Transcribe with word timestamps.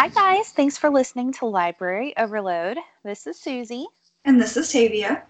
Hi, 0.00 0.06
guys. 0.06 0.50
Thanks 0.50 0.78
for 0.78 0.90
listening 0.90 1.32
to 1.32 1.46
Library 1.46 2.16
Overload. 2.16 2.78
This 3.02 3.26
is 3.26 3.40
Susie. 3.40 3.84
And 4.24 4.40
this 4.40 4.56
is 4.56 4.70
Tavia. 4.70 5.24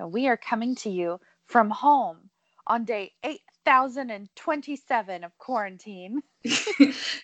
We 0.00 0.26
are 0.26 0.38
coming 0.38 0.74
to 0.76 0.88
you 0.88 1.20
from 1.44 1.68
home 1.68 2.30
on 2.66 2.86
day 2.86 3.12
8027 3.22 5.22
of 5.22 5.36
quarantine. 5.36 6.22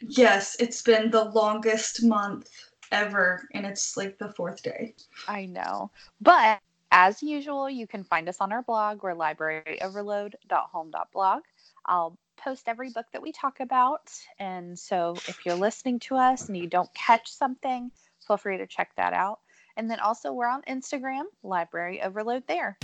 yes, 0.02 0.54
it's 0.60 0.82
been 0.82 1.10
the 1.10 1.30
longest 1.30 2.04
month 2.04 2.50
ever, 2.92 3.48
and 3.54 3.64
it's 3.64 3.96
like 3.96 4.18
the 4.18 4.34
fourth 4.34 4.62
day. 4.62 4.94
I 5.28 5.46
know. 5.46 5.90
But 6.20 6.60
as 6.92 7.22
usual, 7.22 7.70
you 7.70 7.86
can 7.86 8.04
find 8.04 8.28
us 8.28 8.36
on 8.38 8.52
our 8.52 8.64
blog. 8.64 9.02
We're 9.02 9.14
libraryoverload.home.blog. 9.14 11.40
I'll 11.86 12.18
post 12.40 12.68
every 12.68 12.90
book 12.90 13.06
that 13.12 13.22
we 13.22 13.32
talk 13.32 13.60
about. 13.60 14.10
And 14.38 14.78
so 14.78 15.14
if 15.28 15.44
you're 15.44 15.54
listening 15.54 16.00
to 16.00 16.16
us 16.16 16.48
and 16.48 16.56
you 16.56 16.66
don't 16.66 16.92
catch 16.94 17.30
something, 17.30 17.90
feel 18.26 18.36
free 18.36 18.58
to 18.58 18.66
check 18.66 18.90
that 18.96 19.12
out. 19.12 19.40
And 19.76 19.90
then 19.90 20.00
also, 20.00 20.32
we're 20.32 20.48
on 20.48 20.62
Instagram, 20.62 21.24
Library 21.42 22.02
Overload 22.02 22.46
there. 22.46 22.76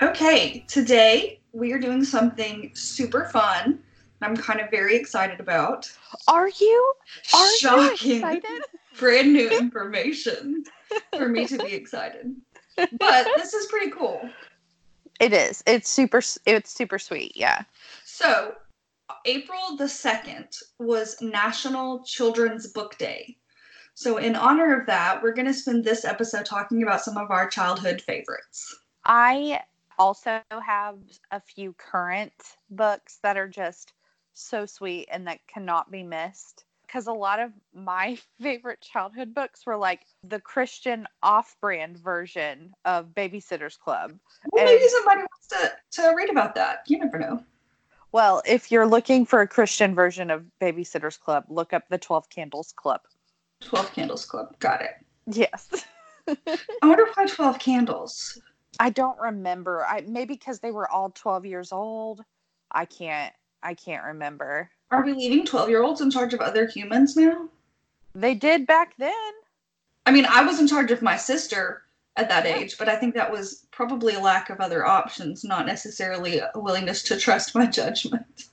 Okay, 0.00 0.64
today 0.66 1.41
we 1.52 1.72
are 1.72 1.78
doing 1.78 2.04
something 2.04 2.70
super 2.74 3.26
fun. 3.26 3.78
I'm 4.22 4.36
kind 4.36 4.60
of 4.60 4.70
very 4.70 4.94
excited 4.96 5.40
about. 5.40 5.90
Are 6.28 6.48
you? 6.48 6.94
Are 7.34 7.56
Shocking. 7.56 8.08
you 8.08 8.16
excited? 8.16 8.62
Brand 8.98 9.32
new 9.32 9.48
information 9.50 10.64
for 11.16 11.28
me 11.28 11.46
to 11.46 11.58
be 11.58 11.72
excited. 11.72 12.34
But 12.76 13.26
this 13.36 13.52
is 13.52 13.66
pretty 13.66 13.90
cool. 13.90 14.28
It 15.20 15.32
is. 15.32 15.62
It's 15.66 15.88
super. 15.88 16.22
It's 16.46 16.70
super 16.70 16.98
sweet. 16.98 17.32
Yeah. 17.36 17.62
So, 18.04 18.54
April 19.24 19.76
the 19.76 19.88
second 19.88 20.48
was 20.78 21.20
National 21.20 22.02
Children's 22.04 22.68
Book 22.68 22.96
Day. 22.98 23.36
So, 23.94 24.16
in 24.16 24.36
honor 24.36 24.78
of 24.78 24.86
that, 24.86 25.22
we're 25.22 25.34
going 25.34 25.46
to 25.46 25.54
spend 25.54 25.84
this 25.84 26.04
episode 26.04 26.46
talking 26.46 26.82
about 26.82 27.02
some 27.02 27.16
of 27.16 27.30
our 27.30 27.48
childhood 27.48 28.00
favorites. 28.00 28.74
I 29.04 29.60
also 30.02 30.40
have 30.50 30.98
a 31.30 31.40
few 31.40 31.74
current 31.74 32.32
books 32.70 33.18
that 33.22 33.36
are 33.36 33.48
just 33.48 33.92
so 34.34 34.66
sweet 34.66 35.08
and 35.12 35.26
that 35.28 35.38
cannot 35.46 35.90
be 35.90 36.02
missed. 36.02 36.64
Because 36.86 37.06
a 37.06 37.12
lot 37.12 37.38
of 37.38 37.52
my 37.72 38.18
favorite 38.40 38.80
childhood 38.80 39.32
books 39.32 39.64
were 39.64 39.76
like 39.76 40.00
the 40.24 40.40
Christian 40.40 41.06
off 41.22 41.56
brand 41.60 41.98
version 41.98 42.74
of 42.84 43.14
Babysitter's 43.14 43.76
Club. 43.76 44.12
Well, 44.50 44.66
and, 44.66 44.74
maybe 44.74 44.88
somebody 44.88 45.20
wants 45.20 45.48
to, 45.48 46.02
to 46.02 46.14
read 46.16 46.30
about 46.30 46.54
that. 46.56 46.82
You 46.88 46.98
never 46.98 47.18
know. 47.18 47.44
Well, 48.10 48.42
if 48.44 48.70
you're 48.70 48.86
looking 48.86 49.24
for 49.24 49.40
a 49.40 49.48
Christian 49.48 49.94
version 49.94 50.30
of 50.30 50.44
Babysitter's 50.60 51.16
Club, 51.16 51.44
look 51.48 51.72
up 51.72 51.84
the 51.88 51.96
12 51.96 52.28
Candles 52.28 52.74
Club. 52.76 53.00
12 53.62 53.92
Candles 53.94 54.26
Club. 54.26 54.58
Got 54.58 54.82
it. 54.82 54.90
Yes. 55.26 55.86
I 56.28 56.58
wonder 56.82 57.06
why 57.14 57.26
12 57.26 57.58
candles. 57.58 58.38
I 58.78 58.90
don't 58.90 59.18
remember. 59.18 59.84
I 59.84 60.02
maybe 60.06 60.34
because 60.34 60.60
they 60.60 60.70
were 60.70 60.90
all 60.90 61.10
12 61.10 61.46
years 61.46 61.72
old. 61.72 62.24
I 62.70 62.84
can't 62.84 63.32
I 63.62 63.74
can't 63.74 64.04
remember. 64.04 64.70
Are 64.90 65.04
we 65.04 65.12
leaving 65.12 65.44
12 65.44 65.68
year 65.68 65.82
olds 65.82 66.00
in 66.00 66.10
charge 66.10 66.34
of 66.34 66.40
other 66.40 66.66
humans 66.66 67.16
now? 67.16 67.48
They 68.14 68.34
did 68.34 68.66
back 68.66 68.94
then. 68.98 69.32
I 70.04 70.10
mean, 70.10 70.26
I 70.26 70.44
was 70.44 70.60
in 70.60 70.66
charge 70.66 70.90
of 70.90 71.00
my 71.00 71.16
sister 71.16 71.82
at 72.16 72.28
that 72.28 72.44
age, 72.44 72.76
but 72.76 72.88
I 72.88 72.96
think 72.96 73.14
that 73.14 73.30
was 73.30 73.66
probably 73.70 74.14
a 74.14 74.20
lack 74.20 74.50
of 74.50 74.60
other 74.60 74.84
options, 74.84 75.44
not 75.44 75.64
necessarily 75.64 76.38
a 76.38 76.50
willingness 76.54 77.02
to 77.04 77.16
trust 77.16 77.54
my 77.54 77.66
judgment. 77.80 78.48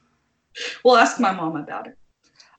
we'll 0.83 0.95
ask 0.95 1.19
my 1.19 1.31
mom 1.31 1.55
about 1.55 1.87
it. 1.87 1.97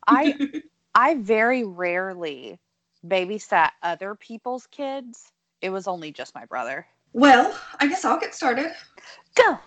I 0.07 0.63
I 0.95 1.15
very 1.15 1.65
rarely 1.65 2.59
babysat 3.07 3.71
other 3.83 4.15
people's 4.15 4.67
kids. 4.67 5.33
It 5.63 5.71
was 5.71 5.87
only 5.87 6.13
just 6.13 6.35
my 6.35 6.45
brother. 6.47 6.87
Well, 7.13 7.59
I 7.81 7.89
guess 7.89 8.05
I'll 8.05 8.21
get 8.21 8.35
started. 8.35 8.73
Go. 9.35 9.59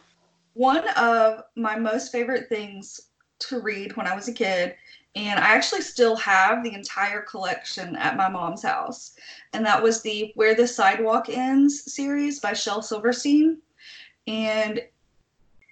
One 0.54 0.88
of 0.90 1.44
my 1.56 1.76
most 1.76 2.12
favorite 2.12 2.48
things 2.48 3.09
to 3.40 3.59
read 3.59 3.96
when 3.98 4.08
I 4.08 4.16
was 4.16 4.28
a 4.28 4.34
kid, 4.34 4.76
and 5.16 5.40
I 5.40 5.56
actually 5.56 5.81
still 5.81 6.16
have 6.18 6.64
the 6.64 6.74
entire 6.74 7.22
collection 7.22 7.96
at 7.96 8.18
my 8.18 8.30
mom's 8.30 8.64
house, 8.64 9.16
and 9.54 9.66
that 9.66 9.81
was 9.81 10.02
the 10.02 10.31
Where 10.36 10.56
the 10.56 10.68
Sidewalk 10.68 11.30
Ends 11.30 11.92
series 11.94 12.40
by 12.40 12.54
Shel 12.54 12.81
Silverstein. 12.81 13.58
And 14.28 14.81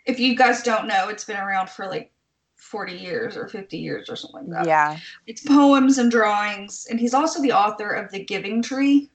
if 0.06 0.20
you 0.20 0.36
guys 0.36 0.64
don't 0.64 0.88
know, 0.88 1.09
it's 1.09 1.24
been 1.24 1.38
around 1.38 1.70
for 1.70 1.88
like 1.88 2.12
40 2.56 2.94
years 2.94 3.38
or 3.38 3.48
50 3.48 3.78
years 3.78 4.09
or 4.09 4.16
something 4.16 4.50
like 4.50 4.66
that. 4.66 4.68
Yeah. 4.68 4.98
It's 5.28 5.42
poems 5.42 5.98
and 5.98 6.12
drawings, 6.12 6.88
and 6.90 7.00
he's 7.00 7.14
also 7.14 7.42
the 7.42 7.53
author 7.53 7.92
of 7.92 8.12
The 8.12 8.24
Giving 8.24 8.62
Tree, 8.62 9.09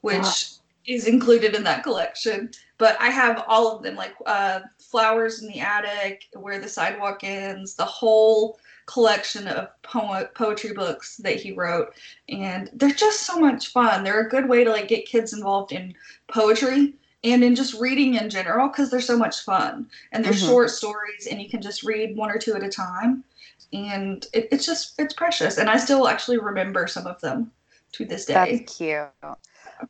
which 0.00 0.54
is 0.86 1.06
included 1.06 1.54
in 1.54 1.64
that 1.64 1.82
collection. 1.82 2.50
But 2.78 3.00
I 3.00 3.10
have 3.10 3.44
all 3.46 3.76
of 3.76 3.82
them, 3.82 3.94
like 3.96 4.14
uh, 4.26 4.60
Flowers 4.78 5.42
in 5.42 5.48
the 5.48 5.60
Attic, 5.60 6.26
Where 6.34 6.58
the 6.58 6.68
Sidewalk 6.68 7.20
Ends, 7.22 7.74
the 7.74 7.84
whole 7.84 8.58
collection 8.86 9.46
of 9.48 9.68
po- 9.82 10.28
poetry 10.34 10.72
books 10.72 11.16
that 11.18 11.36
he 11.36 11.52
wrote. 11.52 11.94
And 12.28 12.70
they're 12.74 12.90
just 12.90 13.22
so 13.22 13.38
much 13.38 13.68
fun. 13.68 14.04
They're 14.04 14.26
a 14.26 14.28
good 14.28 14.48
way 14.48 14.64
to 14.64 14.70
like 14.70 14.88
get 14.88 15.06
kids 15.06 15.32
involved 15.32 15.72
in 15.72 15.94
poetry 16.28 16.94
and 17.22 17.42
in 17.42 17.54
just 17.54 17.80
reading 17.80 18.14
in 18.14 18.28
general 18.28 18.68
because 18.68 18.90
they're 18.90 19.00
so 19.00 19.16
much 19.16 19.40
fun. 19.40 19.88
And 20.12 20.24
they're 20.24 20.32
mm-hmm. 20.32 20.46
short 20.46 20.70
stories 20.70 21.26
and 21.30 21.40
you 21.40 21.48
can 21.48 21.62
just 21.62 21.82
read 21.82 22.16
one 22.16 22.30
or 22.30 22.38
two 22.38 22.54
at 22.54 22.62
a 22.62 22.68
time. 22.68 23.24
And 23.72 24.26
it, 24.34 24.48
it's 24.52 24.66
just, 24.66 25.00
it's 25.00 25.14
precious. 25.14 25.58
And 25.58 25.70
I 25.70 25.78
still 25.78 26.06
actually 26.06 26.38
remember 26.38 26.86
some 26.86 27.06
of 27.06 27.20
them 27.20 27.50
to 27.92 28.04
this 28.04 28.26
day. 28.26 28.34
That's 28.34 28.76
cute. 28.76 29.08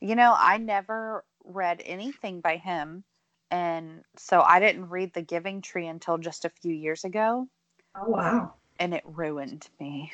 You 0.01 0.15
know, 0.15 0.35
I 0.37 0.57
never 0.57 1.23
read 1.43 1.81
anything 1.85 2.41
by 2.41 2.57
him. 2.57 3.03
And 3.51 4.03
so 4.17 4.41
I 4.41 4.59
didn't 4.59 4.89
read 4.89 5.13
The 5.13 5.21
Giving 5.21 5.61
Tree 5.61 5.87
until 5.87 6.17
just 6.17 6.45
a 6.45 6.49
few 6.49 6.73
years 6.73 7.03
ago. 7.03 7.47
Oh, 7.95 8.09
wow. 8.09 8.53
And 8.79 8.93
it 8.93 9.03
ruined 9.05 9.67
me. 9.79 10.11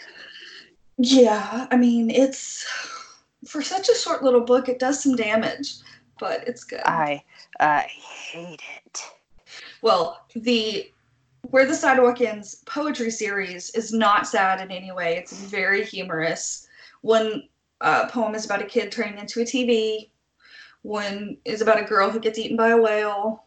Yeah. 0.97 1.67
I 1.71 1.77
mean, 1.77 2.09
it's 2.09 2.65
for 3.45 3.61
such 3.61 3.89
a 3.89 3.95
short 3.95 4.23
little 4.23 4.41
book, 4.41 4.69
it 4.69 4.79
does 4.79 5.01
some 5.01 5.15
damage, 5.15 5.75
but 6.19 6.47
it's 6.47 6.63
good. 6.63 6.81
I 6.85 7.23
uh, 7.59 7.81
hate 7.81 8.61
it. 8.85 9.03
Well, 9.81 10.25
the 10.35 10.91
Where 11.49 11.65
the 11.65 11.73
Sidewalk 11.73 12.21
Ends 12.21 12.63
poetry 12.65 13.09
series 13.09 13.71
is 13.71 13.91
not 13.91 14.27
sad 14.27 14.61
in 14.61 14.69
any 14.69 14.91
way. 14.91 15.17
It's 15.17 15.33
very 15.33 15.83
humorous. 15.83 16.67
One 17.01 17.47
uh, 17.81 18.07
poem 18.07 18.35
is 18.35 18.45
about 18.45 18.61
a 18.61 18.65
kid 18.65 18.91
turning 18.91 19.17
into 19.17 19.41
a 19.41 19.45
TV. 19.45 20.09
One 20.83 21.37
is 21.45 21.61
about 21.61 21.79
a 21.79 21.85
girl 21.85 22.09
who 22.09 22.19
gets 22.19 22.39
eaten 22.39 22.57
by 22.57 22.69
a 22.69 22.77
whale. 22.77 23.45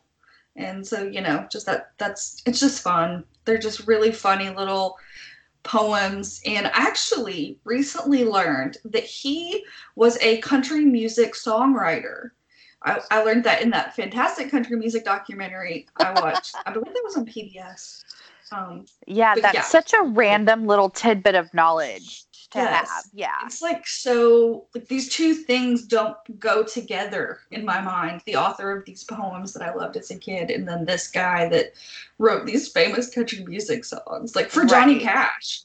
And 0.57 0.87
so, 0.87 1.03
you 1.03 1.21
know, 1.21 1.47
just 1.51 1.67
that 1.67 1.93
that's 1.99 2.43
it's 2.47 2.61
just 2.61 2.83
fun. 2.83 3.25
They're 3.45 3.59
just 3.59 3.87
really 3.87 4.13
funny 4.13 4.51
little 4.51 4.97
poems. 5.65 6.41
And 6.47 6.67
I 6.67 6.71
actually 6.75 7.59
recently 7.65 8.25
learned 8.25 8.79
that 8.85 9.05
he 9.05 9.65
was 9.97 10.17
a 10.21 10.39
country 10.39 10.85
music 10.85 11.35
songwriter. 11.35 12.31
I, 12.85 13.01
I 13.11 13.23
learned 13.23 13.45
that 13.45 13.63
in 13.63 13.71
that 13.71 13.97
fantastic 13.97 14.51
country 14.51 14.77
music 14.77 15.05
documentary 15.05 15.89
I 15.97 16.13
watched. 16.21 16.55
I 16.67 16.73
believe 16.73 16.93
that 16.93 17.03
was 17.03 17.17
on 17.17 17.27
PBS. 17.27 18.05
Um, 18.53 18.85
yeah, 19.07 19.35
that's 19.35 19.55
yeah. 19.55 19.63
such 19.63 19.95
a 19.95 20.03
random 20.03 20.67
little 20.67 20.91
tidbit 20.91 21.35
of 21.35 21.53
knowledge 21.55 22.25
to 22.55 22.61
yes. 22.61 22.89
have. 22.89 23.05
Yeah. 23.13 23.39
It's 23.45 23.61
like 23.61 23.87
so 23.87 24.67
like 24.75 24.87
these 24.89 25.09
two 25.09 25.35
things 25.35 25.83
don't 25.83 26.17
go 26.39 26.63
together 26.63 27.41
in 27.51 27.65
my 27.65 27.81
mind. 27.81 28.23
The 28.27 28.37
author 28.37 28.77
of 28.77 28.85
these 28.85 29.05
poems 29.05 29.53
that 29.53 29.63
I 29.63 29.75
loved 29.75 29.97
as 29.97 30.11
a 30.11 30.17
kid 30.17 30.51
and 30.51 30.67
then 30.67 30.85
this 30.85 31.09
guy 31.11 31.49
that 31.49 31.73
wrote 32.19 32.47
these 32.47 32.69
famous 32.69 33.13
country 33.13 33.45
music 33.45 33.85
songs. 33.85 34.37
Like 34.37 34.51
for 34.51 34.65
Johnny 34.65 35.01
Cash. 35.01 35.63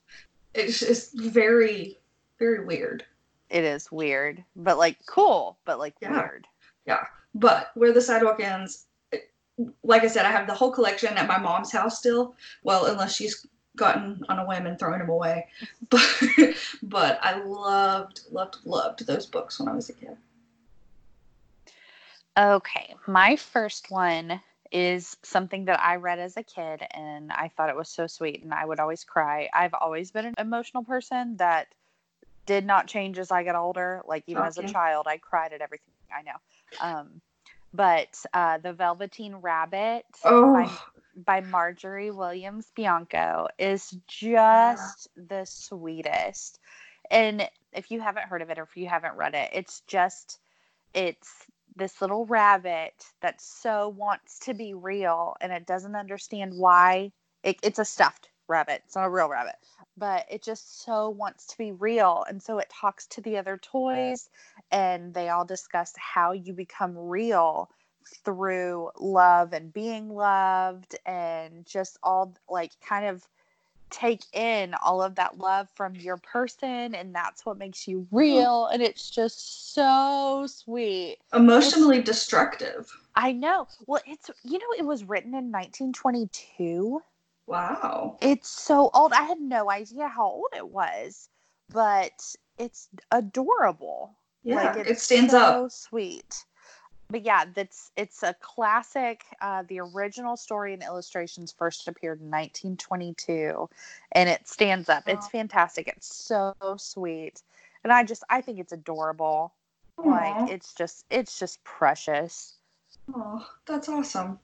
It's 0.55 0.79
just 0.79 1.17
very 1.17 1.97
very 2.39 2.65
weird. 2.65 3.05
It 3.49 3.63
is 3.63 3.91
weird, 3.91 4.43
but 4.55 4.77
like 4.77 4.97
cool, 5.05 5.57
but 5.65 5.79
like 5.79 5.95
yeah. 6.01 6.11
weird. 6.11 6.47
Yeah. 6.85 7.05
But 7.35 7.71
where 7.75 7.93
the 7.93 8.01
sidewalk 8.01 8.39
ends 8.39 8.87
like 9.83 10.03
I 10.03 10.07
said, 10.07 10.25
I 10.25 10.31
have 10.31 10.47
the 10.47 10.53
whole 10.53 10.71
collection 10.71 11.17
at 11.17 11.27
my 11.27 11.37
mom's 11.37 11.71
house 11.71 11.99
still. 11.99 12.35
Well, 12.63 12.85
unless 12.85 13.15
she's 13.15 13.45
gotten 13.79 14.23
on 14.29 14.39
a 14.39 14.45
whim 14.45 14.67
and 14.67 14.77
thrown 14.77 14.99
them 14.99 15.09
away. 15.09 15.47
But 15.89 16.55
but 16.83 17.19
I 17.23 17.41
loved 17.43 18.21
loved 18.31 18.57
loved 18.65 19.07
those 19.07 19.25
books 19.25 19.59
when 19.59 19.67
I 19.67 19.73
was 19.73 19.89
a 19.89 19.93
kid. 19.93 20.17
Okay, 22.37 22.93
my 23.07 23.35
first 23.35 23.89
one 23.89 24.39
is 24.71 25.17
something 25.23 25.65
that 25.65 25.79
I 25.79 25.95
read 25.95 26.19
as 26.19 26.37
a 26.37 26.43
kid 26.43 26.83
and 26.91 27.31
I 27.31 27.49
thought 27.55 27.69
it 27.69 27.75
was 27.75 27.89
so 27.89 28.05
sweet 28.05 28.43
and 28.43 28.53
I 28.53 28.65
would 28.65 28.79
always 28.79 29.03
cry. 29.03 29.49
I've 29.51 29.73
always 29.73 30.11
been 30.11 30.25
an 30.25 30.35
emotional 30.37 30.83
person 30.83 31.37
that 31.37 31.67
did 32.45 32.65
not 32.65 32.87
change 32.87 33.17
as 33.17 33.31
I 33.31 33.43
got 33.43 33.55
older. 33.55 34.01
Like 34.07 34.23
even 34.27 34.41
okay. 34.41 34.47
as 34.47 34.57
a 34.57 34.67
child, 34.67 35.07
I 35.07 35.17
cried 35.17 35.53
at 35.53 35.61
everything 35.61 35.93
I 36.15 36.21
know. 36.21 36.39
Um, 36.81 37.21
but 37.73 38.23
uh, 38.33 38.57
the 38.59 38.73
Velveteen 38.73 39.35
Rabbit 39.35 40.05
oh. 40.23 40.91
By, 41.25 41.41
Margery 41.41 42.11
Williams 42.11 42.71
Bianco 42.75 43.47
is 43.57 43.95
just 44.07 45.07
the 45.15 45.45
sweetest. 45.45 46.59
And 47.11 47.49
if 47.73 47.91
you 47.91 47.99
haven't 48.01 48.27
heard 48.27 48.41
of 48.41 48.49
it 48.49 48.59
or 48.59 48.63
if 48.63 48.77
you 48.77 48.87
haven't 48.87 49.15
read 49.15 49.35
it, 49.35 49.49
it's 49.53 49.81
just 49.87 50.39
it's 50.93 51.45
this 51.75 52.01
little 52.01 52.25
rabbit 52.25 53.05
that 53.21 53.41
so 53.41 53.89
wants 53.89 54.39
to 54.39 54.53
be 54.53 54.73
real 54.73 55.35
and 55.39 55.51
it 55.51 55.65
doesn't 55.65 55.95
understand 55.95 56.53
why 56.55 57.11
it, 57.43 57.57
it's 57.63 57.79
a 57.79 57.85
stuffed 57.85 58.29
rabbit. 58.47 58.81
It's 58.85 58.95
not 58.95 59.05
a 59.05 59.09
real 59.09 59.29
rabbit 59.29 59.55
but 59.99 60.25
it 60.31 60.41
just 60.41 60.81
so 60.81 61.09
wants 61.09 61.45
to 61.47 61.57
be 61.57 61.73
real. 61.73 62.23
And 62.27 62.41
so 62.41 62.57
it 62.57 62.69
talks 62.69 63.05
to 63.07 63.21
the 63.21 63.37
other 63.37 63.57
toys 63.57 64.29
and 64.71 65.13
they 65.13 65.29
all 65.29 65.45
discuss 65.45 65.93
how 65.97 66.31
you 66.31 66.53
become 66.53 66.97
real 66.97 67.69
through 68.09 68.89
love 68.99 69.53
and 69.53 69.73
being 69.73 70.09
loved 70.09 70.95
and 71.05 71.65
just 71.65 71.97
all 72.03 72.35
like 72.49 72.71
kind 72.81 73.05
of 73.05 73.27
take 73.89 74.21
in 74.33 74.73
all 74.75 75.01
of 75.01 75.15
that 75.15 75.37
love 75.37 75.67
from 75.75 75.95
your 75.95 76.17
person 76.17 76.93
and 76.93 77.13
that's 77.13 77.45
what 77.45 77.57
makes 77.57 77.87
you 77.87 78.01
mm-hmm. 78.01 78.15
real 78.15 78.67
and 78.67 78.81
it's 78.81 79.09
just 79.09 79.73
so 79.73 80.45
sweet. 80.47 81.17
Emotionally 81.33 81.97
it's, 81.97 82.09
destructive. 82.09 82.91
I 83.15 83.31
know. 83.31 83.67
Well 83.87 84.01
it's 84.05 84.29
you 84.43 84.59
know 84.59 84.73
it 84.77 84.85
was 84.85 85.03
written 85.03 85.31
in 85.31 85.51
1922 85.51 87.01
wow. 87.47 88.17
It's 88.21 88.49
so 88.49 88.91
old. 88.93 89.11
I 89.13 89.23
had 89.23 89.41
no 89.41 89.71
idea 89.71 90.07
how 90.07 90.25
old 90.25 90.53
it 90.55 90.69
was 90.69 91.29
but 91.71 92.35
it's 92.57 92.89
adorable. 93.11 94.15
Yeah 94.43 94.73
like, 94.75 94.87
it 94.87 94.99
stands 94.99 95.31
so 95.31 95.65
up 95.65 95.71
sweet 95.71 96.45
but 97.09 97.23
yeah, 97.25 97.45
that's 97.53 97.91
it's 97.95 98.23
a 98.23 98.35
classic. 98.39 99.25
Uh, 99.41 99.63
the 99.67 99.79
original 99.79 100.37
story 100.37 100.73
and 100.73 100.83
illustrations 100.83 101.51
first 101.51 101.87
appeared 101.87 102.19
in 102.19 102.27
1922, 102.27 103.67
and 104.11 104.29
it 104.29 104.47
stands 104.47 104.89
up. 104.89 105.03
It's 105.07 105.27
fantastic. 105.27 105.87
It's 105.87 106.13
so 106.13 106.53
sweet, 106.77 107.41
and 107.83 107.91
I 107.91 108.03
just 108.03 108.23
I 108.29 108.41
think 108.41 108.59
it's 108.59 108.73
adorable. 108.73 109.53
Aww. 109.97 110.05
Like 110.05 110.51
it's 110.51 110.73
just 110.73 111.05
it's 111.09 111.39
just 111.39 111.63
precious. 111.63 112.55
Oh, 113.13 113.45
that's 113.65 113.89
awesome. 113.89 114.39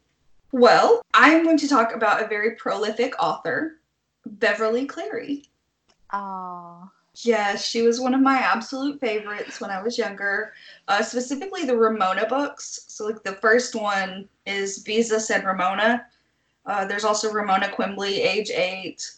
Well, 0.51 1.01
I'm 1.13 1.43
going 1.43 1.57
to 1.57 1.67
talk 1.67 1.93
about 1.93 2.23
a 2.23 2.27
very 2.27 2.55
prolific 2.55 3.13
author, 3.21 3.79
Beverly 4.25 4.85
Cleary. 4.85 5.43
Oh. 6.13 6.89
Yes, 7.23 7.65
she 7.65 7.81
was 7.81 7.99
one 7.99 8.13
of 8.13 8.21
my 8.21 8.37
absolute 8.37 8.99
favorites 8.99 9.61
when 9.61 9.71
I 9.71 9.81
was 9.81 9.97
younger. 9.97 10.53
Uh, 10.87 11.01
specifically, 11.01 11.63
the 11.65 11.77
Ramona 11.77 12.27
books. 12.27 12.85
So, 12.87 13.05
like 13.05 13.23
the 13.23 13.33
first 13.33 13.75
one 13.75 14.27
is 14.45 14.83
Beezus 14.83 15.33
and 15.33 15.45
Ramona. 15.45 16.07
Uh, 16.65 16.85
there's 16.85 17.05
also 17.05 17.31
Ramona 17.31 17.69
Quimby, 17.69 18.21
age 18.21 18.49
eight. 18.49 19.09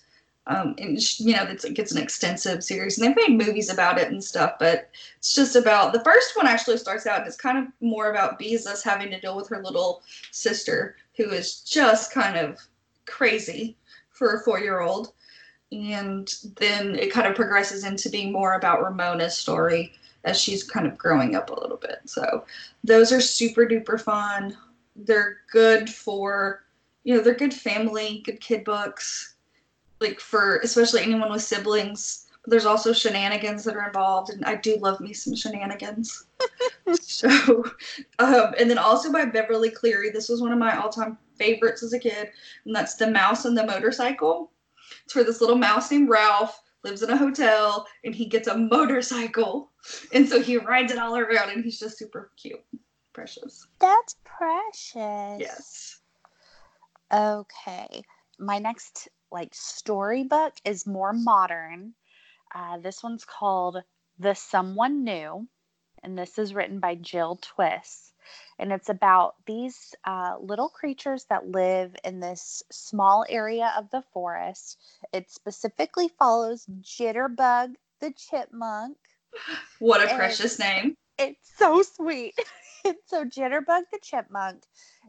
Um, 0.46 0.76
and 0.78 0.98
you 1.20 1.36
know, 1.36 1.44
it's, 1.44 1.66
it's 1.66 1.92
an 1.92 2.02
extensive 2.02 2.64
series, 2.64 2.98
and 2.98 3.08
they've 3.08 3.28
made 3.28 3.46
movies 3.46 3.70
about 3.70 3.98
it 3.98 4.12
and 4.12 4.24
stuff. 4.24 4.54
But 4.60 4.90
it's 5.18 5.34
just 5.34 5.56
about 5.56 5.92
the 5.92 6.04
first 6.04 6.38
one 6.38 6.48
actually 6.48 6.78
starts 6.78 7.06
out, 7.08 7.20
and 7.20 7.28
it's 7.28 7.36
kind 7.36 7.58
of 7.58 7.66
more 7.82 8.12
about 8.12 8.40
Beezus 8.40 8.84
having 8.84 9.10
to 9.12 9.20
deal 9.20 9.36
with 9.36 9.50
her 9.50 9.62
little 9.64 10.04
sister, 10.32 10.96
who 11.16 11.30
is 11.32 11.62
just 11.62 12.14
kind 12.14 12.38
of 12.38 12.60
crazy 13.06 13.76
for 14.12 14.36
a 14.36 14.44
four 14.44 14.60
year 14.60 14.82
old 14.82 15.14
and 15.72 16.34
then 16.56 16.96
it 16.96 17.12
kind 17.12 17.28
of 17.28 17.36
progresses 17.36 17.84
into 17.84 18.10
being 18.10 18.32
more 18.32 18.54
about 18.54 18.82
Ramona's 18.82 19.36
story 19.36 19.94
as 20.24 20.40
she's 20.40 20.64
kind 20.64 20.88
of 20.88 20.98
growing 20.98 21.36
up 21.36 21.50
a 21.50 21.60
little 21.60 21.78
bit. 21.78 22.00
So 22.06 22.46
those 22.84 23.12
are 23.12 23.22
super 23.22 23.66
duper 23.66 24.00
fun. 24.00 24.58
They're 24.96 25.38
good 25.52 25.90
for, 25.90 26.64
you 27.04 27.16
know, 27.16 27.22
they're 27.22 27.36
good 27.36 27.54
family, 27.54 28.22
good 28.26 28.40
kid 28.40 28.64
books, 28.64 29.36
like 30.00 30.20
for 30.20 30.58
especially 30.58 31.02
anyone 31.02 31.32
with 31.32 31.44
siblings. 31.44 32.28
But 32.44 32.52
there's 32.52 32.66
also 32.66 32.94
shenanigans 32.94 33.64
that 33.66 33.76
are 33.76 33.88
involved, 33.88 34.32
and 34.32 34.44
I 34.46 34.56
do 34.56 34.78
love 34.78 35.00
me 35.00 35.14
some 35.14 35.36
shenanigans. 35.36 36.26
so, 37.02 37.66
um, 38.20 38.54
and 38.58 38.70
then 38.70 38.78
also 38.78 39.12
by 39.12 39.26
Beverly 39.26 39.70
Cleary. 39.70 40.12
This 40.12 40.30
was 40.30 40.42
one 40.42 40.54
of 40.54 40.60
my 40.60 40.78
all-time 40.78 41.18
favorites 41.38 41.84
as 41.84 41.94
a 41.94 42.00
kid, 42.00 42.32
and 42.66 42.76
that's 42.76 42.96
The 42.96 43.12
Mouse 43.12 43.46
and 43.46 43.58
the 43.58 43.66
Motorcycle 43.66 44.52
it's 45.06 45.16
where 45.16 45.24
this 45.24 45.42
little 45.42 45.58
mouse 45.58 45.92
named 45.92 46.10
Ralph 46.10 46.62
lives 46.84 47.04
in 47.04 47.10
a 47.10 47.18
hotel 47.18 47.88
and 48.04 48.14
he 48.14 48.26
gets 48.26 48.48
a 48.48 48.58
motorcycle. 48.58 49.72
And 50.14 50.28
so 50.28 50.42
he 50.42 50.58
rides 50.58 50.92
it 50.92 51.00
all 51.00 51.18
around 51.18 51.50
and 51.50 51.64
he's 51.64 51.80
just 51.80 51.98
super 51.98 52.32
cute. 52.38 52.64
Precious. 53.14 53.68
That's 53.80 54.16
precious. 54.24 55.40
Yes. 55.40 56.00
Okay. 57.14 58.04
My 58.40 58.60
next 58.60 59.08
like 59.32 59.54
storybook 59.54 60.54
is 60.66 60.86
more 60.86 61.14
modern. 61.14 61.94
Uh, 62.54 62.78
this 62.78 63.04
one's 63.04 63.26
called 63.26 63.84
The 64.20 64.34
Someone 64.34 65.04
New, 65.04 65.48
and 66.04 66.18
this 66.18 66.38
is 66.38 66.54
written 66.54 66.80
by 66.80 66.96
Jill 66.96 67.40
Twiss 67.42 68.14
and 68.60 68.72
it's 68.72 68.90
about 68.90 69.36
these 69.46 69.96
uh, 70.06 70.36
little 70.42 70.70
creatures 70.70 71.26
that 71.30 71.50
live 71.50 71.96
in 72.04 72.20
this 72.20 72.64
small 72.72 73.26
area 73.30 73.74
of 73.78 73.90
the 73.92 74.04
forest. 74.14 74.78
It 75.14 75.30
specifically 75.30 76.10
follows 76.20 76.66
Jitterbug 76.82 77.74
the 78.00 78.12
chipmunk. 78.12 78.98
What 79.80 80.04
a 80.04 80.16
precious 80.16 80.58
name! 80.58 80.96
It's 81.20 81.52
so 81.58 81.84
sweet. 81.84 82.34
so 83.06 83.26
Jitterbug 83.26 83.84
the 83.92 84.00
chipmunk 84.02 84.64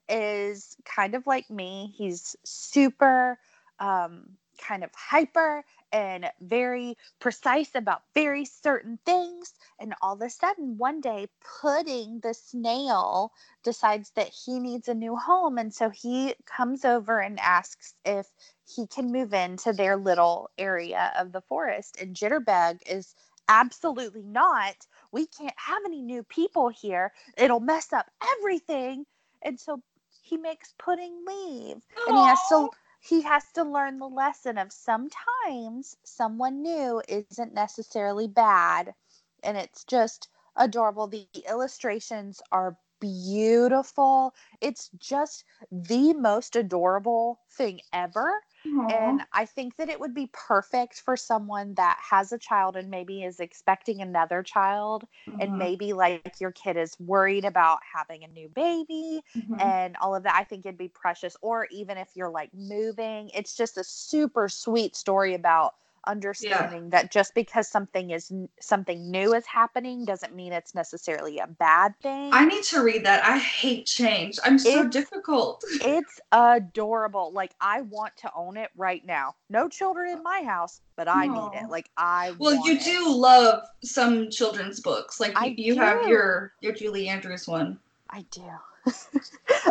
is 0.09 0.77
kind 0.85 1.15
of 1.15 1.27
like 1.27 1.49
me. 1.51 1.95
He's 1.97 2.37
super 2.45 3.39
um, 3.79 4.31
kind 4.59 4.85
of 4.85 4.91
hyper 4.95 5.65
and 5.93 6.31
very 6.41 6.97
precise 7.21 7.71
about 7.75 8.03
very 8.15 8.45
certain 8.45 8.99
things. 9.05 9.55
And 9.81 9.95
all 10.03 10.15
of 10.15 10.23
a 10.23 10.31
sudden, 10.31 10.79
one 10.79 11.01
day, 11.01 11.29
Pudding 11.61 12.21
the 12.21 12.35
snail 12.35 13.33
decides 13.65 14.11
that 14.11 14.29
he 14.29 14.59
needs 14.59 14.89
a 14.89 14.95
new 14.95 15.17
home. 15.17 15.59
And 15.59 15.73
so 15.73 15.91
he 15.91 16.35
comes 16.45 16.85
over 16.85 17.21
and 17.21 17.41
asks 17.41 17.95
if 18.05 18.27
he 18.67 18.87
can 18.87 19.13
move 19.13 19.33
into 19.33 19.73
their 19.73 19.97
little 19.97 20.51
area 20.59 21.13
of 21.19 21.33
the 21.33 21.41
forest. 21.43 21.99
And 22.01 22.15
Jitterbug 22.15 22.81
is 22.87 23.15
absolutely 23.49 24.23
not. 24.23 24.77
We 25.11 25.27
can't 25.27 25.55
have 25.57 25.83
any 25.87 26.03
new 26.03 26.23
people 26.23 26.69
here. 26.69 27.13
It'll 27.37 27.61
mess 27.61 27.93
up 27.93 28.11
everything. 28.39 29.07
And 29.43 29.59
so 29.59 29.81
he 30.23 30.37
makes 30.37 30.75
Pudding 30.79 31.25
leave. 31.27 31.77
Aww. 31.77 32.09
And 32.09 32.17
he 32.19 32.25
has 32.25 32.39
to 32.51 32.69
he 33.01 33.23
has 33.23 33.45
to 33.53 33.63
learn 33.65 33.99
the 33.99 34.09
lesson 34.09 34.59
of 34.59 34.73
sometimes 34.73 35.97
someone 36.05 36.63
new 36.63 37.03
isn't 37.09 37.55
necessarily 37.55 38.29
bad 38.29 38.95
and 39.43 39.57
it's 39.57 39.85
just 39.85 40.29
adorable. 40.57 41.07
The 41.07 41.29
illustrations 41.49 42.41
are 42.51 42.77
beautiful. 43.01 44.35
It's 44.61 44.91
just 44.99 45.45
the 45.71 46.13
most 46.15 46.57
adorable 46.57 47.41
thing 47.53 47.81
ever 47.93 48.43
Aww. 48.67 48.93
And 48.93 49.23
I 49.33 49.45
think 49.45 49.77
that 49.77 49.89
it 49.89 50.01
would 50.01 50.15
be 50.15 50.29
perfect 50.33 51.01
for 51.01 51.17
someone 51.17 51.75
that 51.75 51.99
has 52.11 52.33
a 52.33 52.39
child 52.39 52.77
and 52.77 52.91
maybe 52.91 53.23
is 53.23 53.41
expecting 53.41 54.01
another 54.01 54.43
child, 54.43 55.07
mm-hmm. 55.29 55.41
and 55.41 55.59
maybe 55.59 55.93
like 55.93 56.41
your 56.41 56.51
kid 56.53 56.77
is 56.77 56.99
worried 56.99 57.45
about 57.45 57.79
having 57.95 58.25
a 58.25 58.29
new 58.29 58.49
baby 58.49 59.23
mm-hmm. 59.37 59.61
and 59.61 59.97
all 60.01 60.15
of 60.15 60.25
that. 60.25 60.35
I 60.35 60.45
think 60.45 60.67
it'd 60.67 60.79
be 60.79 60.89
precious. 60.89 61.37
Or 61.41 61.69
even 61.71 61.99
if 61.99 62.09
you're 62.15 62.31
like 62.31 62.53
moving, 62.53 63.31
it's 63.35 63.57
just 63.57 63.79
a 63.79 63.85
super 63.85 64.49
sweet 64.49 64.97
story 64.97 65.35
about 65.35 65.75
understanding 66.09 66.85
yeah. 66.85 66.89
that 66.91 67.13
just 67.13 67.35
because 67.35 67.69
something 67.69 68.11
is 68.11 68.33
something 68.61 69.11
new 69.11 69.35
is 69.35 69.47
happening 69.47 70.05
doesn't 70.05 70.35
mean 70.35 70.53
it's 70.53 70.75
necessarily 70.75 71.39
a 71.39 71.47
bad 71.47 71.95
thing. 72.03 72.31
I 72.33 72.45
need 72.45 72.65
to 72.65 72.83
read 72.83 73.05
that. 73.05 73.25
I 73.25 73.39
hate 73.39 73.87
change. 73.87 74.39
I'm 74.45 74.59
so 74.59 74.83
it's, 74.83 74.91
difficult. 74.91 75.63
it's 75.73 76.21
adorable. 76.33 77.33
Like 77.33 77.53
I 77.61 77.83
want 77.83 78.17
to 78.19 78.31
own 78.35 78.57
it 78.57 78.71
right 78.77 79.05
now. 79.05 79.37
No 79.51 79.69
children 79.69 80.11
in 80.11 80.23
my 80.23 80.43
house, 80.43 80.81
but 80.97 81.07
I 81.07 81.29
Aww. 81.29 81.53
need 81.53 81.61
it. 81.61 81.71
Like 81.71 81.91
I 81.97 82.35
Well, 82.39 82.55
you 82.67 82.75
it. 82.75 82.85
do 82.85 83.15
love 83.15 83.63
some 83.85 84.31
children's 84.31 84.81
books. 84.81 85.21
Like 85.21 85.39
you, 85.41 85.75
you 85.75 85.77
have 85.77 86.09
your 86.09 86.53
your 86.61 86.73
Julie 86.73 87.09
Andrews 87.09 87.47
one. 87.47 87.79
I 88.11 88.25
do. 88.31 88.43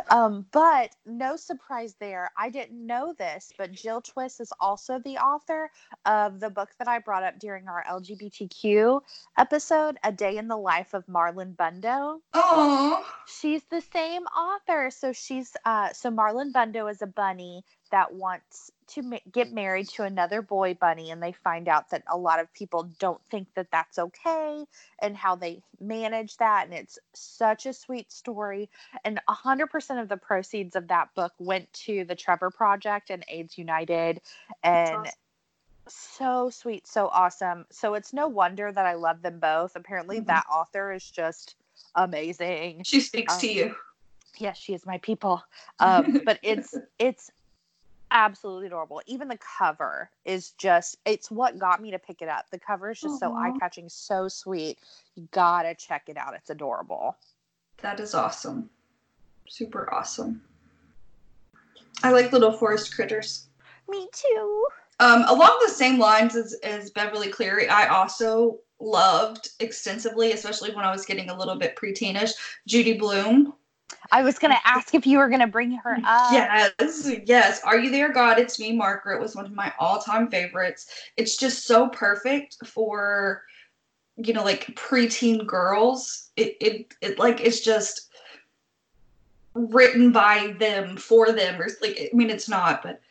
Um, 0.10 0.46
but 0.52 0.96
no 1.06 1.36
surprise 1.36 1.96
there. 2.00 2.32
I 2.38 2.50
didn't 2.50 2.86
know 2.86 3.14
this, 3.18 3.52
but 3.58 3.72
Jill 3.74 4.02
Twiss 4.02 4.40
is 4.40 4.54
also 4.60 5.00
the 5.00 5.18
author 5.18 5.70
of 6.06 6.40
the 6.40 6.50
book 6.50 6.70
that 6.80 6.88
I 6.88 7.00
brought 7.00 7.24
up 7.24 7.40
during 7.40 7.68
our 7.68 7.84
LGBTQ 7.84 9.02
episode, 9.38 9.98
A 10.04 10.12
Day 10.12 10.38
in 10.38 10.48
the 10.48 10.58
Life 10.58 10.94
of 10.94 11.06
Marlon 11.08 11.56
Bundo. 11.56 12.22
Oh, 12.34 13.06
She's 13.28 13.64
the 13.66 13.82
same 13.94 14.24
author. 14.24 14.90
So 14.92 15.12
she's 15.12 15.52
uh 15.66 15.92
so 15.92 16.10
Marlon 16.10 16.54
Bundo 16.54 16.88
is 16.88 17.02
a 17.02 17.08
bunny 17.08 17.64
that 17.92 18.14
wants 18.14 18.72
to 18.88 19.02
ma- 19.02 19.18
get 19.32 19.52
married 19.52 19.88
to 19.90 20.04
another 20.04 20.42
boy 20.42 20.74
bunny 20.74 21.12
and 21.12 21.22
they 21.22 21.32
find 21.32 21.68
out 21.68 21.90
that 21.90 22.04
a 22.12 22.18
lot 22.18 22.40
of 22.40 22.52
people 22.54 22.90
don't 23.00 23.22
think 23.30 23.48
that 23.56 23.72
that's 23.72 24.00
okay 24.00 24.66
and 25.00 25.16
how 25.18 25.36
they 25.36 25.62
manage 25.80 26.38
that 26.38 26.66
and 26.66 26.74
it's 26.74 26.98
such 27.14 27.66
a 27.66 27.74
sweet 27.74 28.12
story 28.12 28.70
and 29.04 29.20
100% 29.28 30.02
of 30.02 30.10
the 30.10 30.18
proceeds 30.18 30.76
of 30.76 30.88
that 30.88 31.14
book 31.16 31.34
went 31.40 31.72
to 31.74 32.06
the 32.06 32.16
Trevor 32.16 32.50
Project 32.50 33.10
and 33.10 33.24
AIDS 33.28 33.58
United 33.58 34.22
and 34.64 34.96
awesome. 34.96 35.12
so 35.88 36.50
sweet 36.50 36.88
so 36.88 37.08
awesome 37.08 37.66
so 37.72 37.94
it's 37.94 38.14
no 38.14 38.28
wonder 38.28 38.72
that 38.72 38.86
I 38.86 38.94
love 38.94 39.22
them 39.22 39.40
both 39.40 39.76
apparently 39.76 40.20
Mhm. 40.20 40.28
that 40.28 40.46
author 40.52 40.92
is 40.94 41.10
just 41.10 41.56
amazing 41.96 42.84
she 42.86 43.00
speaks 43.02 43.34
Um, 43.34 43.42
to 43.42 43.48
you. 43.52 43.76
yes 44.38 44.58
she 44.58 44.74
is 44.74 44.86
my 44.86 44.98
people 45.00 45.42
um, 45.80 46.22
but 46.26 46.40
it's 46.44 46.76
it's 47.00 47.32
absolutely 48.12 48.68
adorable 48.68 49.02
even 49.06 49.28
the 49.28 49.38
cover 49.60 50.10
is 50.24 50.52
just 50.52 50.98
it's 51.06 51.30
what 51.30 51.60
got 51.60 51.82
me 51.82 51.92
to 51.92 52.00
pick 52.00 52.22
it 52.22 52.30
up 52.30 52.50
the 52.52 52.60
cover 52.60 52.92
is 52.92 53.02
just 53.02 53.20
so 53.20 53.34
eye-catching 53.34 53.90
so 53.90 54.28
sweet 54.28 54.80
you 55.16 55.28
gotta 55.32 55.76
check 55.76 56.04
it 56.08 56.16
out 56.18 56.34
it's 56.34 56.50
adorable 56.50 57.16
That 57.82 58.00
is 58.00 58.16
awesome. 58.16 58.70
Super 59.48 59.94
awesome. 59.94 60.42
I 62.04 62.12
like 62.12 62.32
little 62.32 62.52
forest 62.52 62.94
critters. 62.96 63.48
me 63.88 64.08
too 64.12 64.66
Um, 65.00 65.24
along 65.28 65.60
the 65.66 65.72
same 65.72 66.00
lines 66.00 66.36
as, 66.36 66.54
as 66.64 66.90
Beverly 66.90 67.30
Cleary, 67.30 67.70
I 67.70 67.88
also 67.88 68.60
loved 68.80 69.50
extensively, 69.60 70.32
especially 70.32 70.74
when 70.74 70.86
I 70.86 70.92
was 70.92 71.06
getting 71.06 71.30
a 71.30 71.38
little 71.38 71.56
bit 71.56 71.76
preteenish, 71.76 72.32
Judy 72.68 72.98
Blume. 72.98 73.54
I 74.12 74.22
was 74.22 74.38
gonna 74.40 74.60
ask 74.66 74.94
if 74.94 75.06
you 75.08 75.18
were 75.18 75.30
gonna 75.30 75.48
bring 75.48 75.72
her 75.72 75.98
up 76.04 76.32
yes, 76.32 77.12
yes. 77.26 77.62
Are 77.64 77.78
You 77.78 77.92
There, 77.92 78.12
God? 78.12 78.40
It's 78.40 78.60
Me, 78.60 78.76
Margaret 78.76 79.20
was 79.20 79.36
one 79.36 79.46
of 79.46 79.54
my 79.54 79.74
all 79.80 80.00
time 80.00 80.30
favorites. 80.30 80.88
It's 81.16 81.38
just 81.38 81.66
so 81.66 81.90
perfect 81.90 82.58
for, 82.66 83.44
you 84.16 84.34
know, 84.34 84.44
like 84.44 84.68
preteen 84.76 85.46
girls. 85.46 86.30
It, 86.36 86.58
it, 86.62 86.96
it 87.02 87.20
like, 87.20 87.42
it's 87.42 87.62
just 87.62 88.10
written 89.54 90.12
by 90.12 90.56
them 90.60 90.98
for 90.98 91.32
them, 91.32 91.60
or 91.62 91.68
like, 91.82 92.00
I 92.00 92.16
mean, 92.16 92.30
it's 92.30 92.50
not, 92.50 92.84
but 92.84 93.02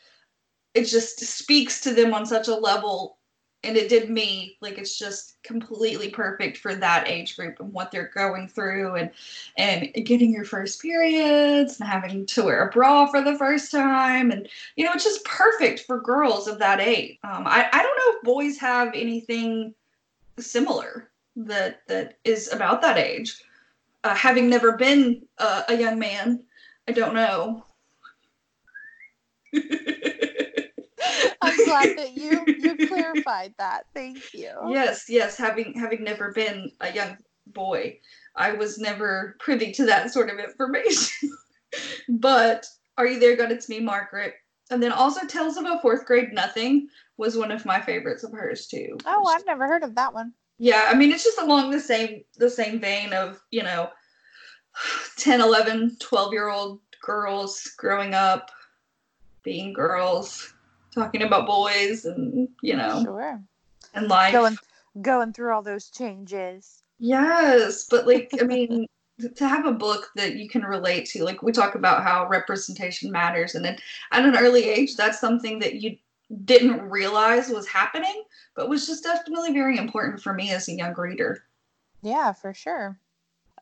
it 0.73 0.85
just 0.85 1.19
speaks 1.19 1.81
to 1.81 1.93
them 1.93 2.13
on 2.13 2.25
such 2.25 2.47
a 2.47 2.55
level. 2.55 3.16
And 3.63 3.75
it 3.75 3.89
did 3.89 4.09
me 4.09 4.57
like 4.61 4.77
it's 4.77 4.97
just 4.97 5.41
completely 5.43 6.09
perfect 6.09 6.57
for 6.57 6.75
that 6.75 7.07
age 7.07 7.35
group 7.35 7.59
and 7.59 7.73
what 7.73 7.91
they're 7.91 8.11
going 8.13 8.47
through 8.47 8.95
and 8.95 9.11
and 9.57 9.93
getting 10.05 10.31
your 10.31 10.45
first 10.45 10.81
periods 10.81 11.79
and 11.79 11.89
having 11.89 12.25
to 12.27 12.43
wear 12.43 12.67
a 12.67 12.71
bra 12.71 13.07
for 13.07 13.21
the 13.21 13.37
first 13.37 13.71
time 13.71 14.31
and 14.31 14.47
you 14.75 14.85
know 14.85 14.91
it's 14.93 15.03
just 15.03 15.25
perfect 15.25 15.81
for 15.81 15.99
girls 15.99 16.47
of 16.47 16.59
that 16.59 16.79
age. 16.79 17.17
Um, 17.23 17.43
I, 17.45 17.67
I 17.73 17.83
don't 17.83 17.97
know 17.97 18.17
if 18.17 18.23
boys 18.23 18.57
have 18.59 18.93
anything 18.93 19.73
similar 20.39 21.09
that 21.35 21.81
that 21.87 22.19
is 22.23 22.51
about 22.53 22.81
that 22.83 22.97
age. 22.97 23.41
Uh, 24.03 24.15
having 24.15 24.49
never 24.49 24.77
been 24.77 25.23
a 25.39 25.75
young 25.75 25.99
man 25.99 26.41
i 26.87 26.91
don't 26.91 27.13
know 27.13 27.65
i'm 31.47 31.65
glad 31.65 31.97
that 31.97 32.13
you 32.15 32.43
you 32.47 32.87
clarified 32.87 33.53
that. 33.57 33.85
Thank 33.93 34.33
you. 34.33 34.51
Yes 34.67 35.05
yes 35.09 35.37
having 35.37 35.73
having 35.73 36.03
never 36.03 36.31
been 36.31 36.71
a 36.81 36.91
young 36.93 37.17
boy 37.47 37.97
i 38.35 38.51
was 38.51 38.77
never 38.77 39.35
privy 39.39 39.71
to 39.73 39.85
that 39.85 40.11
sort 40.11 40.29
of 40.29 40.39
information. 40.39 41.31
But 42.09 42.65
are 42.97 43.05
you 43.05 43.19
there 43.19 43.35
god 43.35 43.51
it's 43.51 43.69
me 43.69 43.79
margaret. 43.79 44.35
And 44.69 44.81
then 44.83 44.91
also 44.91 45.25
tales 45.25 45.57
of 45.57 45.65
a 45.65 45.79
fourth 45.81 46.05
grade 46.05 46.33
nothing 46.33 46.87
was 47.17 47.37
one 47.37 47.51
of 47.51 47.65
my 47.65 47.79
favorites 47.81 48.23
of 48.23 48.31
hers 48.31 48.67
too. 48.67 48.97
Oh 49.05 49.25
i've 49.27 49.45
never 49.45 49.67
heard 49.67 49.83
of 49.83 49.95
that 49.95 50.13
one. 50.13 50.33
Yeah 50.57 50.87
i 50.89 50.95
mean 50.95 51.11
it's 51.11 51.23
just 51.23 51.39
along 51.39 51.71
the 51.71 51.79
same 51.79 52.23
the 52.37 52.49
same 52.49 52.79
vein 52.79 53.13
of 53.13 53.39
you 53.51 53.63
know 53.63 53.89
10 55.17 55.41
11 55.41 55.97
12 55.99 56.33
year 56.33 56.49
old 56.49 56.79
girls 57.01 57.71
growing 57.77 58.13
up 58.13 58.49
being 59.43 59.71
girls 59.71 60.53
talking 60.97 61.23
about 61.23 61.45
boys 61.47 62.05
and 62.05 62.49
you 62.61 62.75
know 62.75 63.01
sure 63.03 63.41
and 63.93 64.07
life 64.07 64.33
going 64.33 64.57
going 65.01 65.31
through 65.31 65.53
all 65.53 65.61
those 65.61 65.89
changes 65.89 66.83
Yes, 66.99 67.87
but 67.89 68.07
like 68.07 68.31
I 68.39 68.43
mean, 68.43 68.87
to 69.35 69.47
have 69.47 69.65
a 69.65 69.71
book 69.71 70.09
that 70.15 70.35
you 70.35 70.49
can 70.49 70.63
relate 70.63 71.05
to, 71.09 71.23
like 71.23 71.43
we 71.43 71.51
talk 71.51 71.75
about 71.75 72.03
how 72.03 72.27
representation 72.27 73.11
matters, 73.11 73.55
and 73.55 73.63
then 73.63 73.77
at 74.11 74.25
an 74.25 74.35
early 74.35 74.63
age, 74.63 74.95
that's 74.95 75.19
something 75.19 75.59
that 75.59 75.75
you 75.75 75.97
didn't 76.43 76.81
realize 76.81 77.49
was 77.49 77.67
happening, 77.67 78.23
but 78.55 78.69
was 78.69 78.85
just 78.85 79.03
definitely 79.03 79.53
very 79.53 79.77
important 79.77 80.21
for 80.21 80.33
me 80.33 80.51
as 80.51 80.67
a 80.67 80.73
young 80.73 80.93
reader. 80.95 81.43
Yeah, 82.01 82.33
for 82.33 82.53
sure. 82.53 82.99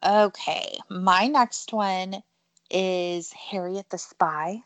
Okay, 0.05 0.77
my 0.89 1.27
next 1.27 1.73
one 1.73 2.23
is 2.69 3.31
Harriet 3.33 3.89
the 3.89 3.97
Spy. 3.97 4.63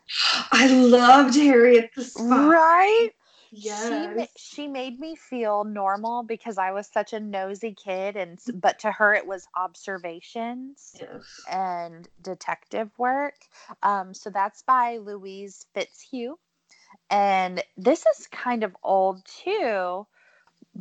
I 0.52 0.68
loved 0.68 1.34
Harriet 1.34 1.90
the 1.94 2.04
Spy. 2.04 2.24
Right? 2.46 3.10
She 3.52 3.66
Yes. 3.66 4.16
ma- 4.16 4.26
she 4.36 4.68
made 4.68 5.00
me 5.00 5.16
feel 5.16 5.64
normal 5.64 6.22
because 6.22 6.56
I 6.58 6.70
was 6.72 6.86
such 6.86 7.12
a 7.12 7.20
nosy 7.20 7.74
kid 7.74 8.16
and 8.16 8.38
but 8.54 8.78
to 8.80 8.92
her 8.92 9.14
it 9.14 9.26
was 9.26 9.48
observations 9.56 10.96
Yes. 11.00 11.40
and 11.50 12.08
detective 12.22 12.90
work. 12.98 13.34
Um, 13.82 14.14
so 14.14 14.30
that's 14.30 14.62
by 14.62 14.98
Louise 14.98 15.66
Fitzhugh. 15.74 16.38
And 17.10 17.62
this 17.76 18.06
is 18.06 18.28
kind 18.28 18.62
of 18.62 18.76
old 18.82 19.24
too, 19.24 20.06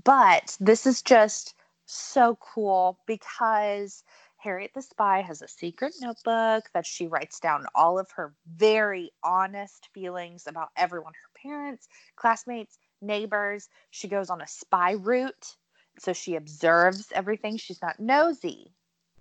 but 0.04 0.56
this 0.60 0.86
is 0.86 1.02
just 1.02 1.56
so 1.86 2.38
cool 2.40 3.00
because 3.08 4.04
Harriet 4.40 4.72
the 4.74 4.82
Spy 4.82 5.22
has 5.22 5.42
a 5.42 5.48
secret 5.48 5.94
notebook 6.00 6.70
that 6.74 6.86
she 6.86 7.08
writes 7.08 7.42
down 7.42 7.66
all 7.76 8.00
of 8.00 8.10
her 8.12 8.34
very 8.48 9.12
honest 9.22 9.90
feelings 9.94 10.48
about 10.48 10.70
everyone 10.78 11.14
her 11.14 11.42
parents, 11.42 11.90
classmates, 12.16 12.80
neighbors. 13.02 13.68
She 13.92 14.08
goes 14.08 14.30
on 14.30 14.42
a 14.42 14.48
spy 14.48 14.94
route. 14.94 15.56
So 16.00 16.14
she 16.14 16.36
observes 16.36 17.12
everything. 17.14 17.58
She's 17.58 17.82
not 17.82 18.00
nosy. 18.00 18.72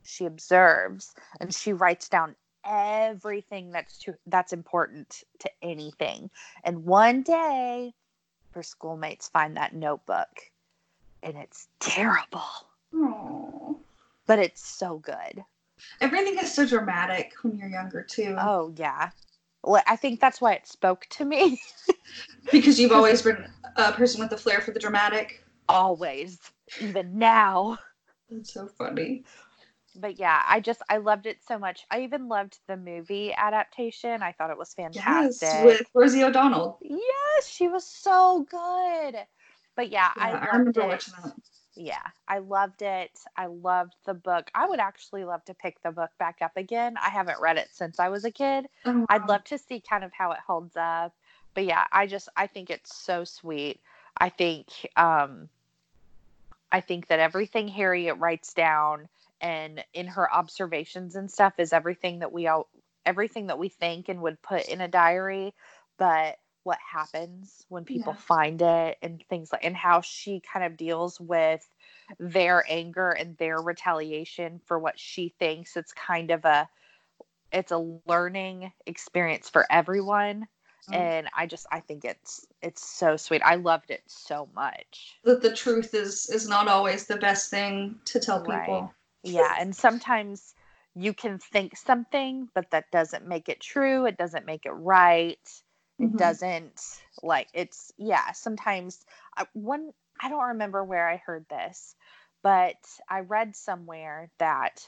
She 0.04 0.24
observes 0.24 1.12
and 1.40 1.52
she 1.52 1.72
writes 1.72 2.08
down 2.08 2.36
everything 2.64 3.72
that's 3.72 3.98
to, 3.98 4.14
that's 4.26 4.52
important 4.52 5.24
to 5.40 5.50
anything. 5.62 6.30
And 6.62 6.84
one 6.84 7.22
day 7.22 7.92
her 8.52 8.62
schoolmates 8.62 9.28
find 9.28 9.56
that 9.56 9.74
notebook 9.74 10.28
and 11.24 11.36
it's 11.36 11.66
terrible, 11.80 12.44
Aw. 12.94 13.67
But 14.28 14.38
it's 14.38 14.64
so 14.64 14.98
good. 14.98 15.44
Everything 16.00 16.38
is 16.38 16.52
so 16.54 16.64
dramatic 16.64 17.32
when 17.42 17.56
you're 17.58 17.68
younger 17.68 18.02
too, 18.04 18.36
Oh 18.38 18.72
yeah. 18.76 19.10
Well, 19.64 19.82
I 19.88 19.96
think 19.96 20.20
that's 20.20 20.40
why 20.40 20.52
it 20.52 20.68
spoke 20.68 21.06
to 21.10 21.24
me 21.24 21.60
because 22.52 22.78
you've 22.78 22.92
always 22.92 23.22
been 23.22 23.44
a 23.76 23.92
person 23.92 24.20
with 24.20 24.32
a 24.32 24.36
flair 24.36 24.60
for 24.60 24.70
the 24.70 24.78
dramatic. 24.78 25.42
always, 25.68 26.38
even 26.80 27.18
now. 27.18 27.78
That's 28.30 28.52
so 28.52 28.68
funny. 28.68 29.24
But 29.96 30.20
yeah, 30.20 30.42
I 30.46 30.60
just 30.60 30.80
I 30.88 30.98
loved 30.98 31.26
it 31.26 31.38
so 31.46 31.58
much. 31.58 31.84
I 31.90 32.02
even 32.02 32.28
loved 32.28 32.58
the 32.68 32.76
movie 32.76 33.32
adaptation. 33.34 34.22
I 34.22 34.32
thought 34.32 34.50
it 34.50 34.58
was 34.58 34.74
fantastic. 34.74 35.48
Yes, 35.48 35.64
with 35.64 35.86
Rosie 35.94 36.22
O'Donnell. 36.22 36.78
Yes, 36.82 37.48
she 37.48 37.68
was 37.68 37.84
so 37.84 38.46
good. 38.48 39.16
But 39.74 39.90
yeah, 39.90 40.10
Yeah, 40.16 40.24
I, 40.24 40.46
I, 40.52 40.56
remember 40.56 40.82
it. 40.82 40.88
watching 40.88 41.14
that. 41.22 41.32
Yeah, 41.80 42.02
I 42.26 42.38
loved 42.38 42.82
it. 42.82 43.12
I 43.36 43.46
loved 43.46 43.94
the 44.04 44.12
book. 44.12 44.50
I 44.52 44.66
would 44.66 44.80
actually 44.80 45.24
love 45.24 45.44
to 45.44 45.54
pick 45.54 45.80
the 45.84 45.92
book 45.92 46.10
back 46.18 46.38
up 46.42 46.56
again. 46.56 46.96
I 47.00 47.08
haven't 47.08 47.40
read 47.40 47.56
it 47.56 47.68
since 47.70 48.00
I 48.00 48.08
was 48.08 48.24
a 48.24 48.32
kid. 48.32 48.66
Oh, 48.84 49.06
I'd 49.08 49.28
love 49.28 49.44
to 49.44 49.58
see 49.58 49.80
kind 49.80 50.02
of 50.02 50.12
how 50.12 50.32
it 50.32 50.40
holds 50.44 50.76
up. 50.76 51.14
But 51.54 51.66
yeah, 51.66 51.84
I 51.92 52.08
just 52.08 52.28
I 52.36 52.48
think 52.48 52.70
it's 52.70 52.96
so 52.96 53.22
sweet. 53.22 53.80
I 54.16 54.28
think 54.28 54.66
um 54.96 55.48
I 56.72 56.80
think 56.80 57.06
that 57.06 57.20
everything 57.20 57.68
Harriet 57.68 58.16
writes 58.18 58.54
down 58.54 59.08
and 59.40 59.84
in 59.94 60.08
her 60.08 60.32
observations 60.34 61.14
and 61.14 61.30
stuff 61.30 61.54
is 61.58 61.72
everything 61.72 62.18
that 62.18 62.32
we 62.32 62.48
all 62.48 62.68
everything 63.06 63.46
that 63.46 63.58
we 63.58 63.68
think 63.68 64.08
and 64.08 64.20
would 64.22 64.42
put 64.42 64.66
in 64.66 64.80
a 64.80 64.88
diary, 64.88 65.54
but 65.96 66.38
what 66.68 66.78
happens 66.92 67.66
when 67.70 67.84
people 67.84 68.12
Yeah. 68.12 68.18
find 68.20 68.62
it 68.62 68.98
and 69.02 69.24
things 69.30 69.52
like 69.52 69.64
and 69.64 69.76
how 69.76 70.02
she 70.02 70.40
kind 70.40 70.66
of 70.66 70.76
deals 70.76 71.20
with 71.20 71.66
their 72.20 72.64
anger 72.68 73.10
and 73.10 73.36
their 73.38 73.60
retaliation 73.62 74.60
for 74.66 74.78
what 74.78 74.98
she 75.00 75.34
thinks 75.38 75.76
it's 75.76 75.92
kind 75.94 76.30
of 76.30 76.44
a 76.44 76.68
it's 77.52 77.72
a 77.72 78.00
learning 78.06 78.72
experience 78.86 79.48
for 79.48 79.66
everyone 79.70 80.46
Mhm. 80.88 80.94
and 80.94 81.28
I 81.36 81.46
just 81.46 81.66
I 81.72 81.80
think 81.80 82.04
it's 82.04 82.46
it's 82.62 82.86
so 82.86 83.16
sweet. 83.16 83.42
I 83.44 83.56
loved 83.56 83.90
it 83.90 84.02
so 84.06 84.48
much. 84.54 85.20
that 85.24 85.42
the 85.42 85.54
truth 85.54 85.94
is 85.94 86.28
is 86.30 86.48
not 86.48 86.68
always 86.68 87.06
the 87.06 87.16
best 87.16 87.50
thing 87.50 88.00
to 88.06 88.20
tell 88.20 88.40
people. 88.42 88.92
Right. 88.92 88.94
Yeah, 89.22 89.54
and 89.58 89.74
sometimes 89.76 90.54
you 90.94 91.12
can 91.14 91.38
think 91.38 91.76
something, 91.76 92.48
but 92.54 92.70
that 92.70 92.90
doesn't 92.90 93.26
make 93.26 93.48
it 93.48 93.60
true. 93.60 94.06
It 94.06 94.16
doesn't 94.18 94.46
make 94.46 94.66
it 94.66 94.72
right. 94.72 95.38
It 95.98 96.12
Mhm. 96.12 96.18
doesn't 96.18 97.02
like 97.22 97.48
it's 97.52 97.92
yeah. 97.96 98.32
Sometimes 98.32 99.04
I, 99.36 99.46
one 99.52 99.92
I 100.20 100.28
don't 100.28 100.48
remember 100.48 100.84
where 100.84 101.08
I 101.08 101.16
heard 101.16 101.48
this, 101.48 101.94
but 102.42 102.76
I 103.08 103.20
read 103.20 103.56
somewhere 103.56 104.30
that 104.38 104.86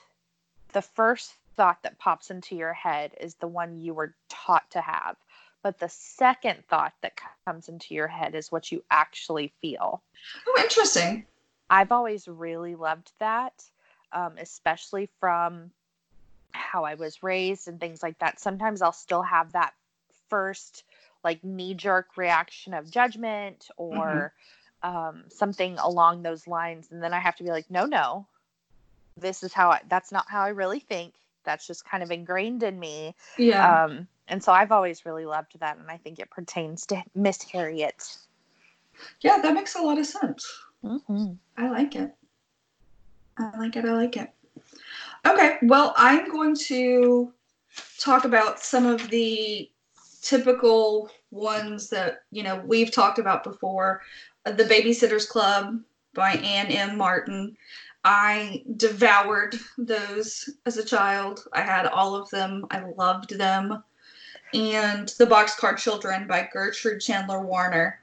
the 0.73 0.83
first 0.83 1.35
thought 1.57 1.83
that 1.83 1.99
pops 1.99 2.31
into 2.31 2.57
your 2.57 2.73
head 2.73 3.15
is 3.21 3.35
the 3.37 3.49
one 3.49 3.79
you 3.79 3.95
were 3.95 4.15
taught 4.29 4.71
to 4.71 4.81
have, 4.81 5.17
but 5.63 5.79
the 5.79 5.89
second 5.89 6.65
thought 6.69 6.95
that 7.03 7.21
comes 7.45 7.69
into 7.69 7.95
your 7.95 8.09
head 8.09 8.35
is 8.35 8.53
what 8.53 8.71
you 8.73 8.83
actually 8.91 9.53
feel. 9.61 10.03
Oh, 10.47 10.61
interesting. 10.61 11.27
I've 11.69 11.93
always 11.93 12.27
really 12.29 12.75
loved 12.77 13.13
that, 13.19 13.65
um, 14.13 14.37
especially 14.39 15.09
from 15.21 15.71
how 16.53 16.85
I 16.85 16.95
was 16.95 17.23
raised 17.23 17.69
and 17.69 17.81
things 17.81 18.03
like 18.03 18.19
that. 18.21 18.41
Sometimes 18.41 18.83
I'll 18.83 18.93
still 18.93 19.23
have 19.23 19.53
that 19.53 19.75
first, 20.29 20.85
like, 21.25 21.43
knee 21.45 21.75
jerk 21.75 22.17
reaction 22.17 22.75
of 22.75 22.91
judgment 22.91 23.69
or 23.77 24.33
um, 24.83 25.25
something 25.29 25.79
along 25.79 26.23
those 26.23 26.47
lines. 26.47 26.89
And 26.91 27.03
then 27.03 27.13
I 27.13 27.21
have 27.21 27.37
to 27.37 27.45
be 27.45 27.51
like, 27.51 27.71
no, 27.71 27.87
no, 27.87 28.27
this 29.17 29.43
is 29.43 29.53
how 29.53 29.71
I, 29.71 29.81
that's 29.89 30.13
not 30.13 30.27
how 30.29 30.43
I 30.43 30.49
really 30.49 30.81
think. 30.81 31.15
That's 31.45 31.67
just 31.67 31.85
kind 31.85 32.03
of 32.03 32.11
ingrained 32.11 32.63
in 32.63 32.79
me. 32.79 33.15
Yeah. 33.39 33.85
Um, 33.85 34.09
and 34.29 34.43
so 34.43 34.53
I've 34.53 34.73
always 34.73 35.05
really 35.07 35.27
loved 35.27 35.59
that. 35.61 35.79
And 35.79 35.91
I 35.91 35.97
think 35.97 36.19
it 36.19 36.31
pertains 36.31 36.87
to 36.87 37.03
Miss 37.15 37.43
Harriet. 37.43 38.17
yeah, 39.21 39.39
that 39.43 39.55
makes 39.55 39.75
a 39.75 39.83
lot 39.83 39.99
of 39.99 40.07
sense. 40.07 40.47
Mm-hmm. 40.85 41.33
I 41.57 41.71
like 41.71 41.97
it. 41.97 42.15
I 43.39 43.59
like 43.59 43.77
it. 43.77 43.85
I 43.85 43.93
like 43.93 44.17
it. 44.17 44.31
Okay, 45.27 45.59
well, 45.63 45.95
I'm 45.97 46.31
going 46.31 46.55
to 46.57 47.33
talk 47.99 48.25
about 48.25 48.61
some 48.61 48.87
of 48.87 49.09
the 49.11 49.71
typical 50.21 51.11
ones 51.31 51.89
that, 51.91 52.23
you 52.31 52.43
know, 52.43 52.63
we've 52.65 52.91
talked 52.91 53.19
about 53.19 53.45
before. 53.45 54.03
Uh, 54.47 54.53
The 54.53 54.65
Babysitter's 54.65 55.27
Club 55.27 55.81
by 56.15 56.33
Anne 56.33 56.67
M. 56.67 56.97
Martin. 56.97 57.57
I 58.05 58.65
devoured 58.77 59.57
those 59.79 60.49
as 60.67 60.79
a 60.79 60.85
child. 60.85 61.45
I 61.53 61.61
had 61.61 61.87
all 61.87 62.15
of 62.15 62.31
them. 62.31 62.67
I 62.71 62.81
loved 62.97 63.37
them. 63.37 63.83
And 64.55 65.09
The 65.19 65.27
Boxcar 65.27 65.77
Children 65.77 66.27
by 66.27 66.49
Gertrude 66.53 67.01
Chandler 67.01 67.43
Warner 67.43 68.01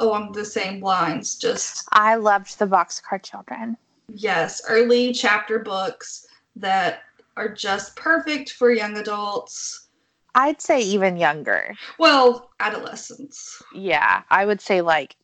along 0.00 0.32
the 0.32 0.44
same 0.44 0.80
lines. 0.80 1.36
Just 1.36 1.88
I 1.92 2.14
loved 2.14 2.58
the 2.58 2.66
Boxcar 2.66 3.22
Children. 3.22 3.76
Yes, 4.08 4.62
early 4.66 5.12
chapter 5.12 5.58
books 5.58 6.26
that 6.56 7.02
are 7.36 7.48
just 7.48 7.94
perfect 7.94 8.52
for 8.52 8.72
young 8.72 8.96
adults. 8.96 9.87
I'd 10.34 10.60
say 10.60 10.80
even 10.80 11.16
younger. 11.16 11.74
Well, 11.98 12.50
adolescents. 12.60 13.60
Yeah, 13.74 14.22
I 14.30 14.44
would 14.46 14.60
say 14.60 14.80
like 14.82 15.16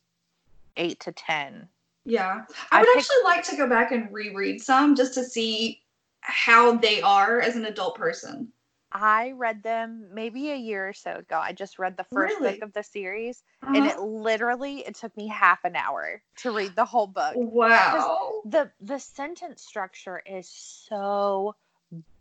eight 0.77 0.99
to 1.01 1.11
10. 1.11 1.67
Yeah. 2.05 2.41
I 2.71 2.77
I 2.77 2.79
would 2.81 2.87
pick- 2.87 2.97
actually 2.97 3.23
like 3.23 3.43
to 3.45 3.55
go 3.57 3.67
back 3.67 3.91
and 3.91 4.11
reread 4.13 4.61
some 4.61 4.95
just 4.95 5.13
to 5.15 5.23
see 5.23 5.81
how 6.21 6.77
they 6.77 7.01
are 7.01 7.39
as 7.39 7.55
an 7.55 7.65
adult 7.65 7.95
person. 7.95 8.51
I 8.91 9.31
read 9.31 9.61
them 9.61 10.07
maybe 10.13 10.51
a 10.51 10.55
year 10.55 10.87
or 10.87 10.93
so 10.93 11.15
ago. 11.17 11.37
I 11.37 11.51
just 11.51 11.79
read 11.79 11.97
the 11.97 12.05
first 12.05 12.39
Really? 12.39 12.53
book 12.53 12.61
of 12.63 12.73
the 12.73 12.83
series, 12.83 13.43
and 13.61 13.75
it 13.85 13.93
Uh-huh. 13.97 14.05
literally 14.05 14.85
it 14.85 14.95
took 14.95 15.15
me 15.17 15.27
half 15.27 15.65
an 15.65 15.75
hour 15.75 16.21
to 16.37 16.51
read 16.51 16.75
the 16.77 16.85
whole 16.85 17.07
book. 17.07 17.33
Wow. 17.35 18.41
the 18.45 18.71
The 18.79 18.99
sentence 18.99 19.63
structure 19.63 20.21
is 20.25 20.47
so 20.49 21.55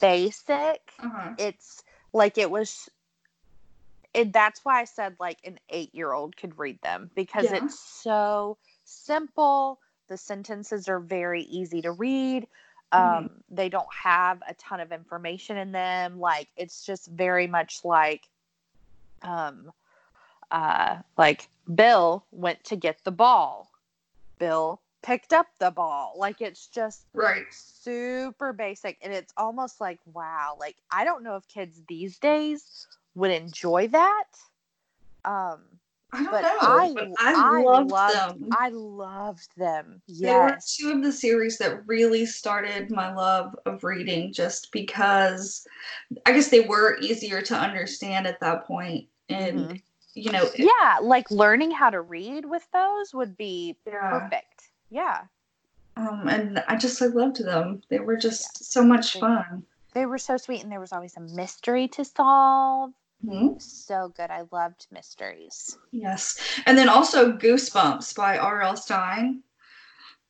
basic. 0.01 0.93
Uh-huh. 0.99 1.35
It's 1.39 1.84
like 2.15 2.39
it 2.39 2.51
was. 2.51 2.89
It, 4.15 4.33
that's 4.33 4.65
why 4.65 4.81
I 4.81 4.85
said 4.85 5.17
like 5.19 5.39
an 5.45 5.59
eight 5.69 5.93
year 5.95 6.13
old 6.13 6.37
could 6.37 6.57
read 6.59 6.81
them 6.83 7.11
because 7.15 7.47
Yeah. 7.47 7.57
it's 7.57 7.79
so 7.79 8.57
simple. 8.85 9.81
The 10.09 10.17
sentences 10.17 10.89
are 10.89 11.01
very 11.01 11.43
easy 11.43 11.83
to 11.83 11.91
read. 11.91 12.47
Mhm. 12.95 12.99
Um, 12.99 13.31
They 13.51 13.69
don't 13.69 13.93
have 13.93 14.41
a 14.49 14.55
ton 14.55 14.79
of 14.81 14.93
information 14.93 15.57
in 15.57 15.73
them. 15.73 16.21
Like 16.21 16.49
it's 16.57 16.87
just 16.87 17.09
very 17.09 17.49
much 17.49 17.85
like, 17.85 18.29
um, 19.23 19.73
uh, 20.53 20.99
like 21.19 21.49
Bill 21.75 22.25
went 22.31 22.63
to 22.65 22.77
get 22.77 23.03
the 23.03 23.11
ball. 23.11 23.73
Bill 24.39 24.81
picked 25.05 25.33
up 25.33 25.47
the 25.61 25.71
ball. 25.71 26.15
Like 26.19 26.41
it's 26.41 26.67
just 26.67 27.07
Right. 27.15 27.45
super 27.51 28.53
basic 28.53 28.99
and 29.03 29.13
it's 29.13 29.33
almost 29.37 29.81
like 29.81 29.99
wow 30.07 30.57
like 30.59 30.77
i 30.91 31.05
don't 31.05 31.23
know 31.23 31.37
if 31.37 31.47
kids 31.49 31.83
these 31.89 32.19
days 32.19 32.87
would 33.15 33.31
enjoy 33.31 33.87
that 33.89 34.25
um 35.25 35.61
I 36.13 36.23
don't 36.23 36.31
but 36.31 36.43
know. 36.43 36.49
I, 36.61 36.93
but 36.95 37.09
I, 37.19 37.35
I, 37.35 37.63
loved, 37.63 37.91
loved 37.91 38.41
them. 38.41 38.49
i 38.53 38.69
loved 38.71 39.49
them 39.57 40.01
They 40.09 40.31
were 40.31 40.51
yes 40.51 40.77
two 40.77 40.93
of 40.93 41.03
the 41.03 41.13
series 41.13 41.59
that 41.59 41.87
really 41.87 42.25
started 42.27 42.91
my 42.91 43.13
love 43.13 43.55
of 43.67 43.83
reading 43.85 44.33
just 44.33 44.73
because 44.73 45.67
I 46.25 46.33
guess 46.33 46.49
they 46.49 46.61
were 46.61 46.99
easier 47.01 47.43
to 47.43 47.55
understand 47.57 48.27
at 48.27 48.41
that 48.41 48.67
point. 48.67 49.07
And, 49.29 49.59
Mhm. 49.71 49.83
you 50.15 50.31
know, 50.33 50.45
it- 50.45 50.61
yeah 50.61 50.99
like 51.03 51.31
learning 51.31 51.71
how 51.73 51.91
to 51.91 52.01
read 52.01 52.45
with 52.45 52.67
those 52.73 53.13
would 53.13 53.37
be 53.37 53.77
yeah. 53.87 54.11
perfect 54.11 54.54
yeah 54.95 55.19
Um, 55.97 56.27
and 56.29 56.63
I 56.69 56.75
just 56.77 57.01
I 57.03 57.07
loved 57.07 57.39
them. 57.45 57.83
They 57.91 58.01
were 58.01 58.17
just 58.17 58.65
so 58.73 58.83
much 58.83 59.15
They- 59.15 59.21
fun. 59.21 59.63
they 59.93 60.07
were 60.07 60.19
so 60.19 60.37
sweet 60.37 60.63
and 60.63 60.71
there 60.73 60.81
was 60.87 60.93
always 60.93 61.17
a 61.17 61.21
mystery 61.21 61.87
to 61.97 62.05
solve 62.05 62.93
Mhm. 63.25 63.61
so 63.63 64.09
good 64.19 64.31
i 64.31 64.43
loved 64.53 64.87
mysteries 64.91 65.79
Yes. 65.93 66.25
And 66.67 66.77
then 66.79 66.89
also 66.89 67.33
Goosebumps 67.33 68.15
by 68.17 68.37
R.L. 68.39 68.77
Stine. 68.77 69.43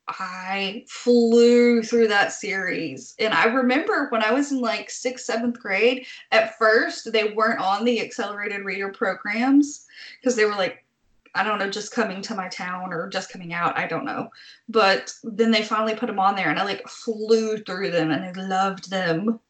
I 0.06 0.84
flew 0.86 1.82
through 1.82 2.08
that 2.08 2.30
series. 2.32 3.14
And 3.18 3.32
I 3.32 3.44
remember 3.46 4.08
when 4.10 4.22
I 4.22 4.32
was 4.32 4.52
in 4.52 4.60
like 4.60 4.90
sixth, 4.90 5.24
seventh 5.24 5.58
grade, 5.58 6.06
at 6.30 6.58
first 6.58 7.10
they 7.10 7.32
weren't 7.32 7.60
on 7.60 7.84
the 7.86 8.00
accelerated 8.02 8.64
reader 8.66 8.90
programs 8.90 9.86
because 10.20 10.36
they 10.36 10.44
were 10.44 10.52
like, 10.64 10.83
I 11.34 11.42
don't 11.42 11.58
know, 11.58 11.68
just 11.68 11.92
coming 11.92 12.22
to 12.22 12.34
my 12.34 12.48
town 12.48 12.92
or 12.92 13.08
just 13.08 13.30
coming 13.30 13.52
out. 13.52 13.76
I 13.76 13.86
don't 13.86 14.04
know. 14.04 14.28
But 14.68 15.12
then 15.24 15.50
they 15.50 15.62
finally 15.62 15.96
put 15.96 16.06
them 16.06 16.20
on 16.20 16.36
there 16.36 16.48
and 16.48 16.58
I 16.58 16.64
like 16.64 16.86
flew 16.88 17.58
through 17.58 17.90
them 17.90 18.10
and 18.10 18.24
I 18.24 18.42
loved 18.42 18.90
them. 18.90 19.40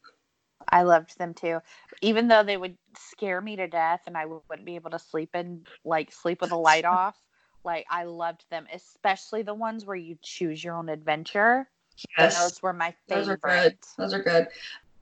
I 0.70 0.82
loved 0.82 1.18
them 1.18 1.34
too. 1.34 1.60
Even 2.00 2.28
though 2.28 2.42
they 2.42 2.56
would 2.56 2.76
scare 2.98 3.40
me 3.40 3.56
to 3.56 3.68
death 3.68 4.02
and 4.06 4.16
I 4.16 4.24
wouldn't 4.26 4.64
be 4.64 4.76
able 4.76 4.90
to 4.90 4.98
sleep 4.98 5.34
in 5.34 5.66
like 5.84 6.10
sleep 6.10 6.40
with 6.40 6.50
the 6.50 6.56
light 6.56 6.84
off. 6.84 7.16
Like 7.64 7.86
I 7.90 8.04
loved 8.04 8.44
them, 8.50 8.66
especially 8.72 9.42
the 9.42 9.54
ones 9.54 9.84
where 9.84 9.96
you 9.96 10.18
choose 10.22 10.62
your 10.62 10.76
own 10.76 10.88
adventure. 10.88 11.68
Yes. 12.18 12.38
Those 12.38 12.62
were 12.62 12.72
my 12.72 12.94
Those 13.08 13.28
are 13.28 13.36
good. 13.36 13.76
Those 13.98 14.14
are 14.14 14.22
good. 14.22 14.48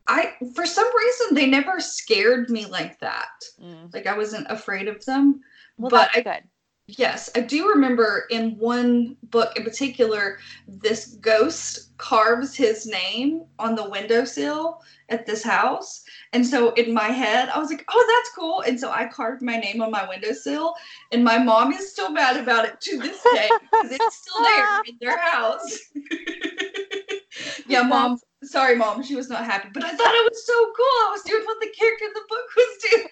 I 0.09 0.35
for 0.55 0.67
some 0.67 0.89
reason 0.97 1.35
they 1.35 1.47
never 1.47 1.81
scared 1.81 2.51
me 2.51 2.67
like 2.67 2.99
that. 3.01 3.31
Mm. 3.63 3.93
Like 3.95 4.07
I 4.07 4.17
wasn't 4.17 4.47
afraid 4.51 4.89
of 4.89 5.05
them. 5.05 5.41
Well, 5.79 5.91
But 5.91 6.11
that's 6.15 6.25
good. 6.25 6.49
Yes, 6.89 7.31
I 7.37 7.41
do 7.41 7.69
remember 7.69 8.25
in 8.31 8.59
one 8.59 9.17
book 9.25 9.57
in 9.57 9.63
particular, 9.63 10.39
this 10.67 11.15
ghost 11.21 11.97
carves 11.97 12.57
his 12.57 12.87
name 12.87 13.45
on 13.59 13.77
the 13.77 13.89
windowsill 13.89 14.81
at 15.09 15.25
this 15.25 15.45
house. 15.45 16.03
And 16.33 16.45
so 16.45 16.73
in 16.73 16.93
my 16.93 17.09
head, 17.09 17.49
I 17.51 17.59
was 17.59 17.71
like, 17.71 17.85
oh, 17.89 18.17
that's 18.17 18.35
cool. 18.35 18.63
And 18.63 18.79
so 18.79 18.91
I 18.91 19.07
carved 19.07 19.43
my 19.43 19.57
name 19.57 19.81
on 19.81 19.93
my 19.93 20.09
windowsill. 20.09 20.75
And 21.13 21.23
my 21.23 21.39
mom 21.39 21.73
is 21.73 21.93
still 21.93 22.11
mad 22.11 22.37
about 22.37 22.65
it 22.65 22.81
to 22.81 22.99
this 22.99 23.23
day 23.33 23.49
because 23.61 23.93
it's 23.93 24.17
still 24.17 24.43
there 24.43 24.81
in 24.87 24.99
their 25.01 25.19
house. 25.19 25.79
yeah, 27.69 27.83
mom. 27.83 28.19
Sorry, 28.43 28.75
mom. 28.75 29.05
She 29.05 29.15
was 29.15 29.29
not 29.29 29.45
happy. 29.45 29.69
But 29.73 29.85
I 29.85 29.91
thought 29.91 30.15
it 30.15 30.31
was 30.31 30.47
so 30.47 30.65
cool. 30.77 30.85
I 30.85 31.11
was 31.13 31.23
doing 31.23 31.45
what 31.45 31.61
the 31.61 31.71
character 31.79 32.07
in 32.07 32.13
the 32.13 32.23
book 32.29 32.45
was 32.57 32.79
doing. 32.91 33.09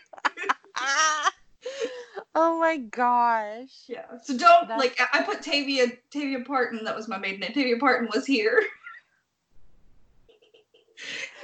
Oh 2.35 2.59
my 2.59 2.79
gosh. 2.79 3.85
Yeah. 3.87 4.05
So 4.23 4.37
don't 4.37 4.69
That's- 4.69 4.79
like 4.79 4.97
I 5.01 5.21
I 5.21 5.23
put 5.23 5.43
Tavia 5.43 5.89
Tavia 6.11 6.41
Parton, 6.41 6.85
that 6.85 6.97
was 6.97 7.09
my 7.09 7.19
maiden 7.19 7.41
name. 7.41 7.53
Tavia 7.53 7.79
Parton 7.79 8.09
was 8.15 8.27
here. 8.27 8.63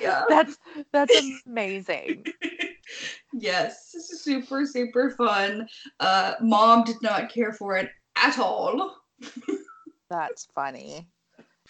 yeah. 0.01 0.25
That's 0.29 0.59
that's 0.93 1.15
amazing. 1.47 2.27
yes. 3.33 3.91
This 3.93 4.11
is 4.11 4.23
super, 4.23 4.67
super 4.67 5.11
fun. 5.11 5.69
Uh 6.01 6.35
mom 6.41 6.85
did 6.85 7.01
not 7.03 7.31
care 7.33 7.53
for 7.53 7.77
it 7.77 7.91
at 8.17 8.39
all. 8.39 8.97
That's 10.11 10.47
funny. 10.55 11.07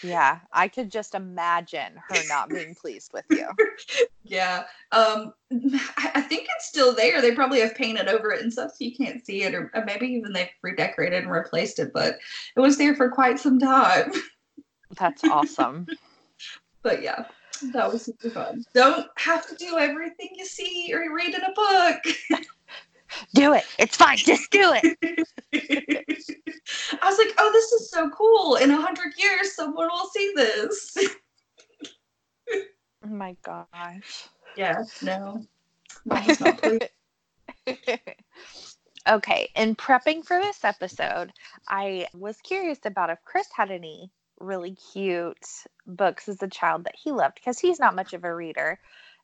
Yeah, 0.02 0.40
I 0.52 0.68
could 0.68 0.90
just 0.90 1.14
imagine 1.14 1.94
her 2.08 2.16
not 2.28 2.48
being 2.48 2.74
pleased 2.74 3.12
with 3.12 3.24
you. 3.30 3.48
yeah. 4.24 4.64
Um, 4.92 5.32
I, 5.96 6.10
I, 6.16 6.20
think 6.20 6.46
it's 6.56 6.68
still 6.68 6.94
there. 6.94 7.20
They 7.20 7.34
probably 7.34 7.60
have 7.60 7.74
painted 7.74 8.08
over 8.08 8.30
it 8.32 8.42
and 8.42 8.52
stuff 8.52 8.70
so 8.72 8.84
you 8.84 8.94
can't 8.94 9.24
see 9.24 9.42
it, 9.42 9.54
or, 9.54 9.70
or 9.74 9.84
maybe 9.84 10.06
even 10.06 10.32
they've 10.32 10.48
redecorated 10.62 11.22
and 11.22 11.32
replaced 11.32 11.78
it, 11.78 11.92
but 11.92 12.18
it 12.56 12.60
was 12.60 12.78
there 12.78 12.94
for 12.94 13.10
quite 13.10 13.38
some 13.38 13.58
time. 13.58 14.12
That's 14.98 15.24
awesome. 15.24 15.86
but 16.82 17.02
yeah, 17.02 17.24
that 17.72 17.92
was 17.92 18.04
super 18.04 18.30
fun. 18.30 18.64
Don't 18.74 19.06
have 19.16 19.46
to 19.48 19.54
do 19.56 19.78
everything 19.78 20.30
you 20.34 20.46
see 20.46 20.90
or 20.92 21.02
you 21.02 21.14
read 21.14 21.34
in 21.34 21.42
a 21.42 21.52
book. 21.52 22.42
do 23.34 23.54
it. 23.54 23.64
It's 23.78 23.96
fine. 23.96 24.16
Just 24.16 24.50
do 24.50 24.72
it. 24.74 24.98
I 27.02 27.08
was 27.08 27.18
like, 27.18 27.34
oh, 27.38 27.50
this 27.52 27.72
is 27.72 27.90
so 27.90 28.10
cool. 28.10 28.56
In 28.56 28.70
a 28.70 28.80
hundred 28.80 29.12
years, 29.18 29.54
someone 29.54 29.88
will 29.88 30.08
see 30.08 30.32
this. 30.34 30.96
oh 33.04 33.08
my 33.08 33.36
gosh. 33.42 34.28
Yeah, 34.56 34.82
no. 35.02 35.44
okay, 39.08 39.50
in 39.56 39.74
prepping 39.74 40.24
for 40.24 40.40
this 40.40 40.64
episode, 40.64 41.32
I 41.68 42.06
was 42.14 42.38
curious 42.42 42.78
about 42.84 43.10
if 43.10 43.18
Chris 43.24 43.48
had 43.54 43.70
any 43.70 44.10
really 44.38 44.76
cute 44.92 45.46
books 45.86 46.28
as 46.28 46.42
a 46.42 46.48
child 46.48 46.84
that 46.84 46.94
he 46.96 47.10
loved 47.10 47.36
because 47.36 47.58
he's 47.58 47.80
not 47.80 47.94
much 47.94 48.12
of 48.12 48.24
a 48.24 48.34
reader. 48.34 48.78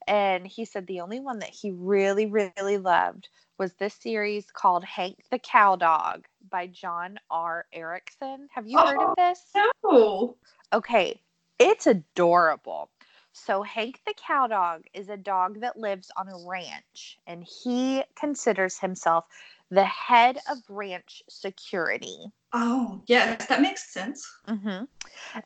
And 0.06 0.46
he 0.46 0.64
said 0.64 0.86
the 0.86 1.00
only 1.00 1.20
one 1.20 1.38
that 1.40 1.50
he 1.50 1.70
really, 1.70 2.26
really 2.26 2.78
loved 2.78 3.28
was 3.58 3.74
this 3.74 3.94
series 3.94 4.50
called 4.50 4.84
Hank 4.84 5.18
the 5.30 5.38
Cow 5.38 5.76
Dog 5.76 6.26
by 6.50 6.66
John 6.66 7.18
R. 7.30 7.66
Erickson. 7.72 8.48
Have 8.54 8.66
you 8.66 8.78
heard 8.78 8.98
of 8.98 9.10
oh, 9.10 9.14
this? 9.16 9.40
No. 9.84 10.36
Okay, 10.72 11.20
it's 11.58 11.86
adorable. 11.86 12.90
So, 13.34 13.62
Hank 13.62 14.00
the 14.06 14.14
Cow 14.14 14.46
Dog 14.46 14.82
is 14.92 15.08
a 15.08 15.16
dog 15.16 15.60
that 15.60 15.78
lives 15.78 16.10
on 16.16 16.28
a 16.28 16.46
ranch, 16.46 17.18
and 17.26 17.44
he 17.44 18.02
considers 18.14 18.78
himself 18.78 19.24
the 19.72 19.84
head 19.84 20.36
of 20.50 20.58
ranch 20.68 21.22
security. 21.30 22.18
Oh, 22.52 23.00
yes, 23.06 23.46
that 23.46 23.62
makes 23.62 23.90
sense. 23.90 24.30
Mm-hmm. 24.46 24.84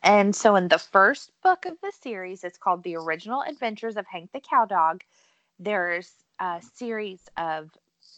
And 0.03 0.35
so, 0.35 0.57
in 0.57 0.67
the 0.67 0.77
first 0.77 1.31
book 1.41 1.65
of 1.65 1.77
the 1.81 1.93
series, 2.01 2.43
it's 2.43 2.57
called 2.57 2.83
The 2.83 2.97
Original 2.97 3.41
Adventures 3.47 3.95
of 3.95 4.05
Hank 4.05 4.31
the 4.33 4.41
Cow 4.41 4.65
Dog. 4.65 5.05
There's 5.59 6.11
a 6.41 6.61
series 6.75 7.21
of 7.37 7.69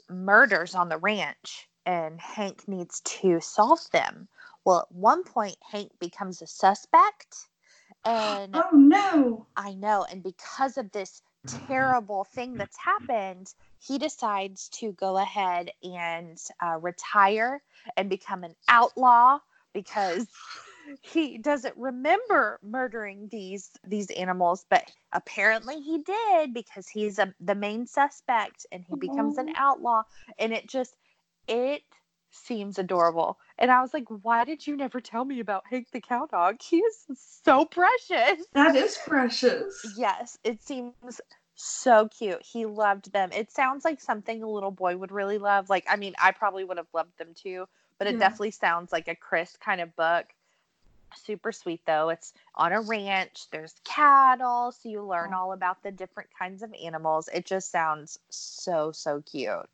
murders 0.10 0.74
on 0.74 0.90
the 0.90 0.98
ranch, 0.98 1.70
and 1.86 2.20
Hank 2.20 2.68
needs 2.68 3.02
to 3.02 3.40
solve 3.40 3.88
them. 3.92 4.28
Well, 4.66 4.80
at 4.80 4.92
one 4.92 5.24
point, 5.24 5.58
Hank 5.62 5.92
becomes 6.00 6.42
a 6.42 6.48
suspect. 6.48 7.50
And 8.04 8.56
oh 8.56 8.76
no, 8.76 9.46
I 9.56 9.76
know. 9.76 10.08
And 10.10 10.24
because 10.24 10.80
of 10.80 10.92
this 10.92 11.22
Mm-hmm. 11.48 11.68
terrible 11.68 12.26
thing 12.26 12.50
mm-hmm. 12.50 12.58
that's 12.58 12.78
happened, 12.78 13.54
he 13.80 13.98
decides 13.98 14.68
to 14.70 14.92
go 14.94 15.18
ahead 15.18 15.72
and 15.84 16.38
uh, 16.62 16.78
retire 16.80 17.62
and 17.96 18.10
become 18.10 18.44
an 18.44 18.56
outlaw 18.68 19.40
because 19.74 20.28
he 21.02 21.38
doesn't 21.38 21.78
remember 21.78 22.60
murdering 22.64 23.30
these 23.32 23.70
these 23.88 24.10
animals 24.10 24.66
but 24.70 24.92
apparently 25.14 25.80
he 25.82 26.00
did 26.00 26.54
because 26.54 26.88
he's 26.88 27.20
a, 27.20 27.34
the 27.40 27.56
main 27.56 27.86
suspect 27.86 28.66
and 28.72 28.84
he 28.88 28.96
becomes 28.96 29.38
an 29.38 29.48
mm-hmm. 29.48 29.56
outlaw. 29.64 30.04
And 30.38 30.54
it 30.54 30.68
just 30.68 30.96
it 31.48 31.84
seems 32.32 32.78
adorable 32.78 33.38
and 33.60 33.72
i 33.72 33.82
was 33.82 33.94
like 33.94 34.08
why 34.24 34.44
did 34.44 34.66
you 34.66 34.76
never 34.76 35.00
tell 35.00 35.24
me 35.24 35.40
about 35.40 35.64
hank 35.70 35.88
the 35.92 36.02
cow 36.02 36.26
dog 36.26 36.60
he 36.62 36.78
is 36.78 37.06
so 37.44 37.66
precious 37.66 38.46
that 38.54 38.76
is 38.76 38.98
precious 39.06 39.94
yes 39.96 40.38
it 40.44 40.64
seems 40.64 41.22
so 41.62 42.08
cute. 42.08 42.42
He 42.42 42.66
loved 42.66 43.12
them. 43.12 43.32
It 43.34 43.52
sounds 43.52 43.84
like 43.84 44.00
something 44.00 44.42
a 44.42 44.50
little 44.50 44.72
boy 44.72 44.96
would 44.96 45.12
really 45.12 45.38
love. 45.38 45.70
Like, 45.70 45.86
I 45.90 45.98
mean, 45.98 46.14
I 46.22 46.32
probably 46.32 46.64
would 46.64 46.78
have 46.78 46.88
loved 46.94 47.18
them 47.18 47.34
too, 47.36 47.68
but 47.98 48.08
it 48.08 48.14
yeah. 48.14 48.20
definitely 48.20 48.52
sounds 48.52 48.92
like 48.92 49.08
a 49.08 49.16
Chris 49.16 49.58
kind 49.58 49.82
of 49.82 49.96
book. 49.96 50.26
Super 51.16 51.52
sweet 51.52 51.82
though. 51.86 52.10
It's 52.10 52.34
on 52.56 52.72
a 52.72 52.82
ranch. 52.82 53.48
There's 53.52 53.76
cattle, 53.84 54.72
so 54.72 54.90
you 54.90 55.04
learn 55.04 55.32
oh. 55.34 55.38
all 55.38 55.54
about 55.54 55.84
the 55.84 55.92
different 55.92 56.30
kinds 56.38 56.62
of 56.62 56.74
animals. 56.82 57.30
It 57.34 57.46
just 57.46 57.72
sounds 57.72 58.20
so 58.30 58.92
so 58.92 59.24
cute. 59.30 59.68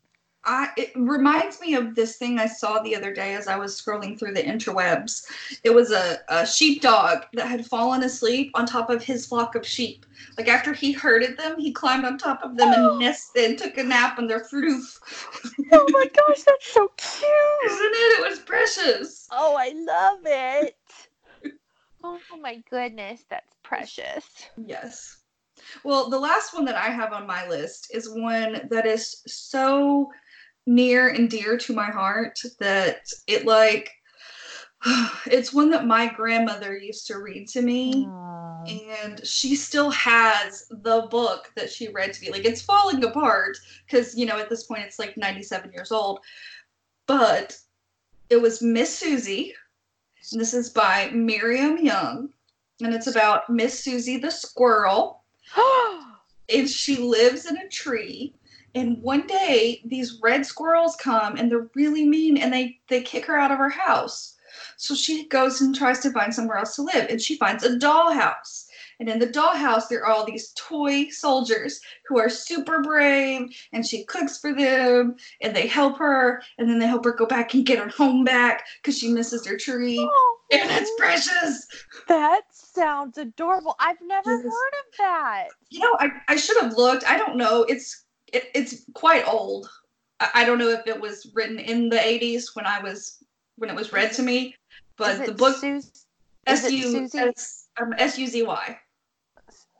I, 0.47 0.69
it 0.77 0.91
reminds 0.95 1.59
me 1.59 1.73
of 1.73 1.95
this 1.95 2.17
thing 2.17 2.37
I 2.37 2.45
saw 2.45 2.79
the 2.79 2.95
other 2.95 3.11
day 3.11 3.33
as 3.33 3.47
I 3.47 3.57
was 3.57 3.79
scrolling 3.79 4.17
through 4.17 4.33
the 4.35 4.43
interwebs. 4.43 5.25
It 5.63 5.71
was 5.71 5.91
a, 5.91 6.19
a 6.29 6.45
sheepdog 6.45 7.23
that 7.33 7.47
had 7.47 7.65
fallen 7.65 8.03
asleep 8.03 8.51
on 8.53 8.67
top 8.67 8.91
of 8.91 9.03
his 9.03 9.25
flock 9.25 9.55
of 9.55 9.65
sheep. 9.65 10.05
Like 10.37 10.47
after 10.47 10.71
he 10.71 10.91
herded 10.91 11.37
them, 11.37 11.59
he 11.59 11.71
climbed 11.71 12.05
on 12.05 12.19
top 12.19 12.43
of 12.43 12.57
them 12.57 12.73
oh. 12.75 12.91
and 12.91 12.99
nested 12.99 13.49
and 13.49 13.57
took 13.57 13.77
a 13.77 13.83
nap 13.83 14.19
on 14.19 14.27
their 14.27 14.45
roof. 14.51 14.99
oh 15.71 15.87
my 15.89 16.05
gosh, 16.05 16.43
that's 16.43 16.67
so 16.71 16.91
cute. 16.95 17.71
Isn't 17.71 17.93
it? 17.93 18.19
It 18.19 18.29
was 18.29 18.39
precious. 18.39 19.27
Oh, 19.31 19.55
I 19.57 19.69
love 19.69 20.19
it. 20.25 20.77
oh 22.03 22.19
my 22.39 22.61
goodness, 22.69 23.25
that's 23.29 23.55
precious. 23.63 24.25
Yes. 24.57 25.17
Well, 25.83 26.09
the 26.09 26.19
last 26.19 26.53
one 26.53 26.65
that 26.65 26.75
I 26.75 26.89
have 26.89 27.13
on 27.13 27.25
my 27.25 27.47
list 27.47 27.89
is 27.93 28.09
one 28.09 28.67
that 28.69 28.85
is 28.85 29.23
so 29.25 30.11
near 30.65 31.09
and 31.09 31.29
dear 31.29 31.57
to 31.57 31.73
my 31.73 31.85
heart 31.91 32.39
that 32.59 33.07
it 33.27 33.45
like 33.45 33.91
it's 35.25 35.53
one 35.53 35.69
that 35.71 35.85
my 35.85 36.07
grandmother 36.07 36.77
used 36.77 37.07
to 37.07 37.19
read 37.19 37.47
to 37.49 37.61
me. 37.61 38.05
Aww. 38.05 38.45
and 39.03 39.25
she 39.25 39.55
still 39.55 39.91
has 39.91 40.67
the 40.69 41.07
book 41.11 41.51
that 41.55 41.71
she 41.71 41.89
read 41.89 42.13
to 42.13 42.21
me. 42.21 42.31
Like 42.31 42.45
it's 42.45 42.61
falling 42.61 43.03
apart 43.03 43.57
because 43.85 44.15
you 44.17 44.25
know 44.25 44.39
at 44.39 44.49
this 44.49 44.63
point 44.63 44.83
it's 44.83 44.99
like 44.99 45.17
97 45.17 45.71
years 45.71 45.91
old. 45.91 46.19
But 47.07 47.57
it 48.29 48.41
was 48.41 48.61
miss 48.61 48.97
suzy. 48.97 49.53
And 50.31 50.41
this 50.41 50.53
is 50.53 50.69
by 50.69 51.11
miriam 51.13 51.77
young. 51.77 52.29
And 52.81 52.93
it's 52.93 53.07
about 53.07 53.49
miss 53.49 53.83
suzy 53.83 54.17
the 54.17 54.31
squirrel. 54.31 55.23
And 56.47 56.69
she 56.69 56.97
lives 56.97 57.47
in 57.47 57.57
a 57.57 57.67
tree 57.69 58.35
and 58.75 59.01
one 59.01 59.25
day 59.25 59.81
these 59.85 60.19
red 60.21 60.45
squirrels 60.45 60.97
come 60.97 61.37
and 61.37 61.49
they're 61.49 61.69
really 61.75 62.05
mean 62.05 62.37
and 62.37 62.53
they 62.53 62.77
they 62.89 63.01
kick 63.01 63.25
her 63.25 63.37
out 63.37 63.51
of 63.51 63.57
her 63.57 63.69
house. 63.69 64.33
So 64.77 64.93
she 64.93 65.27
goes 65.27 65.61
and 65.61 65.73
tries 65.73 65.99
to 66.01 66.11
find 66.11 66.33
somewhere 66.33 66.57
else 66.57 66.75
to 66.75 66.81
live 66.81 67.07
and 67.09 67.21
she 67.21 67.37
finds 67.37 67.63
a 67.63 67.77
dollhouse. 67.77 68.65
And 68.99 69.09
in 69.09 69.19
the 69.19 69.27
dollhouse 69.27 69.87
there 69.89 70.05
are 70.05 70.11
all 70.13 70.25
these 70.25 70.53
toy 70.57 71.07
soldiers 71.09 71.79
who 72.07 72.19
are 72.19 72.29
super 72.29 72.81
brave 72.81 73.47
and 73.71 73.85
she 73.85 74.05
cooks 74.05 74.39
for 74.39 74.53
them 74.53 75.15
and 75.41 75.55
they 75.55 75.67
help 75.67 75.97
her. 75.97 76.41
And 76.57 76.69
then 76.69 76.79
they 76.79 76.87
help 76.87 77.05
her 77.05 77.13
go 77.13 77.25
back 77.25 77.53
and 77.53 77.65
get 77.65 77.79
her 77.79 77.89
home 77.89 78.25
back 78.25 78.65
because 78.81 78.97
she 78.97 79.09
misses 79.09 79.45
her 79.45 79.57
tree. 79.57 79.99
Oh, 79.99 80.37
and 80.51 80.69
it's 80.69 80.91
precious. 80.97 81.65
that 82.07 82.41
sounds 82.51 83.17
adorable. 83.17 83.75
I've 83.79 84.01
never 84.01 84.31
yes. 84.31 84.43
heard 84.43 84.49
of 84.49 84.97
that. 84.97 85.47
You 85.69 85.79
know 85.79 85.97
i, 85.99 86.09
I 86.27 86.35
should 86.35 86.61
have 86.61 86.73
looked. 86.73 87.05
I 87.09 87.17
don't 87.17 87.37
know. 87.37 87.63
It's 87.63 88.04
it, 88.35 88.51
it's 88.53 88.85
quite 88.93 89.27
old. 89.27 89.69
I, 90.19 90.29
I, 90.35 90.45
don't 90.45 90.59
know 90.59 90.69
if 90.69 90.85
it 90.87 90.99
was 90.99 91.31
written 91.33 91.57
in 91.57 91.89
the 91.89 91.97
80s 91.97 92.55
when 92.55 92.65
I 92.65 92.79
was 92.79 93.23
when 93.57 93.69
it 93.69 93.75
was 93.75 93.93
read 93.93 94.11
to 94.13 94.23
me, 94.23 94.55
but 94.97 95.25
the 95.25 95.33
book 95.33 95.63
S 96.47 96.71
U 96.71 97.09
S 97.13 97.67
um, 97.81 97.93
S 97.97 98.17
U 98.17 98.27
Z 98.27 98.43
Y. 98.43 98.79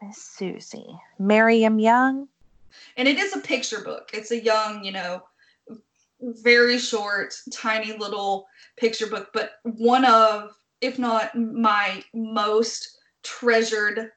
Miss 0.02 0.24
Suzy, 0.24 0.86
Miriam 1.20 1.80
Young, 1.80 2.28
and 2.98 3.08
it 3.08 3.18
is 3.18 3.36
a 3.36 3.40
picture 3.40 3.82
book. 3.82 4.12
It's 4.14 4.32
a 4.32 4.42
young, 4.42 4.84
you 4.84 4.92
know, 4.92 5.24
very 6.22 6.78
short, 6.78 7.34
tiny 7.52 7.98
little 7.98 8.48
picture 8.78 9.08
book, 9.08 9.30
but 9.34 9.54
one 9.64 10.06
of, 10.06 10.52
if 10.82 11.00
not 11.00 11.36
my 11.36 12.04
most 12.14 13.00
treasured 13.24 14.12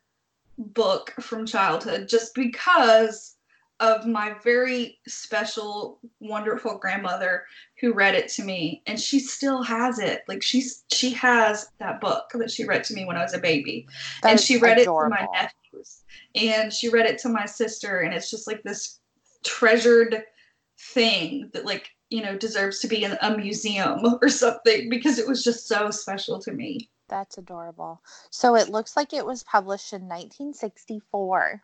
book 0.59 1.13
from 1.21 1.47
childhood, 1.47 2.09
just 2.09 2.35
because 2.35 3.37
of 3.81 4.07
my 4.07 4.35
very 4.43 4.99
special 5.07 6.01
wonderful 6.21 6.77
grandmother 6.79 7.45
who 7.81 7.93
read 7.93 8.15
it 8.15 8.29
to 8.29 8.43
me 8.43 8.83
and 8.87 8.99
she 8.99 9.21
still 9.21 9.63
has 9.63 9.99
it. 9.99 10.23
Like 10.27 10.43
she's 10.43 10.85
she 10.93 11.11
has 11.11 11.69
that 11.79 12.01
book 12.01 12.31
that 12.35 12.51
she 12.51 12.65
read 12.65 12.85
to 12.85 12.95
me 12.95 13.05
when 13.05 13.17
i 13.17 13.23
was 13.23 13.35
a 13.35 13.39
baby. 13.39 13.87
That 14.23 14.33
and 14.33 14.41
she 14.41 14.59
read 14.59 14.79
adorable. 14.79 15.15
it 15.15 15.19
to 15.19 15.25
my 15.25 15.33
nephews 15.33 16.03
and 16.35 16.73
she 16.73 16.89
read 16.89 17.07
it 17.07 17.19
to 17.19 17.29
my 17.29 17.47
sister 17.47 18.01
and 18.01 18.13
it's 18.13 18.31
just 18.31 18.47
like 18.47 18.63
this 18.63 18.99
treasured 19.45 20.25
thing 20.79 21.51
that 21.53 21.65
like 21.65 21.89
you 22.11 22.23
know 22.23 22.37
deserves 22.37 22.81
to 22.81 22.89
be 22.89 23.05
in 23.05 23.17
a 23.23 23.37
museum 23.37 24.01
or 24.23 24.29
something 24.29 24.89
because 24.89 25.19
it 25.19 25.29
was 25.29 25.45
just 25.45 25.69
so 25.69 25.91
special 25.91 26.41
to 26.41 26.53
me. 26.53 26.91
That's 27.09 27.39
adorable. 27.39 28.03
So 28.31 28.55
it 28.55 28.69
looks 28.69 28.97
like 28.97 29.15
it 29.15 29.25
was 29.25 29.43
published 29.45 29.93
in 29.93 30.03
1964 30.03 31.63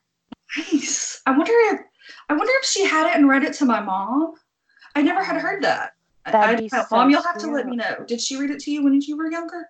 Nice. 0.57 1.21
I 1.27 1.31
wonder 1.37 1.53
if 1.53 1.81
I 2.29 2.35
wonder 2.35 2.53
if 2.61 2.65
she 2.67 2.85
had 2.85 3.09
it 3.11 3.17
and 3.17 3.29
read 3.29 3.43
it 3.43 3.55
to 3.55 3.65
my 3.65 3.81
mom. 3.81 4.35
I 4.95 5.03
never 5.03 5.23
had 5.23 5.41
heard 5.41 5.63
that. 5.65 5.93
That'd 6.27 6.57
I, 6.57 6.61
be 6.61 6.71
I- 6.73 6.83
so 6.83 6.97
Mom, 6.97 7.11
you'll 7.11 7.23
have 7.23 7.39
to 7.39 7.51
let 7.51 7.67
me 7.67 7.77
know. 7.77 8.05
Did 8.07 8.21
she 8.21 8.37
read 8.37 8.51
it 8.51 8.61
to 8.61 8.71
you 8.71 8.83
when 8.83 8.99
you 9.01 9.17
were 9.17 9.31
younger? 9.31 9.69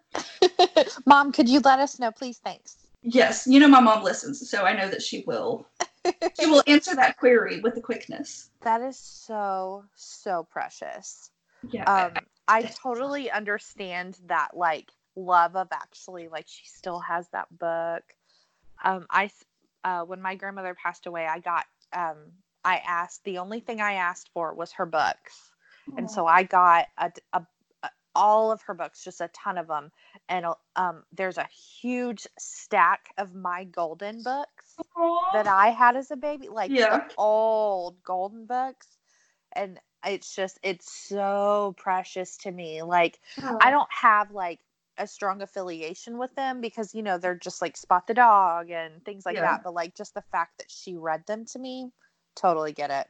Mom, 1.06 1.32
could 1.32 1.48
you 1.48 1.60
let 1.60 1.78
us 1.80 1.98
know, 1.98 2.10
please? 2.12 2.38
Thanks. 2.38 2.76
Yes, 3.02 3.46
you 3.46 3.60
know 3.60 3.68
my 3.68 3.80
mom 3.80 4.02
listens, 4.02 4.48
so 4.48 4.64
I 4.64 4.72
know 4.74 4.88
that 4.88 5.02
she 5.02 5.24
will. 5.26 5.66
she 6.40 6.46
will 6.46 6.62
answer 6.66 6.94
that 6.94 7.18
query 7.18 7.60
with 7.60 7.74
the 7.74 7.80
quickness. 7.82 8.50
That 8.62 8.80
is 8.80 8.98
so 8.98 9.84
so 9.94 10.46
precious. 10.50 11.30
Yeah. 11.68 11.84
Um, 11.84 12.12
I 12.48 12.62
That's 12.62 12.78
totally 12.78 13.30
understand 13.30 14.18
that 14.26 14.56
like 14.56 14.90
love 15.16 15.56
of 15.56 15.68
actually 15.72 16.28
like 16.28 16.46
she 16.48 16.66
still 16.66 17.00
has 17.00 17.28
that 17.30 17.46
book. 17.58 18.02
Um, 18.82 19.06
I 19.10 19.30
uh, 19.84 20.02
when 20.02 20.20
my 20.22 20.34
grandmother 20.34 20.74
passed 20.74 21.06
away, 21.06 21.26
I 21.26 21.38
got 21.40 21.66
um, 21.92 22.16
I 22.64 22.78
asked 22.86 23.24
the 23.24 23.38
only 23.38 23.60
thing 23.60 23.80
I 23.80 23.94
asked 23.94 24.30
for 24.32 24.54
was 24.54 24.72
her 24.72 24.86
books, 24.86 25.52
and 25.96 26.10
so 26.10 26.26
I 26.26 26.42
got 26.44 26.86
a, 26.98 27.12
a, 27.32 27.42
a- 27.82 27.90
all 28.14 28.52
of 28.52 28.62
her 28.62 28.74
books, 28.74 29.04
just 29.04 29.20
a 29.20 29.28
ton 29.28 29.58
of 29.58 29.66
them, 29.68 29.90
and 30.28 30.46
um, 30.76 31.04
there's 31.12 31.38
a 31.38 31.48
huge 31.80 32.26
stack 32.38 33.10
of 33.18 33.34
my 33.34 33.64
golden 33.64 34.22
books 34.22 34.76
that 35.32 35.46
I 35.46 35.68
had 35.70 35.96
as 35.96 36.10
a 36.10 36.16
baby, 36.16 36.48
like 36.48 36.72
Yeah. 36.72 36.88
the 36.90 37.02
old 37.16 38.02
golden 38.02 38.46
books. 38.46 38.86
And 39.52 39.78
it's 40.04 40.34
just, 40.34 40.58
it's 40.62 40.92
so 40.92 41.74
precious 41.76 42.36
to 42.38 42.50
me. 42.50 42.82
Like, 42.82 43.20
I 43.60 43.70
don't 43.70 43.90
have 43.92 44.30
like 44.32 44.60
a 44.98 45.06
strong 45.06 45.42
affiliation 45.42 46.18
with 46.18 46.34
them 46.34 46.60
because, 46.60 46.94
you 46.94 47.02
know, 47.02 47.18
they're 47.18 47.34
just 47.34 47.62
like 47.62 47.76
Spot 47.76 48.06
the 48.06 48.14
Dog 48.14 48.70
and 48.70 49.04
things 49.04 49.26
like 49.26 49.36
Yeah. 49.36 49.42
that. 49.42 49.62
But 49.64 49.74
like, 49.74 49.94
just 49.94 50.14
the 50.14 50.22
fact 50.22 50.58
that 50.58 50.70
she 50.70 50.96
read 50.96 51.26
them 51.26 51.44
to 51.46 51.58
me, 51.58 51.92
totally 52.34 52.72
get 52.72 52.90
it. 52.90 53.08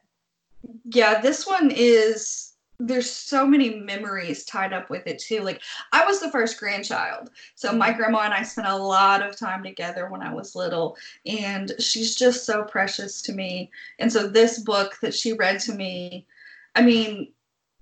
Yeah, 0.85 1.21
this 1.21 1.47
one 1.47 1.71
is 1.71 2.55
there's 2.81 3.11
so 3.11 3.47
many 3.47 3.77
memories 3.77 4.45
tied 4.45 4.73
up 4.73 4.91
with 4.91 5.07
it 5.07 5.19
too. 5.19 5.41
Like 5.41 5.63
I 5.93 6.05
was 6.05 6.21
the 6.21 6.31
first 6.31 6.59
grandchild. 6.59 7.31
So 7.55 7.73
my 7.73 7.91
mm-hmm. 7.91 7.99
grandma 7.99 8.21
and 8.21 8.35
I 8.35 8.43
spent 8.43 8.67
a 8.67 8.77
lot 8.77 9.23
of 9.23 9.37
time 9.37 9.63
together 9.63 10.09
when 10.09 10.23
I 10.23 10.35
was 10.35 10.57
little 10.57 10.97
and 11.25 11.73
she's 11.79 12.17
just 12.17 12.45
so 12.45 12.65
precious 12.65 13.23
to 13.23 13.33
me. 13.33 13.71
And 13.99 14.13
so 14.13 14.27
this 14.27 14.59
book 14.59 14.99
that 15.03 15.15
she 15.15 15.35
read 15.35 15.61
to 15.61 15.75
me, 15.75 16.27
I 16.75 16.83
mean, 16.83 17.33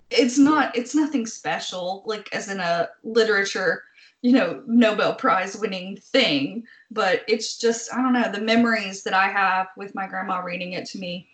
it's 0.09 0.37
not 0.37 0.75
it's 0.77 0.93
nothing 0.93 1.25
special 1.25 2.03
like 2.05 2.29
as 2.33 2.47
in 2.47 2.59
a 2.59 2.87
literature 3.03 3.83
you 4.23 4.31
know 4.31 4.63
nobel 4.65 5.13
prize 5.13 5.55
winning 5.55 5.95
thing 5.97 6.63
but 6.89 7.23
it's 7.27 7.57
just 7.57 7.93
i 7.93 8.01
don't 8.01 8.13
know 8.13 8.31
the 8.31 8.41
memories 8.41 9.03
that 9.03 9.13
i 9.13 9.27
have 9.27 9.67
with 9.77 9.93
my 9.93 10.07
grandma 10.07 10.39
reading 10.39 10.73
it 10.73 10.85
to 10.85 10.97
me 10.97 11.29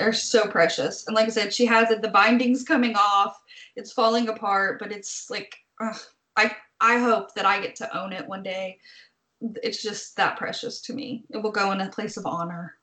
are 0.00 0.12
so 0.12 0.46
precious. 0.46 1.06
And 1.06 1.14
like 1.14 1.26
I 1.26 1.30
said, 1.30 1.52
she 1.52 1.66
has 1.66 1.90
it. 1.90 2.02
The 2.02 2.08
binding's 2.08 2.64
coming 2.64 2.94
off. 2.96 3.42
It's 3.76 3.92
falling 3.92 4.28
apart, 4.28 4.78
but 4.78 4.92
it's 4.92 5.30
like 5.30 5.56
ugh, 5.80 5.96
I 6.36 6.56
I 6.80 6.98
hope 6.98 7.34
that 7.34 7.46
I 7.46 7.60
get 7.60 7.76
to 7.76 7.98
own 7.98 8.12
it 8.12 8.26
one 8.26 8.42
day. 8.42 8.78
It's 9.62 9.82
just 9.82 10.16
that 10.16 10.36
precious 10.36 10.80
to 10.82 10.92
me. 10.92 11.24
It 11.30 11.38
will 11.38 11.52
go 11.52 11.72
in 11.72 11.80
a 11.80 11.90
place 11.90 12.16
of 12.16 12.26
honor. 12.26 12.74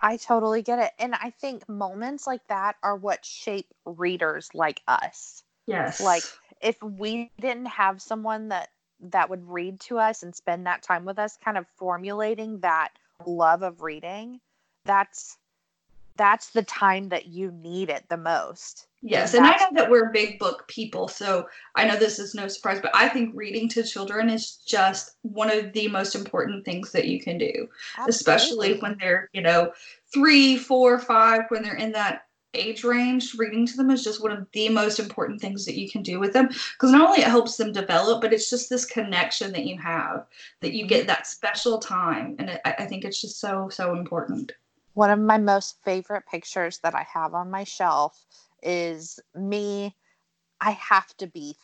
I 0.00 0.16
totally 0.18 0.62
get 0.62 0.78
it. 0.78 0.92
And 0.98 1.14
I 1.14 1.30
think 1.30 1.68
moments 1.68 2.26
like 2.26 2.46
that 2.48 2.76
are 2.82 2.96
what 2.96 3.24
shape 3.24 3.72
readers 3.84 4.50
like 4.54 4.82
us. 4.86 5.42
Yes. 5.66 6.00
Like 6.00 6.22
if 6.60 6.80
we 6.82 7.30
didn't 7.40 7.66
have 7.66 8.02
someone 8.02 8.48
that 8.48 8.68
that 9.00 9.28
would 9.30 9.48
read 9.48 9.80
to 9.80 9.98
us 9.98 10.22
and 10.22 10.34
spend 10.34 10.66
that 10.66 10.82
time 10.82 11.04
with 11.04 11.18
us 11.18 11.36
kind 11.44 11.58
of 11.58 11.66
formulating 11.76 12.60
that 12.60 12.90
love 13.26 13.62
of 13.62 13.82
reading, 13.82 14.40
that's 14.84 15.38
that's 16.16 16.50
the 16.50 16.62
time 16.62 17.10
that 17.10 17.26
you 17.26 17.52
need 17.52 17.90
it 17.90 18.04
the 18.08 18.16
most. 18.16 18.86
Yes, 19.02 19.34
And 19.34 19.44
and 19.44 19.54
I 19.54 19.58
know 19.58 19.68
that 19.74 19.90
we're 19.90 20.10
big 20.10 20.38
book 20.38 20.66
people, 20.66 21.08
so 21.08 21.46
I 21.74 21.86
know 21.86 21.96
this 21.96 22.18
is 22.18 22.34
no 22.34 22.48
surprise, 22.48 22.80
but 22.80 22.90
I 22.94 23.08
think 23.08 23.32
reading 23.34 23.68
to 23.70 23.82
children 23.82 24.30
is 24.30 24.56
just 24.66 25.16
one 25.22 25.50
of 25.50 25.72
the 25.74 25.88
most 25.88 26.14
important 26.14 26.64
things 26.64 26.90
that 26.92 27.06
you 27.06 27.20
can 27.20 27.36
do. 27.38 27.68
especially 28.08 28.78
when 28.78 28.96
they're 28.98 29.28
you 29.32 29.42
know 29.42 29.72
three 30.12 30.56
four 30.56 30.98
five 30.98 31.42
when 31.50 31.62
they're 31.62 31.76
in 31.76 31.92
that 31.92 32.25
age 32.56 32.84
range 32.84 33.34
reading 33.34 33.66
to 33.66 33.76
them 33.76 33.90
is 33.90 34.04
just 34.04 34.22
one 34.22 34.32
of 34.32 34.46
the 34.52 34.68
most 34.68 34.98
important 34.98 35.40
things 35.40 35.64
that 35.64 35.78
you 35.78 35.88
can 35.90 36.02
do 36.02 36.18
with 36.18 36.32
them 36.32 36.48
because 36.48 36.92
not 36.92 37.08
only 37.08 37.20
it 37.22 37.28
helps 37.28 37.56
them 37.56 37.72
develop 37.72 38.20
but 38.20 38.32
it's 38.32 38.50
just 38.50 38.70
this 38.70 38.84
connection 38.84 39.52
that 39.52 39.66
you 39.66 39.78
have 39.78 40.26
that 40.60 40.72
you 40.72 40.86
get 40.86 41.00
mm-hmm. 41.00 41.08
that 41.08 41.26
special 41.26 41.78
time 41.78 42.36
and 42.38 42.50
it, 42.50 42.60
I, 42.64 42.74
I 42.80 42.84
think 42.86 43.04
it's 43.04 43.20
just 43.20 43.40
so 43.40 43.68
so 43.68 43.94
important 43.94 44.52
One 44.94 45.10
of 45.10 45.18
my 45.18 45.38
most 45.38 45.76
favorite 45.84 46.24
pictures 46.26 46.78
that 46.78 46.94
I 46.94 47.06
have 47.12 47.34
on 47.34 47.50
my 47.50 47.64
shelf 47.64 48.24
is 48.62 49.20
me. 49.34 49.94
I 50.60 50.70
have 50.70 51.14
to 51.18 51.26
be 51.26 51.54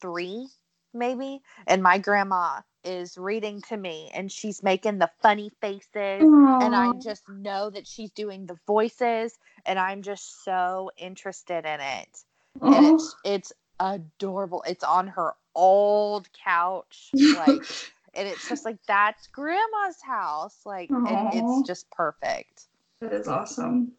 three, 0.00 0.46
maybe, 0.94 1.42
and 1.66 1.82
my 1.82 1.98
grandma 1.98 2.60
is 2.84 3.18
reading 3.18 3.62
to 3.68 3.76
me 3.76 4.10
and 4.14 4.30
she's 4.30 4.62
making 4.62 4.98
the 4.98 5.10
funny 5.22 5.50
faces. 5.60 6.30
And 6.60 6.74
I 6.74 6.92
just 7.02 7.28
know 7.28 7.70
that 7.70 7.86
she's 7.86 8.10
doing 8.10 8.46
the 8.46 8.58
voices, 8.66 9.38
and 9.64 9.78
I'm 9.78 10.02
just 10.02 10.44
so 10.44 10.90
interested 10.98 11.64
in 11.66 11.80
it. 11.80 12.24
And 12.72 12.84
it's 12.84 13.16
it's 13.24 13.52
adorable. 13.80 14.62
It's 14.66 14.84
on 14.84 15.08
her 15.08 15.34
old 15.54 16.28
couch, 16.32 17.16
like, 17.32 17.62
and 18.14 18.28
it's 18.28 18.48
just 18.48 18.64
like 18.64 18.78
that's 18.86 19.26
grandma's 19.28 20.02
house, 20.02 20.60
like, 20.66 20.90
and 21.06 21.32
it's 21.32 21.62
just 21.62 21.90
perfect. 21.90 22.66
that 23.00 23.12
is 23.12 23.28
awesome 23.28 23.92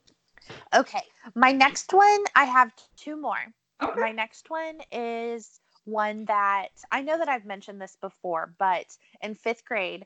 Okay, 0.74 1.04
my 1.36 1.52
next 1.52 1.94
one, 1.94 2.24
I 2.36 2.46
have 2.46 2.74
two 2.98 3.16
more. 3.18 3.54
okay 3.82 4.02
My 4.02 4.12
next 4.12 4.50
one 4.50 4.82
is 4.92 5.61
one 5.86 6.26
that 6.26 6.70
I 6.92 7.02
know 7.02 7.18
that 7.18 7.30
I've 7.30 7.46
mentioned 7.46 7.82
this 7.82 7.98
before, 8.00 8.54
but 8.58 8.86
in 9.22 9.36
fifth 9.36 9.66
grade, 9.66 10.06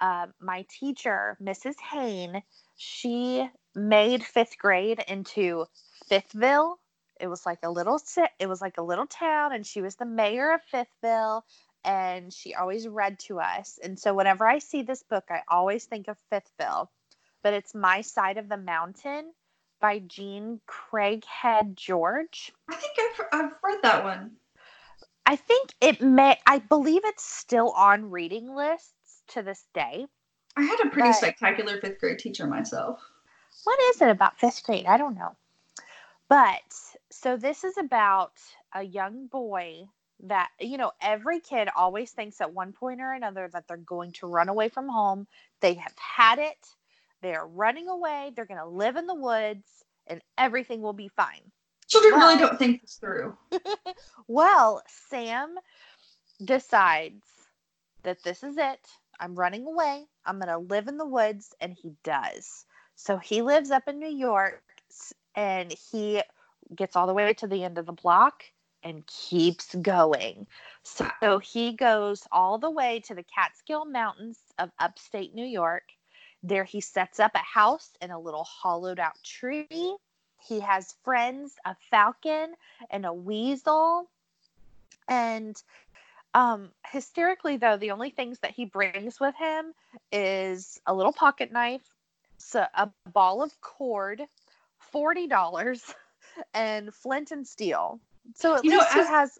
uh, 0.00 0.26
my 0.40 0.64
teacher, 0.68 1.36
Mrs. 1.42 1.74
Hain, 1.80 2.42
she 2.76 3.48
made 3.74 4.24
fifth 4.24 4.58
grade 4.58 5.04
into 5.06 5.66
Fifthville. 6.10 6.76
It 7.20 7.26
was 7.26 7.44
like 7.44 7.58
a 7.62 7.70
little 7.70 8.00
it 8.38 8.48
was 8.48 8.62
like 8.62 8.78
a 8.78 8.82
little 8.82 9.06
town, 9.06 9.52
and 9.52 9.66
she 9.66 9.82
was 9.82 9.96
the 9.96 10.06
mayor 10.06 10.52
of 10.52 10.60
Fifthville, 10.72 11.42
and 11.84 12.32
she 12.32 12.54
always 12.54 12.88
read 12.88 13.18
to 13.20 13.40
us. 13.40 13.78
And 13.82 13.98
so 13.98 14.14
whenever 14.14 14.46
I 14.46 14.58
see 14.58 14.82
this 14.82 15.02
book, 15.02 15.24
I 15.28 15.42
always 15.48 15.84
think 15.84 16.08
of 16.08 16.16
Fifthville, 16.32 16.88
but 17.42 17.52
it's 17.52 17.74
My 17.74 18.00
Side 18.00 18.38
of 18.38 18.48
the 18.48 18.56
Mountain 18.56 19.32
by 19.80 19.98
Jean 19.98 20.60
Craighead 20.66 21.74
George. 21.74 22.52
i 22.68 22.74
think 22.74 22.92
I've, 22.98 23.26
I've 23.32 23.52
read 23.62 23.78
that 23.82 24.04
one 24.04 24.32
I 25.30 25.36
think 25.36 25.70
it 25.80 26.00
may, 26.00 26.36
I 26.44 26.58
believe 26.58 27.02
it's 27.04 27.24
still 27.24 27.70
on 27.70 28.10
reading 28.10 28.52
lists 28.52 29.22
to 29.28 29.44
this 29.44 29.64
day. 29.72 30.06
i 30.56 30.62
had 30.62 30.80
a 30.84 30.90
pretty 30.90 31.10
But- 31.10 31.14
spectacular 31.14 31.80
fifth 31.80 32.00
grade 32.00 32.18
teacher 32.18 32.48
myself 32.48 33.00
What 33.62 33.78
is 33.90 34.02
it 34.02 34.08
about 34.08 34.40
fifth 34.40 34.64
grade? 34.64 34.86
I 34.86 34.96
don't 34.96 35.14
know. 35.14 35.36
But 36.28 36.74
so 37.12 37.36
this 37.36 37.62
is 37.62 37.78
about 37.78 38.32
a 38.74 38.82
young 38.82 39.28
boy 39.28 39.84
that, 40.24 40.48
you 40.58 40.78
know, 40.78 40.90
every 41.00 41.38
kid 41.38 41.68
always 41.76 42.10
thinks 42.10 42.40
at 42.40 42.52
one 42.52 42.72
point 42.72 43.00
or 43.00 43.12
another 43.12 43.48
that 43.52 43.68
they're 43.68 43.76
going 43.76 44.10
to 44.14 44.26
run 44.26 44.48
away 44.48 44.68
from 44.68 44.88
home. 44.88 45.28
They 45.60 45.74
have 45.74 45.94
had 45.96 46.40
it, 46.40 46.74
they're 47.22 47.46
running 47.46 47.88
away, 47.88 48.32
they're 48.34 48.46
going 48.46 48.58
to 48.58 48.66
live 48.66 48.96
in 48.96 49.06
the 49.06 49.14
woods, 49.14 49.68
and 50.08 50.20
everything 50.36 50.82
will 50.82 50.92
be 50.92 51.06
fine. 51.06 51.52
Children 51.90 52.14
really 52.14 52.38
don't 52.38 52.58
think 52.58 52.80
this 52.80 52.94
through 52.94 53.36
Well, 54.28 54.82
Sam 55.08 55.56
decides 56.44 57.24
that 58.04 58.22
this 58.22 58.42
is 58.42 58.56
it. 58.56 58.80
I'm 59.18 59.34
running 59.34 59.66
away. 59.66 60.06
I'm 60.24 60.38
going 60.38 60.48
to 60.48 60.58
live 60.58 60.88
in 60.88 60.96
the 60.96 61.06
woods. 61.06 61.54
And 61.60 61.76
he 61.80 61.92
does. 62.04 62.64
So 62.94 63.18
he 63.18 63.42
lives 63.42 63.70
up 63.70 63.88
in 63.88 63.98
New 63.98 64.10
York 64.10 64.62
and 65.34 65.74
he 65.90 66.22
gets 66.74 66.96
all 66.96 67.06
the 67.06 67.14
way 67.14 67.32
to 67.34 67.46
the 67.46 67.64
end 67.64 67.78
of 67.78 67.86
the 67.86 67.92
block 67.92 68.44
and 68.82 69.06
keeps 69.06 69.74
going. 69.74 70.46
So 70.82 71.38
he 71.38 71.76
goes 71.76 72.26
all 72.32 72.58
the 72.58 72.70
way 72.70 73.00
to 73.00 73.14
the 73.14 73.24
Catskill 73.24 73.84
Mountains 73.84 74.38
of 74.58 74.70
upstate 74.78 75.34
New 75.34 75.44
York. 75.44 75.84
There 76.42 76.64
he 76.64 76.80
sets 76.80 77.20
up 77.20 77.32
a 77.34 77.38
house 77.38 77.90
in 78.00 78.10
a 78.10 78.18
little 78.18 78.44
hollowed 78.44 78.98
out 78.98 79.22
tree. 79.22 79.66
He 80.46 80.60
has 80.60 80.94
friends, 81.04 81.56
a 81.64 81.76
falcon 81.90 82.54
and 82.90 83.06
a 83.06 83.12
weasel. 83.12 84.08
And 85.08 85.60
um 86.34 86.70
hysterically 86.86 87.56
though, 87.56 87.76
the 87.76 87.90
only 87.92 88.10
things 88.10 88.40
that 88.40 88.52
he 88.52 88.64
brings 88.64 89.20
with 89.20 89.34
him 89.36 89.74
is 90.12 90.80
a 90.86 90.94
little 90.94 91.12
pocket 91.12 91.52
knife, 91.52 91.94
so 92.38 92.66
a 92.74 92.90
ball 93.12 93.42
of 93.42 93.60
cord, 93.60 94.22
forty 94.78 95.26
dollars, 95.26 95.94
and 96.54 96.92
flint 96.94 97.30
and 97.30 97.46
steel. 97.46 98.00
So 98.34 98.54
at 98.56 98.64
You 98.64 98.70
know, 98.70 98.78
least 98.78 98.92
he 98.92 99.00
as- 99.00 99.08
has 99.08 99.38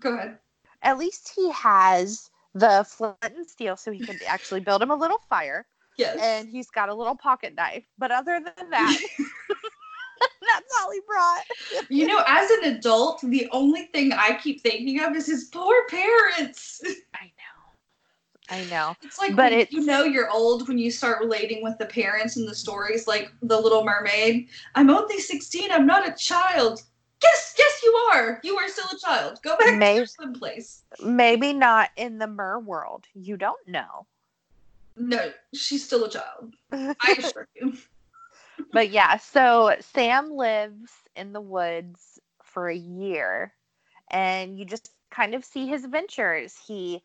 go 0.00 0.14
ahead 0.14 0.38
at 0.82 0.98
least 0.98 1.32
he 1.36 1.50
has 1.52 2.30
the 2.54 2.84
flint 2.88 3.16
and 3.22 3.48
steel 3.48 3.76
so 3.76 3.90
he 3.92 4.00
can 4.00 4.18
actually 4.26 4.60
build 4.60 4.82
him 4.82 4.90
a 4.90 4.96
little 4.96 5.18
fire 5.28 5.66
yes 5.96 6.18
and 6.20 6.48
he's 6.48 6.70
got 6.70 6.88
a 6.88 6.94
little 6.94 7.16
pocket 7.16 7.54
knife. 7.54 7.84
But 7.98 8.10
other 8.10 8.40
than 8.40 8.70
that, 8.70 8.98
Holly 10.92 11.00
brought. 11.06 11.42
You 11.88 12.06
know, 12.06 12.22
as 12.26 12.50
an 12.50 12.64
adult, 12.76 13.20
the 13.22 13.48
only 13.50 13.84
thing 13.86 14.12
I 14.12 14.38
keep 14.42 14.60
thinking 14.62 15.00
of 15.00 15.14
is 15.16 15.26
his 15.26 15.44
poor 15.44 15.86
parents. 15.88 16.80
I 17.14 17.24
know. 17.26 18.50
I 18.50 18.64
know. 18.70 18.94
It's 19.02 19.18
like, 19.18 19.34
But 19.36 19.52
it's- 19.52 19.72
you 19.72 19.84
know, 19.84 20.04
you're 20.04 20.30
old 20.30 20.68
when 20.68 20.78
you 20.78 20.90
start 20.90 21.20
relating 21.20 21.62
with 21.62 21.78
the 21.78 21.86
parents 21.86 22.36
and 22.36 22.48
the 22.48 22.54
stories, 22.54 23.06
like 23.06 23.32
The 23.42 23.58
Little 23.58 23.84
Mermaid. 23.84 24.48
I'm 24.74 24.90
only 24.90 25.18
16. 25.18 25.70
I'm 25.72 25.86
not 25.86 26.06
a 26.08 26.12
child. 26.12 26.82
Yes, 27.22 27.54
yes, 27.56 27.80
you 27.82 27.92
are. 28.12 28.40
You 28.42 28.56
are 28.58 28.68
still 28.68 28.88
a 28.92 28.98
child. 28.98 29.38
Go 29.42 29.56
back 29.56 29.68
to 29.68 29.76
May- 29.76 29.96
your 29.96 30.06
swim 30.06 30.32
place. 30.34 30.82
Maybe 31.02 31.52
not 31.52 31.90
in 31.96 32.18
the 32.18 32.26
mer 32.26 32.58
world. 32.58 33.06
You 33.14 33.36
don't 33.36 33.66
know. 33.68 34.06
No, 34.96 35.30
she's 35.54 35.84
still 35.84 36.04
a 36.04 36.10
child. 36.10 36.54
I 36.72 37.16
assure 37.18 37.48
you. 37.54 37.74
But 38.72 38.90
yeah, 38.90 39.18
so 39.18 39.76
Sam 39.80 40.32
lives 40.32 40.90
in 41.14 41.32
the 41.32 41.40
woods 41.40 42.18
for 42.44 42.68
a 42.68 42.76
year 42.76 43.52
and 44.10 44.58
you 44.58 44.64
just 44.64 44.90
kind 45.10 45.34
of 45.34 45.44
see 45.44 45.66
his 45.66 45.84
adventures. 45.84 46.56
He 46.66 47.02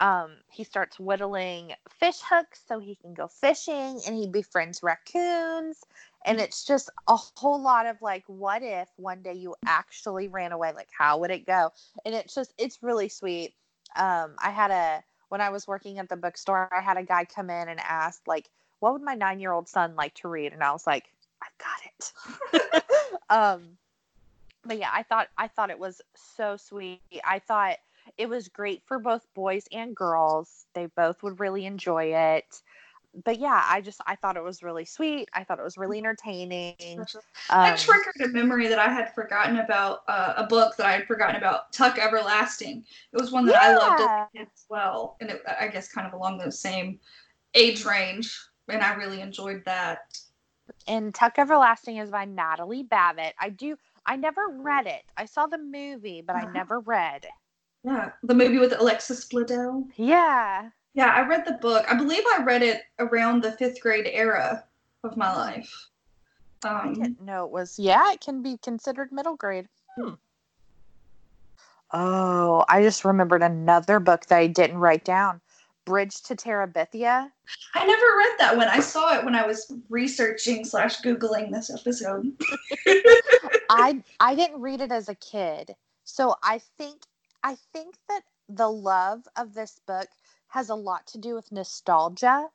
um 0.00 0.30
he 0.50 0.64
starts 0.64 0.98
whittling 0.98 1.72
fish 1.90 2.20
hooks 2.26 2.62
so 2.66 2.78
he 2.78 2.96
can 2.96 3.12
go 3.12 3.28
fishing 3.28 4.00
and 4.06 4.16
he 4.16 4.26
befriends 4.26 4.82
raccoons. 4.82 5.80
And 6.24 6.40
it's 6.40 6.64
just 6.66 6.90
a 7.08 7.16
whole 7.16 7.60
lot 7.60 7.86
of 7.86 8.00
like 8.02 8.24
what 8.26 8.62
if 8.62 8.88
one 8.96 9.22
day 9.22 9.34
you 9.34 9.54
actually 9.66 10.28
ran 10.28 10.52
away? 10.52 10.72
Like 10.74 10.88
how 10.96 11.18
would 11.18 11.30
it 11.30 11.46
go? 11.46 11.70
And 12.04 12.14
it's 12.14 12.34
just 12.34 12.54
it's 12.58 12.82
really 12.82 13.08
sweet. 13.08 13.54
Um 13.96 14.36
i 14.38 14.50
had 14.50 14.70
a 14.70 15.02
when 15.28 15.40
i 15.40 15.50
was 15.50 15.66
working 15.66 15.98
at 15.98 16.08
the 16.08 16.16
bookstore 16.16 16.68
i 16.72 16.80
had 16.80 16.96
a 16.96 17.02
guy 17.04 17.24
come 17.24 17.50
in 17.50 17.68
and 17.68 17.80
ask 17.80 18.20
like 18.26 18.48
what 18.80 18.92
would 18.92 19.02
my 19.02 19.14
nine 19.14 19.40
year 19.40 19.52
old 19.52 19.68
son 19.68 19.94
like 19.96 20.14
to 20.14 20.28
read? 20.28 20.52
And 20.52 20.62
i 20.62 20.72
was 20.72 20.86
like 20.86 21.04
i've 21.42 21.58
got 21.58 21.80
it. 21.86 22.82
Um 23.30 23.76
but 24.64 24.78
yeah 24.78 24.90
i 24.92 25.02
thought 25.02 25.28
i 25.38 25.46
thought 25.48 25.70
it 25.70 25.78
was 25.78 26.02
so 26.14 26.56
sweet. 26.56 27.00
I 27.24 27.38
thought 27.38 27.76
it 28.18 28.28
was 28.28 28.48
great 28.48 28.82
for 28.86 28.98
both 28.98 29.26
boys 29.34 29.66
and 29.72 29.94
girls. 29.94 30.66
They 30.74 30.86
both 30.86 31.22
would 31.22 31.38
really 31.40 31.64
enjoy 31.64 32.14
it. 32.14 32.60
But 33.24 33.38
yeah 33.38 33.64
i 33.68 33.80
just 33.80 34.00
i 34.06 34.16
thought 34.16 34.36
it 34.36 34.42
was 34.42 34.62
really 34.62 34.84
sweet. 34.84 35.28
I 35.32 35.44
thought 35.44 35.58
it 35.58 35.64
was 35.64 35.78
really 35.78 35.98
entertaining. 35.98 36.76
I 37.50 37.70
um, 37.70 37.76
triggered 37.76 38.20
a 38.22 38.28
memory 38.28 38.68
that 38.68 38.78
I 38.78 38.88
had 38.88 39.14
forgotten 39.14 39.58
about 39.58 40.02
uh, 40.08 40.34
a 40.36 40.46
book 40.46 40.76
that 40.76 40.86
I 40.86 40.92
had 40.92 41.06
forgotten 41.06 41.36
about, 41.36 41.72
Tuck 41.72 41.98
Everlasting. 41.98 42.84
It 43.12 43.20
was 43.20 43.32
one 43.32 43.46
that 43.46 43.56
I 43.56 43.74
loved 43.74 44.00
as 44.00 44.06
Yeah. 44.06 44.26
a 44.32 44.38
kid 44.38 44.48
as 44.54 44.66
well, 44.68 45.16
and 45.20 45.30
it, 45.30 45.42
I 45.60 45.68
guess 45.68 45.92
kind 45.92 46.06
of 46.06 46.12
along 46.12 46.38
the 46.38 46.52
same 46.52 47.00
age 47.54 47.84
range, 47.84 48.38
and 48.70 48.82
I 48.82 48.94
really 48.94 49.20
enjoyed 49.20 49.64
that. 49.66 50.00
and 50.86 51.14
tuck 51.14 51.38
everlasting 51.38 51.96
is 51.96 52.10
by 52.10 52.24
natalie 52.24 52.82
babbitt 52.82 53.34
i 53.38 53.48
do 53.48 53.76
i 54.06 54.16
never 54.16 54.48
read 54.48 54.86
it 54.86 55.02
i 55.16 55.24
saw 55.24 55.46
the 55.46 55.58
movie 55.58 56.22
but 56.22 56.36
i 56.36 56.44
Uh-huh. 56.44 56.50
never 56.54 56.80
read 56.80 57.26
Yeah, 57.84 58.12
the 58.22 58.34
movie 58.34 58.58
with 58.58 58.72
Alexis 58.78 59.26
Bledel. 59.28 59.88
yeah 59.96 60.70
Yeah, 60.94 61.08
I 61.14 61.26
read 61.26 61.44
the 61.46 61.52
book. 61.54 61.84
I 61.88 61.94
believe 61.94 62.24
I 62.34 62.42
read 62.42 62.62
it 62.62 62.82
around 62.98 63.42
the 63.42 63.52
fifth 63.52 63.80
grade 63.80 64.08
era 64.10 64.64
of 65.04 65.16
my 65.16 65.34
life. 65.34 65.88
i 66.84 66.88
Um, 66.88 66.94
didn't 66.94 67.20
know 67.20 67.44
it 67.46 67.50
was 67.50 67.78
yeah 67.78 68.12
it 68.12 68.20
can 68.20 68.42
be 68.42 68.56
considered 68.58 69.12
middle 69.12 69.36
grade 69.36 69.68
Hmm. 69.96 70.14
oh 71.92 72.64
i 72.68 72.82
just 72.82 73.04
remembered 73.04 73.42
another 73.42 73.98
book 74.00 74.26
that 74.26 74.38
i 74.38 74.46
didn't 74.46 74.78
write 74.78 75.04
down 75.04 75.40
bridge 75.90 76.22
to 76.22 76.34
terabithia 76.36 77.30
I 77.74 77.86
never 77.86 78.08
read 78.22 78.34
that 78.38 78.56
one. 78.56 78.68
I 78.68 78.80
saw 78.80 79.14
it 79.16 79.24
when 79.24 79.34
I 79.34 79.46
was 79.46 79.72
researching 79.88 80.64
slash 80.64 81.00
googling 81.02 81.50
this 81.50 81.70
episode. 81.70 82.32
I 83.70 84.02
I 84.18 84.34
didn't 84.34 84.60
read 84.60 84.80
it 84.80 84.92
as 84.92 85.08
a 85.08 85.14
kid. 85.14 85.74
So 86.04 86.36
I 86.42 86.60
think 86.78 87.02
I 87.42 87.56
think 87.72 87.96
that 88.08 88.22
the 88.48 88.68
love 88.68 89.26
of 89.36 89.54
this 89.54 89.80
book 89.86 90.08
has 90.48 90.68
a 90.70 90.74
lot 90.74 91.06
to 91.08 91.18
do 91.18 91.34
with 91.34 91.52
nostalgia 91.52 92.50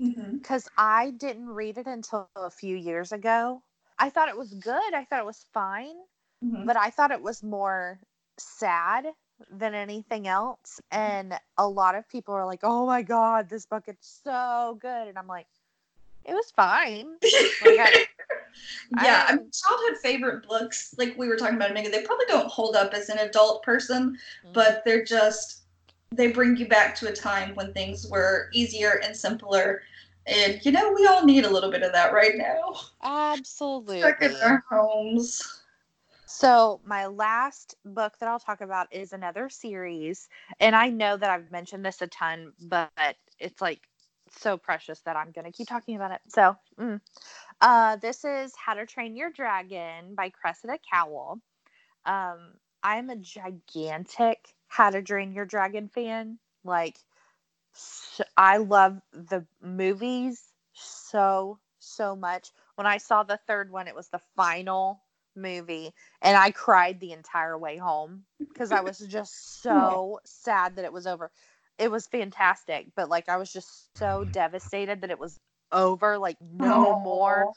Mhm. 0.00 0.42
cuz 0.44 0.68
I 0.76 1.10
didn't 1.10 1.48
read 1.48 1.78
it 1.78 1.86
until 1.86 2.28
a 2.36 2.50
few 2.50 2.76
years 2.76 3.12
ago. 3.12 3.62
I 3.98 4.10
thought 4.10 4.28
it 4.28 4.36
was 4.36 4.54
good. 4.54 4.94
I 4.94 5.04
thought 5.04 5.20
it 5.20 5.32
was 5.34 5.46
fine, 5.52 5.96
Mhm. 6.44 6.66
but 6.66 6.76
I 6.76 6.90
thought 6.90 7.10
it 7.10 7.22
was 7.22 7.42
more 7.42 8.00
sad 8.38 9.06
than 9.50 9.74
anything 9.74 10.26
else 10.26 10.80
mm-hmm. 10.92 11.02
and 11.02 11.40
a 11.58 11.68
lot 11.68 11.94
of 11.94 12.08
people 12.08 12.34
are 12.34 12.46
like, 12.46 12.60
"Oh 12.62 12.86
my 12.86 13.02
god, 13.02 13.48
this 13.48 13.66
book 13.66 13.84
is 13.88 13.96
so 14.00 14.78
good." 14.80 15.08
And 15.08 15.18
I'm 15.18 15.26
like, 15.26 15.46
"It 16.24 16.32
was 16.32 16.50
fine." 16.54 17.16
Like, 17.64 17.78
I- 17.78 18.06
yeah, 19.02 19.26
I 19.28 19.32
I- 19.32 19.36
mean, 19.36 19.50
childhood 19.50 19.98
favorite 20.02 20.48
books, 20.48 20.94
like 20.98 21.16
we 21.16 21.28
were 21.28 21.36
talking 21.36 21.56
about 21.56 21.70
a 21.70 21.74
minute, 21.74 21.92
they 21.92 22.02
probably 22.02 22.26
don't 22.28 22.50
hold 22.50 22.76
up 22.76 22.94
as 22.94 23.08
an 23.08 23.18
adult 23.18 23.62
person, 23.62 24.18
mm. 24.46 24.52
but 24.52 24.82
they're 24.84 25.04
just 25.04 25.62
they 26.10 26.28
bring 26.28 26.56
you 26.56 26.66
back 26.66 26.94
to 26.96 27.08
a 27.08 27.12
time 27.12 27.54
when 27.54 27.72
things 27.72 28.08
were 28.08 28.48
easier 28.52 29.00
and 29.04 29.14
simpler. 29.14 29.82
And 30.26 30.64
you 30.64 30.72
know, 30.72 30.92
we 30.92 31.06
all 31.06 31.24
need 31.24 31.44
a 31.44 31.50
little 31.50 31.70
bit 31.70 31.82
of 31.82 31.92
that 31.92 32.12
right 32.12 32.36
now. 32.36 32.74
absolutely. 33.02 34.00
Stuck 34.00 34.22
in 34.22 34.34
our 34.36 34.64
homes. 34.70 35.57
So, 36.30 36.82
my 36.84 37.06
last 37.06 37.74
book 37.86 38.12
that 38.20 38.28
I'll 38.28 38.38
talk 38.38 38.60
about 38.60 38.92
is 38.92 39.14
another 39.14 39.48
series. 39.48 40.28
And 40.60 40.76
I 40.76 40.90
know 40.90 41.16
that 41.16 41.30
I've 41.30 41.50
mentioned 41.50 41.86
this 41.86 42.02
a 42.02 42.06
ton, 42.06 42.52
but 42.60 43.16
it's 43.38 43.62
like 43.62 43.80
so 44.36 44.58
precious 44.58 45.00
that 45.06 45.16
I'm 45.16 45.32
going 45.32 45.46
to 45.46 45.56
keep 45.56 45.68
talking 45.68 45.96
about 45.96 46.10
it. 46.10 46.20
So, 46.28 46.54
mm. 46.78 47.00
uh, 47.62 47.96
this 47.96 48.26
is 48.26 48.52
How 48.54 48.74
to 48.74 48.84
Train 48.84 49.16
Your 49.16 49.30
Dragon 49.30 50.14
by 50.14 50.28
Cressida 50.28 50.78
Cowell. 50.92 51.40
Um, 52.04 52.52
I'm 52.82 53.08
a 53.08 53.16
gigantic 53.16 54.38
How 54.66 54.90
to 54.90 55.00
Train 55.00 55.32
Your 55.32 55.46
Dragon 55.46 55.88
fan. 55.88 56.38
Like, 56.62 56.98
I 58.36 58.58
love 58.58 59.00
the 59.14 59.46
movies 59.62 60.42
so, 60.74 61.58
so 61.78 62.14
much. 62.14 62.50
When 62.74 62.86
I 62.86 62.98
saw 62.98 63.22
the 63.22 63.40
third 63.46 63.70
one, 63.70 63.88
it 63.88 63.94
was 63.94 64.08
the 64.08 64.20
final 64.36 65.00
movie 65.38 65.92
and 66.22 66.36
I 66.36 66.50
cried 66.50 67.00
the 67.00 67.12
entire 67.12 67.56
way 67.56 67.76
home 67.76 68.24
because 68.52 68.72
I 68.72 68.80
was 68.80 68.98
just 68.98 69.62
so 69.62 70.20
sad 70.24 70.76
that 70.76 70.84
it 70.84 70.92
was 70.92 71.06
over. 71.06 71.30
It 71.78 71.90
was 71.90 72.06
fantastic, 72.06 72.88
but 72.96 73.08
like 73.08 73.28
I 73.28 73.36
was 73.36 73.52
just 73.52 73.96
so 73.96 74.24
devastated 74.24 75.00
that 75.02 75.10
it 75.10 75.18
was 75.18 75.38
over, 75.72 76.18
like 76.18 76.36
no 76.40 76.92
Aw. 76.92 77.02
more. 77.02 77.52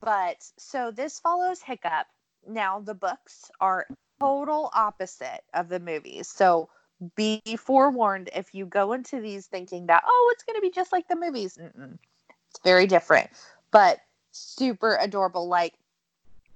But 0.00 0.36
so 0.58 0.90
this 0.90 1.18
follows 1.20 1.60
Hiccup. 1.60 2.06
Now 2.46 2.80
the 2.80 2.94
books 2.94 3.50
are 3.60 3.86
total 4.20 4.70
opposite 4.74 5.42
of 5.54 5.68
the 5.68 5.80
movies. 5.80 6.28
So 6.28 6.68
be 7.16 7.42
forewarned 7.58 8.30
if 8.34 8.54
you 8.54 8.64
go 8.64 8.92
into 8.92 9.20
these 9.20 9.46
thinking 9.46 9.86
that 9.86 10.04
oh 10.06 10.32
it's 10.34 10.44
going 10.44 10.56
to 10.56 10.60
be 10.60 10.70
just 10.70 10.92
like 10.92 11.08
the 11.08 11.16
movies. 11.16 11.58
Mm-mm. 11.60 11.98
It's 12.50 12.60
very 12.62 12.86
different, 12.86 13.30
but 13.70 13.98
super 14.32 14.96
adorable. 15.00 15.48
Like 15.48 15.74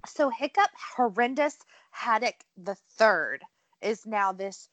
so 0.07 0.31
Hiccup 0.31 0.71
Horrendous 0.97 1.57
Haddock 1.91 2.37
the 2.57 2.75
Third 2.75 3.43
is 3.83 4.07
now 4.07 4.33
this 4.33 4.69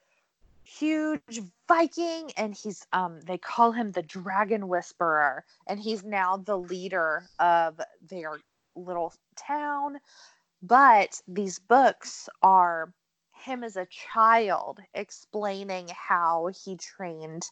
huge 0.63 1.41
Viking, 1.67 2.31
and 2.37 2.55
he's 2.55 2.85
um 2.93 3.19
they 3.21 3.37
call 3.37 3.71
him 3.71 3.91
the 3.91 4.03
Dragon 4.03 4.67
Whisperer, 4.67 5.45
and 5.67 5.79
he's 5.79 6.03
now 6.03 6.37
the 6.37 6.57
leader 6.57 7.23
of 7.39 7.79
their 8.01 8.39
little 8.75 9.13
town. 9.35 9.99
But 10.61 11.21
these 11.27 11.59
books 11.59 12.29
are 12.41 12.93
him 13.31 13.63
as 13.63 13.75
a 13.75 13.87
child 13.87 14.79
explaining 14.93 15.89
how 15.89 16.47
he 16.63 16.77
trained 16.77 17.43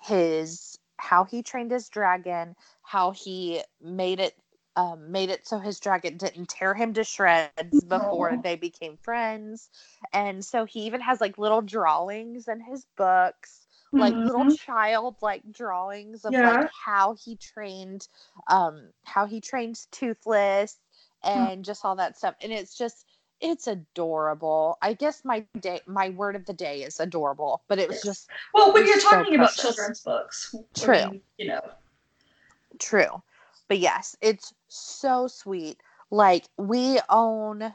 his 0.00 0.78
how 0.98 1.24
he 1.24 1.42
trained 1.42 1.70
his 1.70 1.88
dragon, 1.88 2.56
how 2.82 3.12
he 3.12 3.62
made 3.80 4.20
it 4.20 4.36
um, 4.78 5.10
made 5.10 5.28
it 5.28 5.44
so 5.44 5.58
his 5.58 5.80
dragon 5.80 6.16
didn't 6.16 6.48
tear 6.48 6.72
him 6.72 6.92
to 6.94 7.02
shreds 7.02 7.82
before 7.88 8.36
they 8.44 8.54
became 8.54 8.96
friends. 9.02 9.70
And 10.12 10.44
so 10.44 10.64
he 10.66 10.82
even 10.82 11.00
has 11.00 11.20
like 11.20 11.36
little 11.36 11.62
drawings 11.62 12.46
in 12.46 12.60
his 12.60 12.86
books, 12.96 13.66
like 13.92 14.14
little 14.14 14.44
Mhm. 14.44 14.56
child-like 14.56 15.50
drawings 15.50 16.24
of 16.24 16.32
Yeah. 16.32 16.60
like 16.60 16.70
how 16.86 17.16
he 17.24 17.34
trained, 17.34 18.06
um, 18.46 18.90
how 19.04 19.26
he 19.26 19.40
trained 19.40 19.80
Toothless 19.90 20.78
and 21.24 21.64
just 21.64 21.84
all 21.84 21.96
that 21.96 22.16
stuff. 22.16 22.36
And 22.40 22.52
it's 22.52 22.78
just 22.78 23.04
it's 23.40 23.66
adorable. 23.66 24.78
I 24.80 24.92
guess 24.92 25.24
my 25.24 25.44
day 25.60 25.80
my 25.88 26.10
word 26.10 26.36
of 26.36 26.46
the 26.46 26.52
day 26.52 26.82
is 26.84 27.00
adorable, 27.00 27.62
but 27.66 27.80
it 27.80 27.88
was 27.88 28.00
just 28.00 28.28
Well, 28.54 28.72
when 28.72 28.86
you're 28.86 29.00
so 29.00 29.10
talking 29.10 29.34
about 29.34 29.48
precious. 29.48 29.62
children's 29.62 30.00
books, 30.02 30.54
I 30.80 30.86
True. 30.86 30.94
mean, 30.94 31.20
you 31.36 31.48
know, 31.48 31.60
True. 32.78 33.22
But 33.68 33.78
yes, 33.78 34.16
it's 34.20 34.54
so 34.68 35.28
sweet. 35.28 35.82
Like 36.10 36.48
we 36.56 37.00
own 37.08 37.74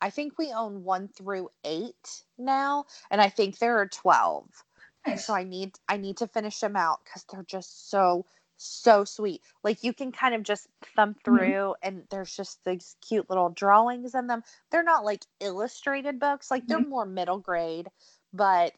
I 0.00 0.10
think 0.10 0.38
we 0.38 0.52
own 0.52 0.84
1 0.84 1.08
through 1.08 1.50
8 1.64 2.24
now 2.38 2.86
and 3.10 3.20
I 3.20 3.28
think 3.28 3.58
there 3.58 3.78
are 3.78 3.88
12. 3.88 4.64
nice. 5.06 5.26
So 5.26 5.34
I 5.34 5.44
need 5.44 5.78
I 5.88 5.96
need 5.96 6.16
to 6.18 6.28
finish 6.28 6.60
them 6.60 6.76
out 6.76 7.04
cuz 7.04 7.24
they're 7.24 7.42
just 7.44 7.90
so 7.90 8.26
so 8.56 9.04
sweet. 9.04 9.42
Like 9.64 9.82
you 9.82 9.92
can 9.92 10.12
kind 10.12 10.34
of 10.34 10.42
just 10.44 10.68
thumb 10.96 11.14
Mm-hmm. 11.30 11.52
through 11.52 11.74
and 11.82 12.06
there's 12.10 12.34
just 12.36 12.64
these 12.64 12.96
cute 13.00 13.28
little 13.28 13.50
drawings 13.50 14.14
in 14.14 14.26
them. 14.28 14.42
They're 14.70 14.82
not 14.84 15.04
like 15.04 15.26
illustrated 15.40 16.18
books, 16.20 16.50
like 16.50 16.66
they're 16.68 16.80
more 16.80 17.06
middle 17.06 17.38
grade, 17.38 17.90
but 18.32 18.74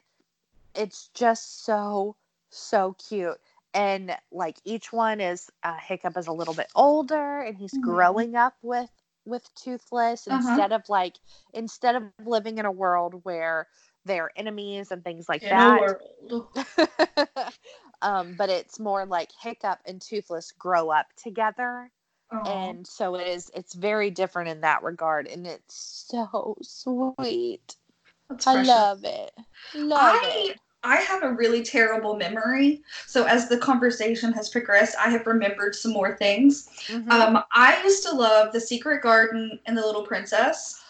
it's 0.75 1.09
just 1.13 1.63
so 1.65 2.15
so 2.49 2.93
cute. 2.93 3.39
And 3.75 4.15
like 4.31 4.57
each 4.65 4.93
one 4.93 5.21
is 5.21 5.51
uh, 5.63 5.77
Hiccup 5.77 6.17
is 6.17 6.27
a 6.27 6.33
little 6.33 6.55
bit 6.55 6.69
older 6.75 7.41
and 7.41 7.57
he's 7.57 7.77
Mhm. 7.77 7.83
growing 7.83 8.35
up 8.35 8.55
with 8.63 8.89
with 9.25 9.49
Toothless 9.55 10.27
Uh-huh. 10.29 10.35
instead 10.35 10.71
of 10.73 10.89
like 10.89 11.15
instead 11.53 11.95
of 11.95 12.03
living 12.25 12.59
in 12.59 12.65
a 12.65 12.71
world 12.71 13.21
where 13.25 13.67
they're 14.05 14.31
enemies 14.37 14.91
and 14.91 15.03
things 15.03 15.29
like 15.29 15.43
In 15.43 15.49
that 15.49 15.81
um, 18.01 18.35
but 18.35 18.49
it's 18.49 18.79
more 18.79 19.05
like 19.05 19.29
Hiccup 19.41 19.79
and 19.85 20.01
Toothless 20.01 20.51
grow 20.53 20.89
up 20.91 21.07
together, 21.17 21.91
Aw. 22.31 22.75
and 22.75 22.87
so 22.87 23.15
it 23.15 23.27
is. 23.27 23.51
It's 23.55 23.73
very 23.73 24.11
different 24.11 24.49
in 24.49 24.61
that 24.61 24.83
regard, 24.83 25.27
and 25.27 25.47
it's 25.47 25.75
so 26.09 26.57
sweet. 26.61 27.75
That's 28.29 28.45
I 28.45 28.55
precious. 28.55 28.55
love 28.55 29.03
it. 29.05 29.31
Love 29.73 30.19
I 30.19 30.21
it. 30.23 30.59
I 30.85 30.97
have 30.97 31.23
a 31.23 31.31
really 31.33 31.63
terrible 31.63 32.15
memory. 32.15 32.83
So 33.07 33.25
as 33.25 33.49
the 33.49 33.57
conversation 33.57 34.31
has 34.33 34.49
progressed, 34.49 34.95
I 34.99 35.09
have 35.09 35.25
remembered 35.25 35.73
some 35.75 35.91
more 35.91 36.15
things. 36.15 36.69
Mhm. 36.87 37.11
Um, 37.11 37.43
I 37.51 37.81
used 37.83 38.03
to 38.03 38.13
love 38.13 38.53
The 38.53 38.61
Secret 38.61 39.01
Garden 39.01 39.59
and 39.65 39.75
The 39.75 39.85
Little 39.85 40.05
Princess. 40.05 40.83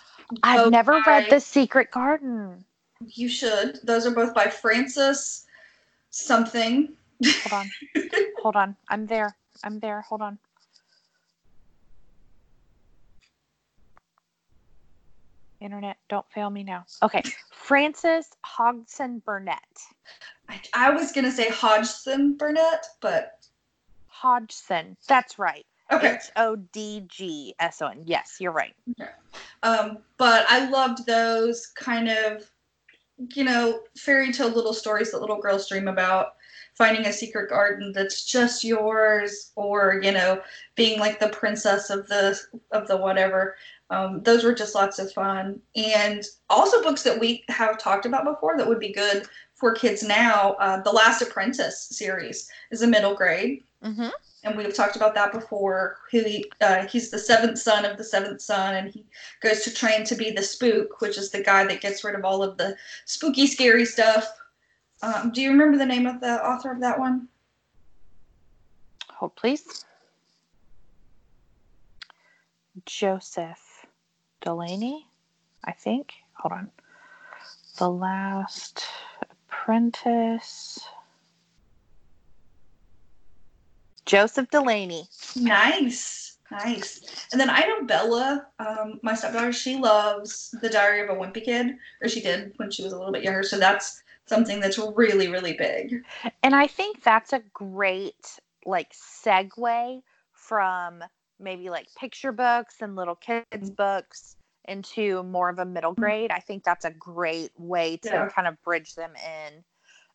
I've 0.44 0.70
never 0.70 1.02
by- 1.02 1.20
read 1.20 1.30
The 1.30 1.40
Secret 1.40 1.92
Garden. 1.92 2.66
You 3.08 3.30
should. 3.30 3.80
Those 3.84 4.06
are 4.06 4.12
both 4.12 4.34
by 4.34 4.48
Frances 4.50 5.46
something. 6.10 6.96
Hold 7.44 7.54
on. 7.54 7.72
Hold 8.42 8.56
on. 8.58 8.76
I'm 8.90 9.06
there. 9.06 9.38
I'm 9.64 9.80
there. 9.80 10.02
Hold 10.02 10.22
on. 10.22 10.38
Internet, 15.62 15.98
don't 16.10 16.30
fail 16.32 16.50
me 16.50 16.64
now. 16.64 16.86
Okay. 17.02 17.24
Frances 17.66 18.28
Hodgson 18.44 19.24
Burnett. 19.26 19.58
I, 20.48 20.62
I 20.76 20.90
was 20.92 21.12
gonna 21.12 21.32
say 21.32 21.50
Hodgson 21.50 22.38
Burnett, 22.38 22.86
but 23.02 23.40
Hodgson. 24.06 24.96
That's 25.08 25.40
right. 25.40 25.66
okay. 25.92 26.14
H 26.14 26.30
O 26.36 26.58
D 26.58 27.06
G 27.08 27.56
S 27.60 27.82
O 27.82 27.88
N. 27.88 28.04
Yes, 28.06 28.38
you're 28.40 28.52
right. 28.52 28.76
Um, 29.64 29.98
but 30.20 30.46
I 30.48 30.70
loved 30.70 31.08
those 31.08 31.66
kind 31.76 32.08
of, 32.08 32.48
you 33.34 33.44
know, 33.44 33.82
fairy 33.98 34.32
tale 34.32 34.50
little 34.50 34.74
stories 34.74 35.12
that 35.12 35.22
little 35.22 35.42
girls 35.42 35.68
dream 35.68 35.88
about. 35.88 36.34
Finding 36.76 37.06
a 37.06 37.14
secret 37.14 37.50
garden 37.50 37.94
that's 37.94 38.26
just 38.26 38.64
yours, 38.64 39.54
or 39.56 40.02
you 40.04 40.12
know, 40.12 40.42
being 40.76 41.00
like 41.00 41.20
the 41.20 41.30
princess 41.30 41.90
of 41.90 42.06
the 42.10 42.40
of 42.72 42.88
the 42.88 42.98
whatever. 42.98 43.56
Um, 43.92 44.24
those 44.24 44.44
were 44.44 44.54
just 44.54 44.74
lots 44.74 44.98
of 44.98 45.12
fun, 45.14 45.60
and 45.76 46.24
also 46.50 46.82
books 46.82 47.04
that 47.04 47.20
we 47.20 47.44
have 47.50 47.78
talked 47.78 48.06
about 48.06 48.26
before 48.26 48.58
that 48.58 48.68
would 48.68 48.80
be 48.80 48.92
good 48.92 49.28
for 49.54 49.74
kids 49.74 50.02
now. 50.02 50.54
Uh, 50.60 50.82
the 50.82 50.92
Last 50.92 51.22
Apprentice 51.22 51.84
series 51.92 52.50
is 52.72 52.82
a 52.82 52.88
middle 52.88 53.14
grade, 53.16 53.62
Mm-hmm. 53.84 54.10
and 54.44 54.58
we've 54.58 54.74
talked 54.74 54.96
about 54.96 55.14
that 55.14 55.32
before. 55.32 55.98
He, 56.10 56.50
uh, 56.62 56.88
he's 56.88 57.12
the 57.12 57.20
seventh 57.20 57.60
son 57.60 57.86
of 57.86 57.98
the 57.98 58.04
seventh 58.04 58.42
son, 58.42 58.76
and 58.76 58.92
he 58.92 59.06
goes 59.42 59.62
to 59.64 59.72
train 59.74 60.04
to 60.06 60.16
be 60.16 60.32
the 60.32 60.42
spook, 60.42 61.00
which 61.02 61.20
is 61.20 61.30
the 61.30 61.44
guy 61.44 61.66
that 61.68 61.82
gets 61.82 62.04
rid 62.04 62.16
of 62.16 62.26
all 62.26 62.42
of 62.42 62.58
the 62.58 62.76
spooky, 63.06 63.46
scary 63.46 63.86
stuff. 63.86 64.28
Um, 65.04 65.32
do 65.32 65.42
you 65.42 65.52
remember 65.52 65.78
the 65.78 65.86
name 65.86 66.08
of 66.08 66.20
the 66.20 66.44
author 66.44 66.72
of 66.72 66.80
that 66.82 66.98
one? 66.98 67.28
Hold, 69.12 69.36
please. 69.36 69.86
Joseph 72.86 73.65
Delaney, 74.46 75.08
I 75.66 75.72
think. 75.74 76.14
Hold 76.34 76.54
on. 76.54 76.72
The 77.80 77.90
Last 77.90 78.86
Apprentice. 79.50 80.80
Joseph 84.06 84.50
Delaney. 84.52 85.08
Nice, 85.36 86.38
nice. 86.52 87.26
And 87.32 87.42
then 87.42 87.50
I 87.50 87.62
know 87.62 87.86
Bella, 87.86 88.46
um, 88.60 89.00
my 89.02 89.16
stepdaughter. 89.16 89.52
She 89.52 89.78
loves 89.78 90.56
The 90.62 90.70
Diary 90.70 91.02
of 91.02 91.10
a 91.10 91.20
Wimpy 91.20 91.44
Kid, 91.44 91.76
or 92.02 92.08
she 92.08 92.22
did 92.22 92.54
when 92.58 92.70
she 92.70 92.84
was 92.84 92.94
a 92.94 92.98
little 92.98 93.12
bit 93.12 93.24
younger. 93.24 93.42
So 93.42 93.58
that's 93.58 94.04
something 94.28 94.60
that's 94.60 94.78
really, 94.78 95.28
really 95.28 95.54
big. 95.54 96.04
And 96.44 96.56
I 96.56 96.68
think 96.68 97.02
that's 97.02 97.34
a 97.34 97.42
great 97.54 98.40
like 98.66 98.94
segue 98.94 100.02
from 100.34 101.04
maybe 101.40 101.70
like 101.70 101.88
picture 101.96 102.32
books 102.32 102.76
and 102.82 102.96
little 102.96 103.16
kids 103.16 103.70
books 103.70 104.36
into 104.68 105.24
more 105.24 105.50
of 105.50 105.60
a 105.60 105.66
middle 105.66 105.94
grade. 105.94 106.32
I 106.32 106.40
think 106.40 106.64
that's 106.64 106.86
a 106.86 106.92
great 106.92 107.52
way 107.58 107.98
to 107.98 108.08
Yeah. 108.10 108.30
kind 108.34 108.48
of 108.48 108.62
bridge 108.64 108.96
them 108.96 109.12
in. 109.16 109.64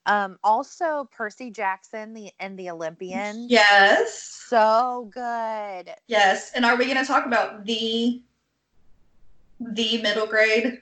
Um, 0.07 0.39
also 0.43 1.09
Percy 1.12 1.51
Jackson 1.51 2.14
the 2.14 2.31
and 2.41 2.59
the 2.59 2.71
Olympian. 2.71 3.47
Yes, 3.49 4.45
So 4.49 5.11
good. 5.12 5.95
yes. 6.09 6.53
And 6.55 6.64
are 6.64 6.77
we 6.77 6.87
going 6.87 6.97
to 6.99 7.05
talk 7.05 7.27
about 7.27 7.64
the 7.64 8.23
the 9.61 10.01
middle 10.03 10.27
grade? 10.27 10.81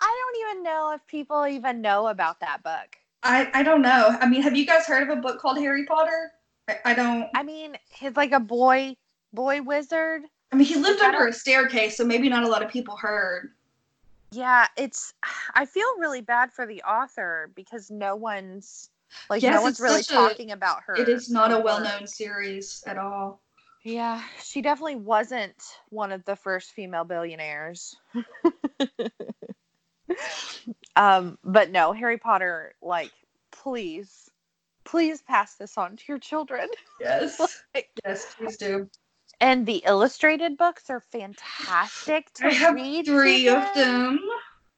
I 0.00 0.22
don't 0.42 0.50
even 0.50 0.62
know 0.62 0.92
if 0.94 1.06
people 1.06 1.46
even 1.46 1.80
know 1.80 2.06
about 2.08 2.40
that 2.40 2.62
book. 2.62 2.96
I 3.22 3.50
I 3.52 3.62
don't 3.62 3.82
know. 3.82 4.16
I 4.20 4.28
mean, 4.28 4.42
have 4.42 4.56
you 4.56 4.66
guys 4.66 4.86
heard 4.86 5.08
of 5.08 5.18
a 5.18 5.20
book 5.20 5.40
called 5.40 5.58
Harry 5.58 5.84
Potter? 5.86 6.32
I, 6.68 6.76
I 6.84 6.94
don't. 6.94 7.26
I 7.34 7.42
mean, 7.42 7.76
he's 7.90 8.16
like 8.16 8.32
a 8.32 8.40
boy 8.40 8.94
boy 9.32 9.62
wizard. 9.62 10.22
I 10.52 10.56
mean, 10.56 10.66
he 10.66 10.76
lived 10.76 11.00
under 11.00 11.26
a 11.26 11.32
staircase, 11.32 11.96
so 11.96 12.04
maybe 12.04 12.28
not 12.28 12.44
a 12.44 12.48
lot 12.48 12.62
of 12.62 12.70
people 12.70 12.96
heard. 12.96 13.50
Yeah, 14.30 14.66
it's 14.76 15.14
I 15.54 15.64
feel 15.64 15.88
really 15.98 16.20
bad 16.20 16.52
for 16.52 16.66
the 16.66 16.82
author 16.82 17.50
because 17.54 17.90
no 17.90 18.16
one's 18.16 18.90
like 19.30 19.42
Yes, 19.42 19.54
no 19.54 19.62
one's 19.62 19.80
really 19.80 20.02
such 20.02 20.14
a- 20.14 20.28
talking 20.28 20.52
about 20.52 20.82
her. 20.84 20.96
It 20.96 21.08
is 21.08 21.30
not 21.30 21.52
a 21.52 21.58
well-known 21.58 22.06
series 22.06 22.82
at 22.86 22.98
all. 22.98 23.40
Yeah, 23.84 24.22
she 24.42 24.60
definitely 24.60 24.96
wasn't 24.96 25.56
one 25.88 26.12
of 26.12 26.24
the 26.24 26.36
first 26.36 26.72
female 26.72 27.04
billionaires. 27.04 27.96
um, 30.96 31.38
but 31.42 31.70
no, 31.70 31.92
Harry 31.92 32.18
Potter, 32.18 32.74
like, 32.82 33.12
please, 33.50 34.28
please 34.84 35.22
pass 35.22 35.54
this 35.54 35.78
on 35.78 35.96
to 35.96 36.04
your 36.08 36.18
children. 36.18 36.68
Yes. 37.00 37.62
yes, 38.04 38.34
please 38.34 38.58
do. 38.58 38.90
And 39.40 39.66
the 39.66 39.82
illustrated 39.86 40.56
books 40.56 40.90
are 40.90 41.00
fantastic 41.00 42.32
to 42.34 42.46
I 42.46 42.52
have 42.54 42.74
read. 42.74 43.06
three 43.06 43.48
of 43.48 43.62
them. 43.74 44.18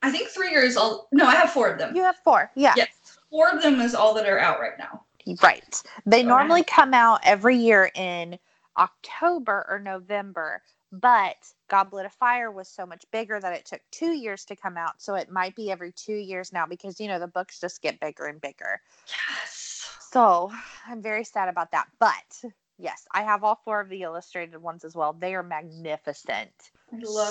I 0.02 0.10
think 0.10 0.28
three 0.28 0.54
is 0.54 0.76
all. 0.76 1.08
No, 1.12 1.26
I 1.26 1.34
have 1.34 1.50
four 1.50 1.68
of 1.68 1.78
them. 1.78 1.94
You 1.96 2.02
have 2.02 2.16
four, 2.24 2.50
yeah. 2.54 2.74
Yes, 2.76 3.18
four 3.30 3.48
of 3.50 3.62
them 3.62 3.80
is 3.80 3.94
all 3.94 4.14
that 4.14 4.28
are 4.28 4.38
out 4.38 4.60
right 4.60 4.78
now. 4.78 5.04
Right. 5.42 5.82
They 6.06 6.22
normally 6.22 6.64
come 6.64 6.94
out 6.94 7.20
every 7.22 7.56
year 7.56 7.90
in 7.94 8.38
October 8.78 9.66
or 9.68 9.78
November, 9.78 10.62
but 10.92 11.36
Goblet 11.68 12.06
of 12.06 12.12
Fire 12.12 12.50
was 12.50 12.68
so 12.68 12.86
much 12.86 13.04
bigger 13.12 13.38
that 13.38 13.52
it 13.52 13.66
took 13.66 13.80
two 13.90 14.12
years 14.12 14.44
to 14.46 14.56
come 14.56 14.76
out. 14.76 15.00
So 15.00 15.14
it 15.14 15.30
might 15.30 15.54
be 15.54 15.70
every 15.70 15.92
two 15.92 16.14
years 16.14 16.52
now 16.52 16.66
because, 16.66 16.98
you 16.98 17.06
know, 17.06 17.18
the 17.18 17.28
books 17.28 17.60
just 17.60 17.82
get 17.82 18.00
bigger 18.00 18.26
and 18.26 18.40
bigger. 18.40 18.80
Yes. 19.06 19.98
So 20.10 20.50
I'm 20.86 21.02
very 21.02 21.22
sad 21.24 21.48
about 21.48 21.70
that. 21.72 21.86
But 21.98 22.50
yes, 22.80 23.06
I 23.12 23.22
have 23.22 23.44
all 23.44 23.60
four 23.64 23.80
of 23.80 23.88
the 23.88 24.02
illustrated 24.02 24.58
ones 24.58 24.84
as 24.84 24.94
well. 24.94 25.12
They 25.12 25.34
are 25.34 25.42
magnificent. 25.42 26.50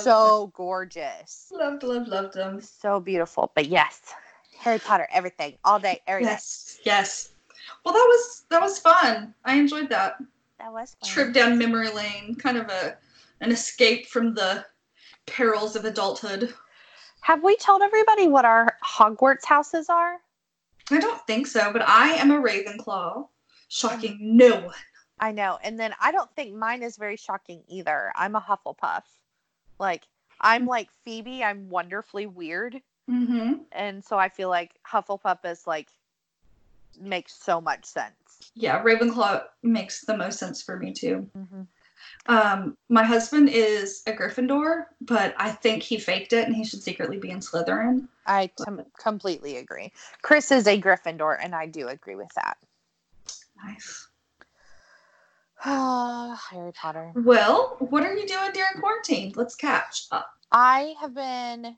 So 0.01 0.51
gorgeous. 0.55 1.51
loved, 1.51 1.83
loved, 1.83 2.07
loved 2.07 2.33
them. 2.33 2.61
So 2.61 2.99
beautiful. 2.99 3.51
But 3.55 3.67
yes, 3.67 4.13
Harry 4.57 4.79
Potter, 4.79 5.07
everything, 5.11 5.57
all 5.65 5.79
day, 5.79 6.01
every 6.07 6.23
day. 6.23 6.31
Yes, 6.31 6.79
yes. 6.85 7.29
Well, 7.83 7.93
that 7.93 8.05
was 8.07 8.43
that 8.49 8.61
was 8.61 8.79
fun. 8.79 9.33
I 9.43 9.55
enjoyed 9.55 9.89
that 9.89 10.15
That 10.59 10.71
was 10.71 10.95
fun. 11.01 11.09
trip 11.09 11.33
down 11.33 11.57
memory 11.57 11.89
lane. 11.89 12.35
Kind 12.35 12.57
of 12.57 12.69
a 12.69 12.97
an 13.41 13.51
escape 13.51 14.07
from 14.07 14.33
the 14.33 14.65
perils 15.25 15.75
of 15.75 15.85
adulthood. 15.85 16.53
Have 17.21 17.43
we 17.43 17.55
told 17.57 17.81
everybody 17.81 18.27
what 18.27 18.45
our 18.45 18.77
Hogwarts 18.83 19.45
houses 19.45 19.89
are? 19.89 20.17
I 20.89 20.99
don't 20.99 21.21
think 21.27 21.47
so, 21.47 21.71
but 21.71 21.87
I 21.87 22.09
am 22.13 22.31
a 22.31 22.39
Ravenclaw. 22.41 23.27
Shocking 23.67 24.17
no 24.19 24.55
one. 24.61 24.73
I 25.19 25.31
know. 25.31 25.59
And 25.63 25.79
then 25.79 25.93
I 26.01 26.11
don't 26.11 26.33
think 26.35 26.55
mine 26.55 26.83
is 26.83 26.97
very 26.97 27.17
shocking 27.17 27.61
either. 27.67 28.11
I'm 28.15 28.35
a 28.35 28.41
Hufflepuff. 28.41 29.03
Like, 29.79 30.07
I'm 30.41 30.65
like 30.65 30.89
Phoebe. 31.03 31.43
I'm 31.43 31.69
wonderfully 31.69 32.25
weird. 32.25 32.81
Mm-hmm. 33.09 33.53
And 33.71 34.03
so 34.03 34.17
I 34.17 34.29
feel 34.29 34.49
like 34.49 34.75
Hufflepuff 34.87 35.45
is 35.45 35.65
like, 35.67 35.89
makes 36.99 37.33
so 37.33 37.61
much 37.61 37.85
sense. 37.85 38.13
Yeah, 38.55 38.81
Ravenclaw 38.83 39.43
makes 39.63 40.01
the 40.01 40.17
most 40.17 40.39
sense 40.39 40.61
for 40.61 40.77
me 40.77 40.93
too. 40.93 41.29
Mm-hmm. 41.37 41.61
Um, 42.27 42.77
my 42.89 43.03
husband 43.03 43.49
is 43.49 44.03
a 44.07 44.13
Gryffindor, 44.13 44.85
but 45.01 45.33
I 45.37 45.51
think 45.51 45.83
he 45.83 45.97
faked 45.97 46.33
it 46.33 46.45
and 46.47 46.55
he 46.55 46.63
should 46.63 46.81
secretly 46.81 47.17
be 47.17 47.29
in 47.29 47.39
Slytherin. 47.39 48.07
I 48.25 48.47
t- 48.47 48.63
completely 48.97 49.57
agree. 49.57 49.91
Chris 50.21 50.51
is 50.51 50.67
a 50.67 50.79
Gryffindor, 50.79 51.37
and 51.41 51.55
I 51.55 51.65
do 51.65 51.87
agree 51.87 52.15
with 52.15 52.29
that. 52.35 52.57
Nice. 53.65 54.08
Harry 55.63 56.71
Potter. 56.73 57.11
Well, 57.15 57.75
what 57.79 58.03
are 58.03 58.13
you 58.13 58.25
doing 58.25 58.51
during 58.53 58.79
quarantine? 58.79 59.33
Let's 59.35 59.55
catch 59.55 60.05
up. 60.11 60.29
I 60.51 60.95
have 61.01 61.13
been 61.13 61.75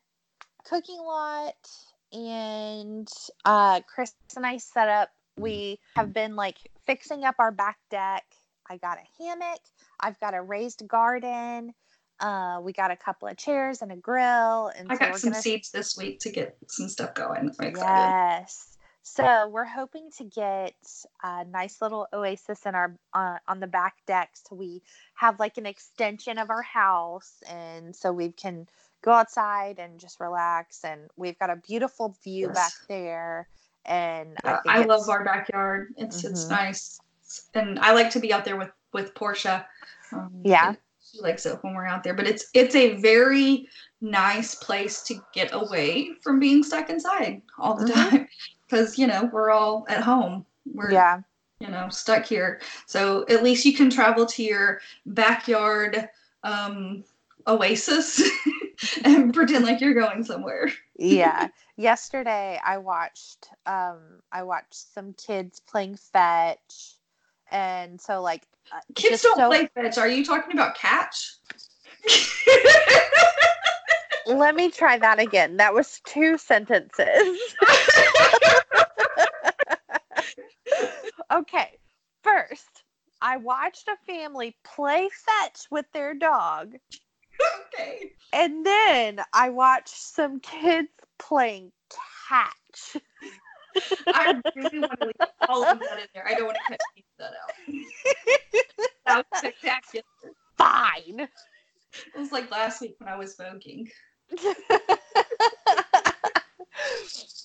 cooking 0.64 1.00
a 1.00 1.04
lot 1.04 1.70
and 2.14 3.10
uh 3.46 3.82
Chris 3.88 4.14
and 4.36 4.46
I 4.46 4.58
set 4.58 4.88
up 4.88 5.10
we 5.38 5.80
have 5.96 6.14
been 6.14 6.36
like 6.36 6.58
fixing 6.86 7.24
up 7.24 7.36
our 7.40 7.52
back 7.52 7.78
deck. 7.90 8.24
I 8.70 8.78
got 8.78 9.00
a 9.00 9.24
hammock, 9.24 9.60
I've 10.00 10.20
got 10.20 10.34
a 10.34 10.42
raised 10.42 10.88
garden. 10.88 11.74
Uh, 12.20 12.60
we 12.62 12.72
got 12.72 12.92
a 12.92 12.96
couple 12.96 13.28
of 13.28 13.36
chairs 13.36 13.82
and 13.82 13.92
a 13.92 13.96
grill, 13.96 14.68
and 14.78 14.92
I 14.92 14.94
so 14.94 15.00
got 15.00 15.12
we're 15.12 15.18
some 15.18 15.32
gonna 15.32 15.42
seeds 15.42 15.72
this 15.72 15.98
week 15.98 16.20
to 16.20 16.30
get 16.30 16.56
some 16.68 16.88
stuff 16.88 17.16
going. 17.16 17.52
I'm 17.60 17.66
excited. 17.68 17.76
Yes. 17.80 18.71
So 19.04 19.48
we're 19.48 19.66
hoping 19.66 20.10
to 20.18 20.24
get 20.24 20.76
a 21.24 21.44
nice 21.46 21.82
little 21.82 22.08
oasis 22.14 22.66
in 22.66 22.76
our 22.76 22.96
uh, 23.14 23.38
on 23.48 23.60
the 23.60 23.68
back 23.68 23.96
deck, 24.06 24.32
so 24.34 24.56
we 24.56 24.84
have 25.16 25.40
like 25.40 25.58
an 25.58 25.66
extension 25.66 26.38
of 26.38 26.50
our 26.50 26.62
house, 26.62 27.42
and 27.50 27.96
so 27.96 28.12
we 28.12 28.32
can 28.32 28.68
go 29.04 29.12
outside 29.12 29.80
and 29.80 30.00
just 30.00 30.20
relax. 30.20 30.84
And 30.84 31.10
we've 31.18 31.38
got 31.40 31.50
a 31.50 31.56
beautiful 31.56 32.16
view 32.24 32.48
Yes. 32.48 32.56
back 32.56 32.74
there, 32.88 33.48
and 33.86 34.38
I, 34.46 34.50
Yeah, 34.50 34.60
think 34.62 34.76
I, 34.76 34.86
love 34.86 35.10
our 35.10 35.26
backyard. 35.26 35.94
It's 35.98 36.24
it's 36.24 36.46
Mhm. 36.46 36.52
nice, 36.52 37.00
and 37.56 37.80
I 37.80 37.94
like 37.94 38.12
to 38.12 38.20
be 38.20 38.32
out 38.32 38.46
there 38.46 38.58
with 38.58 38.72
with 38.94 39.16
Portia. 39.16 39.68
Um, 40.14 40.44
Yeah. 40.44 40.76
she 41.12 41.20
likes 41.22 41.46
it 41.48 41.58
when 41.64 41.74
we're 41.74 41.88
out 41.88 42.04
there. 42.04 42.14
But 42.14 42.28
it's 42.28 42.46
it's 42.54 42.76
a 42.76 43.02
very 43.02 43.68
nice 44.00 44.56
place 44.56 45.02
to 45.04 45.20
get 45.34 45.54
away 45.54 46.12
from 46.22 46.40
being 46.40 46.64
stuck 46.64 46.90
inside 46.92 47.42
all 47.58 47.76
the 47.76 47.86
Mhm. 47.86 47.94
time 47.94 48.28
because 48.72 48.98
you 48.98 49.06
know 49.08 49.30
we're 49.32 49.52
all 49.52 49.86
at 49.90 50.02
home. 50.02 50.46
We're 50.74 50.92
Yeah, 50.92 51.22
you 51.60 51.68
know 51.68 51.90
stuck 51.90 52.26
here, 52.26 52.62
so 52.88 53.26
at 53.30 53.44
least 53.44 53.66
you 53.66 53.74
can 53.74 53.90
travel 53.90 54.26
to 54.26 54.44
your 54.44 54.80
backyard 55.06 56.10
um, 56.44 57.04
oasis 57.48 58.22
and 59.04 59.34
pretend 59.34 59.66
like 59.66 59.82
you're 59.82 59.94
going 59.94 60.24
somewhere. 60.24 60.72
yeah. 60.96 61.50
Yesterday 61.78 62.60
I 62.64 62.78
watched 62.78 63.48
um 63.66 64.22
I 64.32 64.44
watched 64.44 64.76
some 64.94 65.14
kids 65.14 65.60
playing 65.60 65.96
fetch, 65.98 66.96
and 67.52 68.00
so 68.00 68.22
like 68.22 68.44
uh, 68.72 68.80
Kids 68.96 69.22
don't 69.24 69.36
so- 69.38 69.48
play 69.50 69.68
fetch. 69.74 69.98
Are 69.98 70.08
you 70.08 70.24
talking 70.24 70.54
about 70.54 70.76
catch? 70.76 71.36
Let 74.26 74.56
me 74.56 74.70
try 74.70 74.98
that 74.98 75.20
again. 75.20 75.58
That 75.58 75.74
was 75.74 76.02
two 76.06 76.38
sentences. 76.38 77.40
okay. 81.32 81.78
First, 82.24 82.84
I 83.22 83.38
watched 83.38 83.88
a 83.88 83.96
family 84.06 84.56
play 84.64 85.10
fetch 85.26 85.62
with 85.70 85.86
their 85.94 86.14
dog. 86.14 86.74
okay. 87.74 88.12
And 88.34 88.66
then 88.66 89.20
I 89.34 89.50
watched 89.50 89.96
some 89.96 90.40
kids 90.40 90.90
playing 91.20 91.72
catch. 92.28 92.98
I 94.08 94.42
really 94.56 94.80
want 94.80 95.00
to 95.00 95.06
leave 95.06 95.30
all 95.48 95.64
of 95.64 95.80
that 95.80 96.00
in 96.00 96.08
there. 96.14 96.28
I 96.28 96.34
don't 96.34 96.46
want 96.46 96.58
to 96.58 96.64
cut 96.70 96.80
any 96.96 97.06
that 97.20 97.32
out. 97.34 97.52
That 99.06 99.26
was 99.32 99.40
spectacular. 99.40 100.04
Fine. 100.58 101.28
It 102.16 102.20
was 102.20 102.32
like 102.32 102.52
last 102.52 102.82
week 102.82 102.96
when 103.00 103.10
I 103.10 103.18
was 103.18 103.36
smoking. 103.36 103.90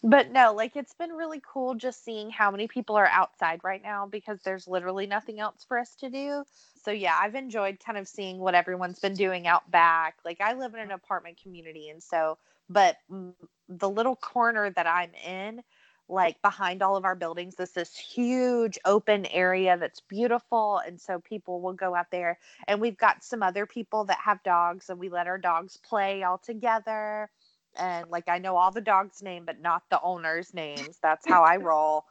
but 0.03 0.30
no, 0.30 0.53
like 0.55 0.76
it's 0.76 0.95
been 0.95 1.12
really 1.12 1.43
cool 1.53 1.74
just 1.74 2.05
seeing 2.05 2.30
how 2.30 2.51
many 2.51 2.68
people 2.68 2.97
are 2.97 3.07
outside 3.07 3.61
right 3.64 3.82
now 3.82 4.07
because 4.07 4.39
there's 4.45 4.68
literally 4.68 5.07
nothing 5.07 5.41
else 5.41 5.64
for 5.66 5.78
us 5.78 5.95
to 5.97 6.11
do. 6.11 6.45
So 6.82 6.91
yeah, 6.91 7.18
I've 7.20 7.34
enjoyed 7.34 7.78
kind 7.84 7.99
of 7.99 8.09
seeing 8.09 8.39
what 8.39 8.55
everyone's 8.55 9.01
been 9.01 9.14
doing 9.14 9.47
out 9.47 9.70
back. 9.70 10.16
Like 10.24 10.41
I 10.41 10.55
live 10.55 10.74
in 10.74 10.80
an 10.80 10.93
apartment 10.93 11.41
community 11.43 11.89
and 11.89 12.03
so 12.03 12.39
but 12.68 12.97
the 13.68 13.89
little 13.89 14.16
corner 14.16 14.70
that 14.70 14.87
I'm 14.87 15.11
in 15.24 15.62
like 16.09 16.41
behind 16.43 16.83
all 16.83 16.97
of 16.97 17.05
our 17.05 17.17
buildings 17.17 17.57
This 17.57 17.71
is 17.71 17.75
this 17.75 17.97
huge 17.97 18.79
open 18.85 19.27
area 19.27 19.77
that's 19.77 20.01
beautiful 20.01 20.79
and 20.87 21.01
so 21.01 21.19
people 21.21 21.61
will 21.61 21.73
go 21.73 21.95
out 21.95 22.11
there 22.11 22.39
and 22.69 22.81
we've 22.81 22.97
got 22.97 23.25
some 23.25 23.43
other 23.43 23.67
people 23.67 24.05
that 24.05 24.19
have 24.19 24.43
dogs 24.43 24.89
and 24.89 24.99
we 24.99 25.09
let 25.09 25.27
our 25.27 25.39
dogs 25.39 25.77
play 25.77 26.23
all 26.23 26.39
together 26.39 27.29
and 27.79 28.11
like 28.11 28.29
I 28.29 28.39
know 28.39 28.57
all 28.57 28.71
the 28.71 28.81
dogs' 28.81 29.23
name 29.23 29.45
but 29.45 29.61
not 29.61 29.83
the 29.91 30.01
owners' 30.01 30.55
names. 30.55 30.99
That's 31.03 31.27
how 31.27 31.43
I 31.43 31.57
roll. 31.59 32.05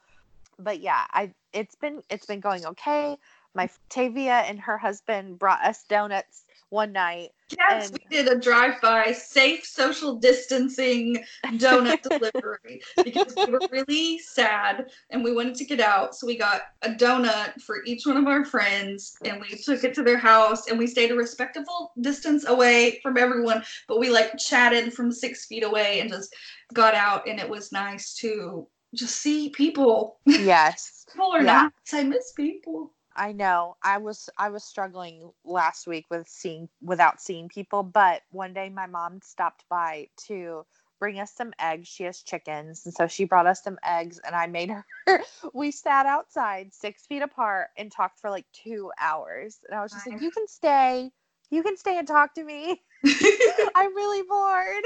But 0.58 0.80
yeah, 0.80 1.06
I 1.12 1.34
it's 1.54 1.76
been 1.76 2.02
it's 2.10 2.26
been 2.26 2.40
going 2.40 2.66
okay. 2.66 3.18
My 3.56 3.70
Tavia 3.90 4.40
and 4.48 4.60
her 4.60 4.78
husband 4.78 5.40
brought 5.40 5.64
us 5.64 5.84
donuts 5.88 6.44
one 6.70 6.92
night. 6.92 7.30
Yes, 7.58 7.90
And- 7.90 8.00
we 8.00 8.18
did 8.18 8.28
a 8.28 8.38
drive-by 8.38 9.14
safe 9.14 9.66
social 9.66 10.16
distancing 10.16 11.24
donut 11.46 12.02
delivery 12.02 12.82
because 13.04 13.34
we 13.38 13.46
were 13.52 13.62
really 13.72 14.18
sad 14.18 14.88
and 15.12 15.24
we 15.24 15.32
wanted 15.34 15.56
to 15.56 15.66
get 15.66 15.80
out. 15.80 16.16
So 16.16 16.28
we 16.28 16.38
got 16.38 16.64
a 16.82 16.90
donut 16.90 17.62
for 17.62 17.84
each 17.86 18.06
one 18.06 18.18
of 18.18 18.28
our 18.28 18.44
friends 18.44 19.16
and 19.24 19.40
we 19.40 19.56
took 19.56 19.84
it 19.86 19.94
to 19.94 20.04
their 20.04 20.18
house 20.18 20.68
and 20.68 20.78
we 20.78 20.88
stayed 20.88 21.12
a 21.12 21.16
respectable 21.16 21.94
distance 22.02 22.46
away 22.48 23.00
from 23.02 23.18
everyone, 23.18 23.64
but 23.88 24.00
we 24.00 24.10
like 24.10 24.38
chatted 24.38 24.92
from 24.94 25.12
six 25.12 25.46
feet 25.46 25.64
away 25.64 26.02
and 26.02 26.10
just 26.10 26.36
got 26.74 26.94
out 26.94 27.26
and 27.28 27.40
it 27.40 27.48
was 27.48 27.72
nice 27.72 28.16
to 28.16 28.68
just 28.94 29.16
see 29.22 29.50
people. 29.52 30.20
Yes. 30.26 31.06
People 31.14 31.32
are 31.32 31.42
Yeah. 31.44 31.70
nice. 31.86 31.94
I 31.94 32.04
miss 32.04 32.34
people. 32.34 32.92
I 33.16 33.32
know. 33.32 33.78
I 33.84 33.98
was 33.98 34.30
I 34.38 34.50
was 34.50 34.64
struggling 34.64 35.32
last 35.44 35.88
week 35.88 36.06
with 36.10 36.28
seeing 36.28 36.70
without 36.82 37.22
seeing 37.22 37.50
people, 37.50 37.84
but 37.84 38.22
one 38.32 38.54
day 38.54 38.70
my 38.70 38.88
mom 38.88 39.20
stopped 39.24 39.64
by 39.70 40.08
to 40.28 40.66
bring 41.00 41.20
us 41.20 41.32
some 41.34 41.54
eggs. 41.60 41.88
She 41.88 42.04
has 42.04 42.22
chickens, 42.22 42.86
and 42.86 42.94
so 42.94 43.08
she 43.08 43.26
brought 43.26 43.48
us 43.48 43.64
some 43.64 43.78
eggs, 43.84 44.20
and 44.26 44.36
I 44.36 44.48
made 44.48 44.70
her. 45.08 45.22
we 45.54 45.72
sat 45.72 46.06
outside 46.06 46.74
six 46.74 47.06
feet 47.06 47.22
apart 47.22 47.68
and 47.78 47.92
talked 47.92 48.20
for 48.20 48.30
like 48.30 48.46
two 48.54 48.92
hours, 49.00 49.60
and 49.70 49.78
I 49.80 49.84
was 49.84 49.94
just 49.94 50.08
like. 50.08 50.22
"You 50.22 50.32
can 50.32 50.48
stay, 50.48 51.12
you 51.50 51.64
can 51.64 51.78
stay 51.78 51.98
and 51.98 52.08
talk 52.08 52.34
to 52.36 52.44
me. 52.44 52.82
I'm 53.76 53.96
really 53.96 54.24
bored." 54.28 54.84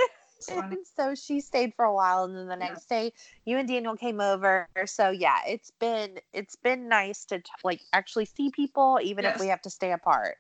And 0.50 0.78
so 0.96 1.16
she 1.16 1.42
stayed 1.42 1.74
for 1.76 1.86
a 1.86 1.94
while, 1.94 2.24
and 2.26 2.36
then 2.36 2.48
the 2.48 2.56
Yeah. 2.56 2.70
next 2.74 2.88
day, 2.88 3.14
you 3.46 3.58
and 3.58 3.68
Daniel 3.68 3.96
came 3.96 4.22
over. 4.22 4.68
So 4.86 5.10
yeah, 5.10 5.40
it's 5.48 5.72
been 5.80 6.20
it's 6.34 6.56
been 6.56 6.88
nice 6.88 7.26
to 7.26 7.42
like 7.64 7.82
actually 7.94 8.26
see 8.26 8.50
people, 8.52 9.00
even 9.02 9.26
if 9.26 9.40
we 9.40 9.48
have 9.48 9.62
to 9.64 9.70
stay 9.70 9.92
apart. 9.92 10.38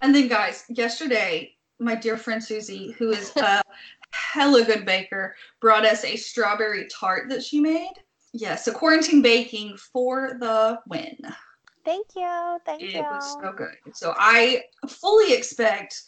And 0.00 0.14
then, 0.14 0.28
guys, 0.28 0.64
yesterday, 0.68 1.56
my 1.78 1.94
dear 1.94 2.16
friend 2.16 2.42
Susie, 2.42 2.92
who 2.92 3.10
is 3.10 3.34
a 3.36 3.62
hella 4.12 4.64
good 4.64 4.84
baker, 4.84 5.34
brought 5.60 5.84
us 5.84 6.04
a 6.04 6.16
strawberry 6.16 6.86
tart 6.88 7.28
that 7.28 7.42
she 7.42 7.60
made. 7.60 7.92
Yeah, 8.32 8.56
so 8.56 8.72
quarantine 8.72 9.22
baking 9.22 9.76
for 9.76 10.36
the 10.40 10.78
win. 10.86 11.16
Thank 11.84 12.08
you, 12.16 12.58
thank 12.66 12.82
you. 12.82 12.88
It 12.88 13.06
was 13.10 13.36
so 13.40 13.52
good. 13.52 13.74
So 13.94 14.12
I 14.16 14.64
fully 14.88 15.32
expect 15.32 16.02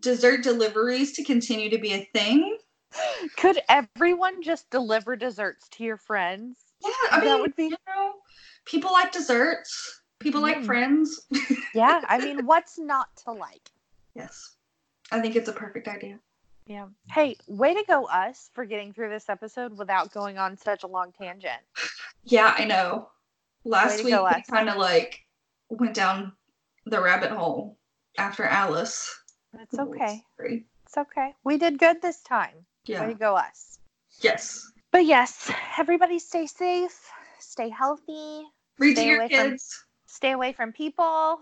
dessert 0.00 0.42
deliveries 0.42 1.12
to 1.12 1.24
continue 1.24 1.70
to 1.70 1.78
be 1.78 1.92
a 1.94 2.08
thing. 2.14 2.58
Could 3.36 3.60
everyone 3.68 4.42
just 4.42 4.70
deliver 4.70 5.16
desserts 5.16 5.68
to 5.70 5.84
your 5.84 5.96
friends? 5.96 6.56
Yeah, 6.82 6.90
I 7.10 7.20
That 7.20 7.24
mean, 7.24 7.40
would 7.40 7.56
be- 7.56 7.64
you 7.64 7.76
know, 7.86 8.12
people 8.64 8.92
like 8.92 9.12
desserts. 9.12 10.02
People 10.20 10.40
like 10.40 10.58
Mm. 10.58 10.66
friends. 10.66 11.20
Yeah, 11.74 12.02
I 12.08 12.18
mean, 12.18 12.46
what's 12.46 12.78
not 12.78 13.08
to 13.24 13.32
like? 13.32 13.70
yes, 14.14 14.54
I 15.10 15.20
think 15.20 15.34
it's 15.36 15.48
a 15.48 15.52
perfect 15.52 15.88
idea. 15.88 16.20
Yeah. 16.66 16.86
Hey, 17.10 17.36
way 17.48 17.74
to 17.74 17.82
go, 17.86 18.06
us, 18.06 18.48
for 18.54 18.64
getting 18.64 18.92
through 18.94 19.10
this 19.10 19.28
episode 19.28 19.76
without 19.76 20.12
going 20.12 20.38
on 20.38 20.56
such 20.56 20.82
a 20.82 20.86
long 20.86 21.12
tangent. 21.12 21.60
Yeah, 22.22 22.54
I 22.56 22.64
know. 22.64 23.10
Last 23.64 24.04
week 24.04 24.14
we 24.14 24.42
kind 24.48 24.68
of 24.70 24.76
like 24.76 25.24
went 25.68 25.94
down 25.94 26.32
the 26.86 27.02
rabbit 27.02 27.32
hole 27.32 27.76
after 28.18 28.44
Alice. 28.44 29.14
It's 29.60 29.78
okay. 29.78 30.22
It's 30.86 30.96
okay. 30.96 31.34
We 31.44 31.58
did 31.58 31.78
good 31.78 32.00
this 32.00 32.22
time. 32.22 32.64
Way 32.88 32.94
Yeah. 32.94 33.06
to 33.06 33.14
go, 33.14 33.36
us. 33.36 33.78
Yes. 34.20 34.70
But 34.90 35.06
yes, 35.06 35.50
everybody 35.78 36.18
stay 36.18 36.46
safe, 36.46 37.10
stay 37.38 37.68
healthy, 37.68 38.46
Read 38.78 38.96
to 38.96 39.00
Stay 39.02 39.08
your 39.08 39.20
away 39.20 39.28
from- 39.28 39.50
kids. 39.52 39.84
stay 40.06 40.32
away 40.32 40.52
from 40.52 40.72
people, 40.72 41.40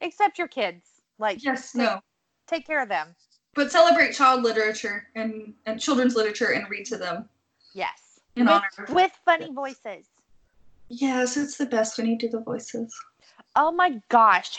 except 0.00 0.38
your 0.38 0.48
kids. 0.48 0.84
Like, 1.18 1.42
Yes. 1.42 1.72
take, 1.72 1.82
No. 1.82 2.00
take 2.46 2.66
care 2.66 2.82
of 2.82 2.88
them. 2.88 3.14
But 3.54 3.70
celebrate 3.72 4.12
child 4.12 4.42
literature 4.42 5.08
and, 5.14 5.54
and 5.66 5.80
children's 5.80 6.14
literature 6.16 6.52
and 6.52 6.68
read 6.68 6.84
to 6.86 6.98
them 6.98 7.28
Yes. 7.72 8.20
in 8.34 8.44
with, 8.46 8.52
honor 8.54 8.68
of. 8.86 8.90
with 8.94 9.12
funny 9.24 9.50
voices. 9.52 10.06
Yes, 10.88 11.36
it's 11.36 11.56
the 11.56 11.66
best 11.66 11.96
when 11.96 12.06
you 12.08 12.18
do 12.18 12.28
the 12.28 12.40
voices. 12.40 12.92
Oh 13.54 13.70
my 13.72 14.02
gosh. 14.08 14.58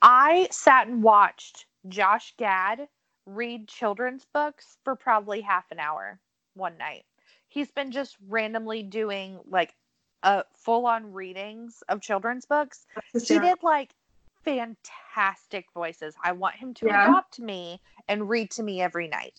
I 0.00 0.48
sat 0.50 0.88
and 0.88 1.02
watched 1.02 1.66
Josh 1.88 2.34
Gad 2.38 2.88
read 3.26 3.68
children's 3.68 4.24
books 4.32 4.76
for 4.84 4.96
probably 4.96 5.40
half 5.40 5.70
an 5.70 5.78
hour 5.78 6.18
one 6.54 6.76
night. 6.78 7.04
He's 7.48 7.70
been 7.70 7.92
just 7.92 8.16
randomly 8.28 8.82
doing 8.82 9.38
like 9.48 9.74
uh, 10.22 10.42
full 10.54 10.86
on 10.86 11.12
readings 11.12 11.82
of 11.88 12.00
children's 12.00 12.46
books. 12.46 12.86
He 13.12 13.38
did 13.38 13.62
like 13.62 13.94
fantastic 14.44 15.66
voices. 15.74 16.14
I 16.22 16.32
want 16.32 16.56
him 16.56 16.74
to 16.74 16.86
Yeah. 16.86 17.08
adopt 17.08 17.38
me 17.38 17.80
and 18.08 18.28
read 18.28 18.50
to 18.52 18.62
me 18.62 18.80
every 18.80 19.08
night. 19.08 19.38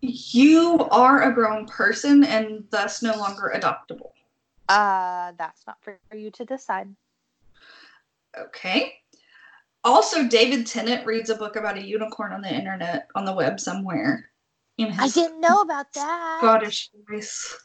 You 0.00 0.86
are 0.90 1.22
a 1.22 1.32
grown 1.32 1.66
person 1.66 2.24
and 2.24 2.64
thus 2.70 3.02
no 3.02 3.16
longer 3.16 3.52
adoptable. 3.54 4.10
Uh, 4.68 5.32
that's 5.38 5.66
not 5.66 5.82
for 5.82 5.98
you 6.12 6.30
to 6.32 6.44
decide. 6.44 6.94
Okay. 8.36 8.94
Also, 9.84 10.26
David 10.26 10.66
Tennant 10.66 11.06
reads 11.06 11.28
a 11.28 11.34
book 11.34 11.56
about 11.56 11.76
a 11.76 11.86
unicorn 11.86 12.32
on 12.32 12.40
the 12.40 12.52
internet, 12.52 13.08
on 13.14 13.26
the 13.26 13.34
web 13.34 13.60
somewhere. 13.60 14.30
In 14.78 14.92
I 14.98 15.08
didn't 15.08 15.40
know 15.40 15.60
about 15.60 15.92
that. 15.92 16.38
Scottish 16.40 16.90
voice. 17.08 17.56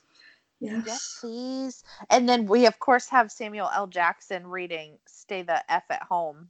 Yes. 0.59 0.83
Yes, 0.85 1.17
please. 1.21 1.83
And 2.09 2.27
then 2.27 2.45
we, 2.45 2.65
of 2.65 2.77
course, 2.79 3.07
have 3.07 3.31
Samuel 3.31 3.69
L. 3.73 3.87
Jackson 3.87 4.45
reading 4.45 4.97
Stay 5.07 5.41
the 5.41 5.63
F 5.71 5.83
at 5.89 6.03
Home. 6.03 6.49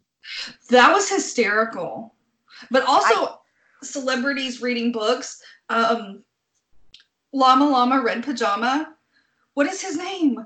That 0.69 0.91
was 0.91 1.07
hysterical. 1.07 2.15
But 2.71 2.83
also, 2.85 3.39
celebrities 3.83 4.61
reading 4.61 4.91
books. 4.91 5.41
Um, 5.69 6.23
Llama 7.31 7.69
Llama 7.69 8.01
Red 8.01 8.23
Pajama. 8.23 8.95
What 9.53 9.67
is 9.67 9.81
his 9.81 9.97
name? 9.97 10.43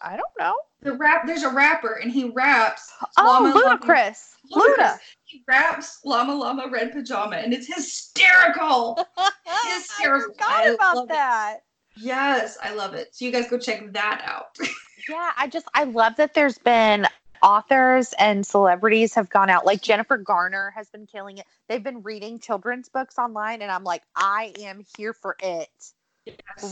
I 0.00 0.10
don't 0.10 0.22
know. 0.38 0.54
The 0.82 0.92
rap. 0.94 1.26
There's 1.26 1.42
a 1.42 1.50
rapper, 1.50 1.94
and 2.02 2.10
he 2.10 2.24
raps. 2.30 2.90
Oh, 3.18 3.24
Llama 3.24 3.48
Llama- 3.48 3.58
ludicrous. 3.70 4.34
Ludacris. 4.52 4.76
Luda. 4.78 4.98
He 5.24 5.42
raps 5.46 6.00
Llama 6.04 6.34
Llama 6.34 6.68
Red 6.70 6.92
Pajama, 6.92 7.36
and 7.36 7.52
it's 7.52 7.66
hysterical. 7.72 8.98
I 9.16 9.74
Hysterical. 9.76 10.32
forgot 10.34 10.50
I 10.50 10.68
about 10.70 10.96
love 10.96 11.04
it. 11.04 11.08
that. 11.12 11.58
yes, 11.96 12.56
I 12.62 12.74
love 12.74 12.94
it. 12.94 13.14
So 13.14 13.24
you 13.24 13.30
guys 13.32 13.48
go 13.48 13.58
check 13.58 13.92
that 13.92 14.22
out. 14.26 14.56
Yeah, 15.08 15.32
I 15.38 15.48
just 15.48 15.66
I 15.74 15.84
love 15.84 16.16
that 16.16 16.34
there's 16.34 16.58
been 16.58 17.06
authors 17.42 18.12
and 18.18 18.46
celebrities 18.46 19.14
have 19.14 19.30
gone 19.30 19.48
out. 19.48 19.64
Like 19.64 19.80
Jennifer 19.80 20.18
Garner 20.18 20.72
has 20.76 20.90
been 20.90 21.06
killing 21.06 21.38
it. 21.38 21.46
They've 21.68 21.82
been 21.82 22.02
reading 22.02 22.38
children's 22.38 22.90
books 22.90 23.18
online, 23.18 23.62
and 23.62 23.72
I'm 23.72 23.82
like, 23.82 24.02
I 24.14 24.52
am 24.60 24.84
here 24.98 25.14
for 25.14 25.36
it. 25.42 25.70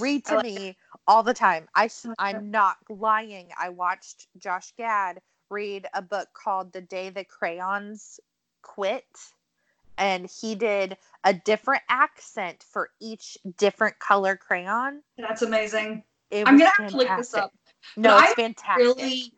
Read 0.01 0.25
to 0.27 0.37
like 0.37 0.45
me 0.45 0.77
all 1.07 1.23
the 1.23 1.35
time. 1.35 1.69
I 1.75 1.89
I'm 2.19 2.51
not 2.51 2.77
lying. 2.89 3.49
I 3.59 3.71
watched 3.71 4.27
Josh 4.39 4.73
Gad 4.77 5.21
read 5.51 5.87
a 5.95 6.03
book 6.03 6.29
called 6.35 6.73
The 6.73 6.81
Day 6.81 7.11
the 7.11 7.25
Crayons 7.25 8.21
Quit, 8.63 9.05
and 9.97 10.29
he 10.29 10.55
did 10.55 10.97
a 11.25 11.33
different 11.33 11.83
accent 11.89 12.65
for 12.71 12.91
each 13.01 13.39
different 13.57 13.99
color 13.99 14.37
crayon. 14.37 15.03
That's 15.17 15.43
amazing. 15.43 16.05
It 16.31 16.47
I'm 16.47 16.59
gonna 16.59 16.71
have 16.77 16.91
to 16.91 16.97
look 16.97 17.09
this 17.17 17.35
up. 17.35 17.53
No, 17.97 18.11
But 18.11 18.25
it's 18.25 18.33
I 18.33 18.35
fantastic. 18.35 18.85
Really, 18.85 19.33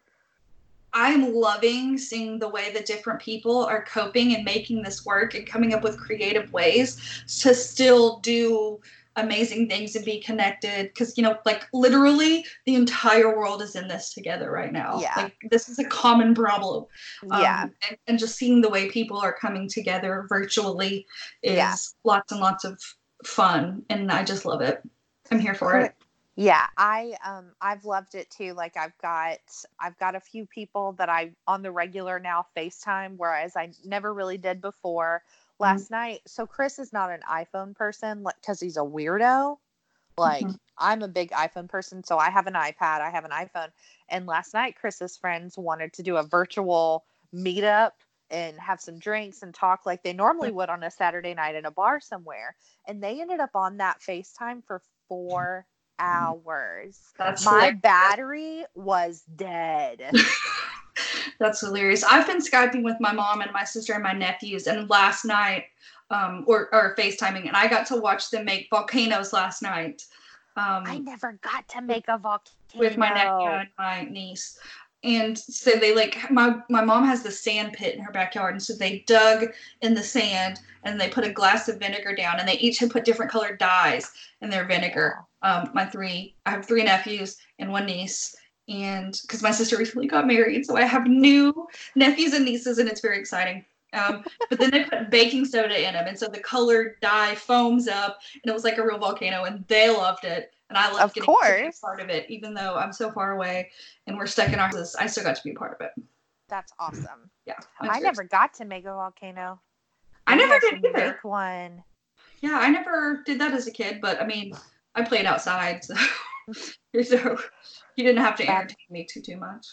I'm 0.93 1.33
loving 1.35 1.99
seeing 1.99 2.39
the 2.39 2.49
way 2.49 2.73
that 2.73 2.85
different 2.85 3.21
people 3.21 3.65
are 3.65 3.85
coping 3.85 4.35
and 4.35 4.45
making 4.45 4.83
this 4.83 5.07
work 5.07 5.35
and 5.35 5.47
coming 5.47 5.73
up 5.73 5.83
with 5.83 5.97
creative 5.99 6.53
ways 6.53 7.23
to 7.41 7.55
still 7.55 8.19
do 8.19 8.81
amazing 9.17 9.69
things 9.69 9.97
and 9.97 10.05
be 10.05 10.21
connected. 10.21 10.89
Because 10.89 11.17
you 11.17 11.23
know, 11.23 11.39
like 11.45 11.67
literally, 11.73 12.45
the 12.67 12.75
entire 12.75 13.37
world 13.37 13.63
is 13.63 13.77
in 13.77 13.89
this 13.89 14.13
together 14.13 14.51
right 14.51 14.73
now. 14.73 15.01
Yeah. 15.01 15.15
Like 15.17 15.37
this 15.51 15.69
is 15.69 15.79
a 15.79 15.85
common 15.85 16.35
problem. 16.35 16.87
Um, 17.31 17.41
yeah. 17.43 17.63
and, 17.63 17.99
and 18.07 18.19
just 18.19 18.37
seeing 18.37 18.61
the 18.61 18.71
way 18.71 18.89
people 18.91 19.19
are 19.19 19.33
coming 19.33 19.69
together 19.69 20.27
virtually 20.29 21.07
is 21.43 21.57
Yeah. 21.57 21.75
lots 22.05 22.33
and 22.33 22.41
lots 22.41 22.65
of 22.65 22.81
fun, 23.25 23.83
and 23.91 24.11
I 24.11 24.25
just 24.25 24.45
love 24.45 24.61
it. 24.61 24.83
I'm 25.31 25.39
here 25.39 25.55
for 25.55 25.79
it. 25.79 25.95
Yeah, 26.37 26.67
I 26.79 27.17
um 27.25 27.53
I've 27.61 27.85
loved 27.85 28.15
it 28.15 28.31
too. 28.31 28.55
Like 28.55 28.77
I've 28.77 28.97
got 29.03 29.39
I've 29.79 29.99
got 29.99 30.15
a 30.15 30.21
few 30.21 30.47
people 30.47 30.93
that 30.93 31.09
I 31.11 31.33
on 31.47 31.63
the 31.63 31.71
regular 31.71 32.19
now 32.19 32.47
FaceTime, 32.57 33.17
whereas 33.19 33.57
I 33.57 33.71
never 33.85 34.15
really 34.15 34.39
did 34.39 34.61
before. 34.63 35.23
Last 35.61 35.91
night, 35.91 36.23
so 36.27 36.47
Chris 36.47 36.79
is 36.79 36.93
not 36.93 37.11
an 37.11 37.21
iPhone 37.31 37.77
person, 37.77 38.23
like 38.23 38.37
because 38.41 38.61
he's 38.61 38.77
a 38.79 38.81
weirdo. 38.81 39.59
Like 40.17 40.45
Mhm. 40.45 40.59
I'm 40.79 41.03
a 41.03 41.09
big 41.09 41.31
iPhone 41.33 41.69
person, 41.69 42.03
so 42.03 42.19
I 42.19 42.31
have 42.31 42.47
an 42.47 42.55
iPad, 42.55 43.01
I 43.01 43.11
have 43.11 43.25
an 43.25 43.31
iPhone. 43.31 43.71
And 44.09 44.27
last 44.27 44.55
night, 44.55 44.77
Chris's 44.77 45.17
friends 45.17 45.59
wanted 45.59 45.93
to 45.95 46.03
do 46.03 46.17
a 46.17 46.23
virtual 46.23 47.05
meetup 47.35 47.93
and 48.31 48.59
have 48.59 48.81
some 48.81 48.99
drinks 48.99 49.43
and 49.43 49.55
talk 49.55 49.85
like 49.87 50.03
they 50.03 50.13
normally 50.13 50.51
would 50.51 50.71
on 50.71 50.83
a 50.83 50.91
Saturday 50.91 51.35
night 51.35 51.55
in 51.57 51.67
a 51.67 51.71
bar 51.71 52.01
somewhere. 52.01 52.57
And 52.87 53.03
they 53.03 53.21
ended 53.21 53.41
up 53.41 53.55
on 53.55 53.79
that 53.79 54.01
FaceTime 54.01 54.65
for 54.65 54.83
four 55.09 55.67
hours. 55.99 56.99
That's 57.19 57.45
My 57.45 57.71
hilarious. 57.71 57.81
battery 57.83 58.65
was 58.75 59.23
dead. 59.37 60.17
That's 61.39 61.61
hilarious. 61.61 62.05
I've 62.05 62.27
been 62.27 62.41
Skyping 62.41 62.83
with 62.83 62.97
my 63.01 63.13
mom 63.13 63.41
and 63.41 63.53
my 63.53 63.65
sister 63.65 63.95
and 63.95 64.03
my 64.03 64.13
nephews, 64.13 64.67
and 64.67 64.89
last 64.91 65.25
night, 65.25 65.65
um, 66.11 66.45
or, 66.47 66.69
or 66.75 66.95
FaceTiming, 66.99 67.47
and 67.47 67.57
I 67.57 67.69
got 67.69 67.87
to 67.87 67.97
watch 67.97 68.31
them 68.31 68.45
make 68.45 68.69
volcanoes 68.71 69.33
last 69.33 69.63
night. 69.63 70.03
Um, 70.57 70.83
I 70.87 70.99
never 70.99 71.39
got 71.43 71.69
to 71.69 71.81
make 71.81 72.07
a 72.09 72.19
volcano. 72.19 72.55
with 72.75 72.97
my 72.97 73.09
nephew 73.11 73.49
and 73.49 73.69
my 73.79 74.03
niece. 74.03 74.59
And 75.03 75.39
so 75.39 75.71
they 75.71 75.95
like 75.95 76.31
my 76.31 76.57
my 76.69 76.85
mom 76.85 77.07
has 77.07 77.23
the 77.23 77.31
sand 77.31 77.73
pit 77.73 77.95
in 77.95 78.03
her 78.03 78.13
backyard, 78.13 78.53
and 78.53 78.63
so 78.63 78.75
they 78.75 79.03
dug 79.07 79.47
in 79.81 79.95
the 79.95 80.03
sand 80.03 80.61
and 80.83 81.01
they 81.01 81.09
put 81.09 81.25
a 81.25 81.33
glass 81.33 81.69
of 81.69 81.79
vinegar 81.79 82.15
down, 82.15 82.39
and 82.39 82.47
they 82.47 82.59
each 82.59 82.79
had 82.79 82.91
put 82.91 83.05
different 83.05 83.31
colored 83.31 83.59
dyes 83.59 84.11
in 84.43 84.51
their 84.51 84.67
vinegar. 84.67 85.21
Um, 85.43 85.71
my 85.73 85.87
three, 85.87 86.35
I 86.45 86.51
have 86.51 86.67
three 86.67 86.83
nephews 86.83 87.39
and 87.59 87.71
one 87.71 87.87
niece, 87.87 88.37
and 88.69 89.19
because 89.23 89.43
my 89.43 89.51
sister 89.51 89.77
recently 89.77 90.07
got 90.07 90.27
married, 90.27 90.67
so 90.67 90.77
I 90.77 90.83
have 90.83 91.07
new 91.07 91.67
nephews 91.95 92.35
and 92.35 92.45
nieces, 92.45 92.79
and 92.79 92.89
it's 92.89 93.01
very 93.01 93.19
exciting. 93.19 93.65
Um, 93.93 94.25
but 94.49 94.61
then 94.61 94.71
they 94.71 94.85
put 94.85 95.11
baking 95.11 95.47
soda 95.47 95.87
in 95.87 95.95
them, 95.95 96.07
and 96.07 96.19
so 96.19 96.29
the 96.29 96.39
colored 96.41 96.97
dye 97.01 97.35
foams 97.35 97.89
up, 97.89 98.21
and 98.35 98.51
it 98.51 98.55
was 98.55 98.63
like 98.63 98.79
a 98.79 98.85
real 98.85 98.99
volcano, 98.99 99.45
and 99.45 99.65
they 99.67 99.91
loved 99.91 100.25
it, 100.25 100.53
and 100.71 100.79
I 100.79 100.91
loved 100.93 101.03
Of 101.03 101.15
getting 101.15 101.35
to 101.35 101.63
be 101.63 101.69
a 101.69 101.81
part 101.81 102.01
of 102.01 102.09
it, 102.09 102.31
even 102.31 102.55
though 102.55 102.77
I'm 102.77 102.93
so 102.93 103.11
far 103.11 103.33
away 103.33 103.71
and 104.07 104.17
we're 104.17 104.27
stuck 104.27 104.53
in 104.53 104.61
our 104.61 104.67
houses. 104.67 104.97
I 104.99 105.07
still 105.07 105.25
got 105.25 105.35
to 105.37 105.43
be 105.43 105.51
a 105.51 105.55
part 105.55 105.75
of 105.75 105.85
it. 105.85 105.93
That's 106.49 106.73
awesome. 106.79 107.31
Yeah, 107.45 107.55
I 107.81 107.89
that's 107.89 108.03
never 108.03 108.25
got 108.25 108.55
to 108.55 108.65
make 108.65 108.85
a 108.85 108.95
volcano. 108.95 109.61
I 110.27 110.37
Maybe 110.37 110.49
never 110.49 110.61
did 110.61 110.85
either. 110.85 111.07
Make 111.07 111.25
one. 111.25 111.83
Yeah, 112.41 112.59
I 112.61 112.71
never 112.71 113.23
did 113.27 113.41
that 113.41 113.53
as 113.53 113.67
a 113.67 113.73
kid, 113.73 114.01
but 114.01 114.23
I 114.23 114.27
mean, 114.27 114.53
I 114.95 115.03
played 115.03 115.27
outside, 115.27 115.85
so, 115.85 115.95
so 117.03 117.39
you 118.01 118.07
didn't 118.07 118.25
have 118.25 118.37
to 118.37 118.49
entertain 118.49 118.77
me 118.89 119.07
too 119.09 119.21
too 119.21 119.37
much. 119.37 119.67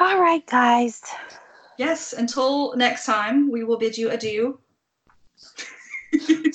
All 0.00 0.20
right, 0.20 0.44
guys. 0.46 1.00
Yes, 1.78 2.12
until 2.12 2.74
next 2.76 3.06
time, 3.06 3.50
we 3.50 3.62
will 3.62 3.78
bid 3.78 3.96
you 3.96 4.10
adieu. 4.10 4.58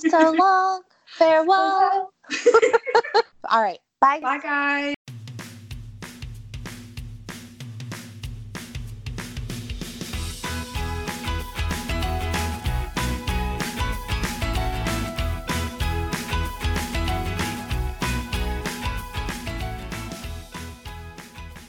So 0.09 0.31
long. 0.31 0.83
Farewell. 1.17 2.11
All 3.49 3.61
right. 3.61 3.79
Bye. 4.01 4.19
Bye, 4.19 4.39
guys. 4.39 4.96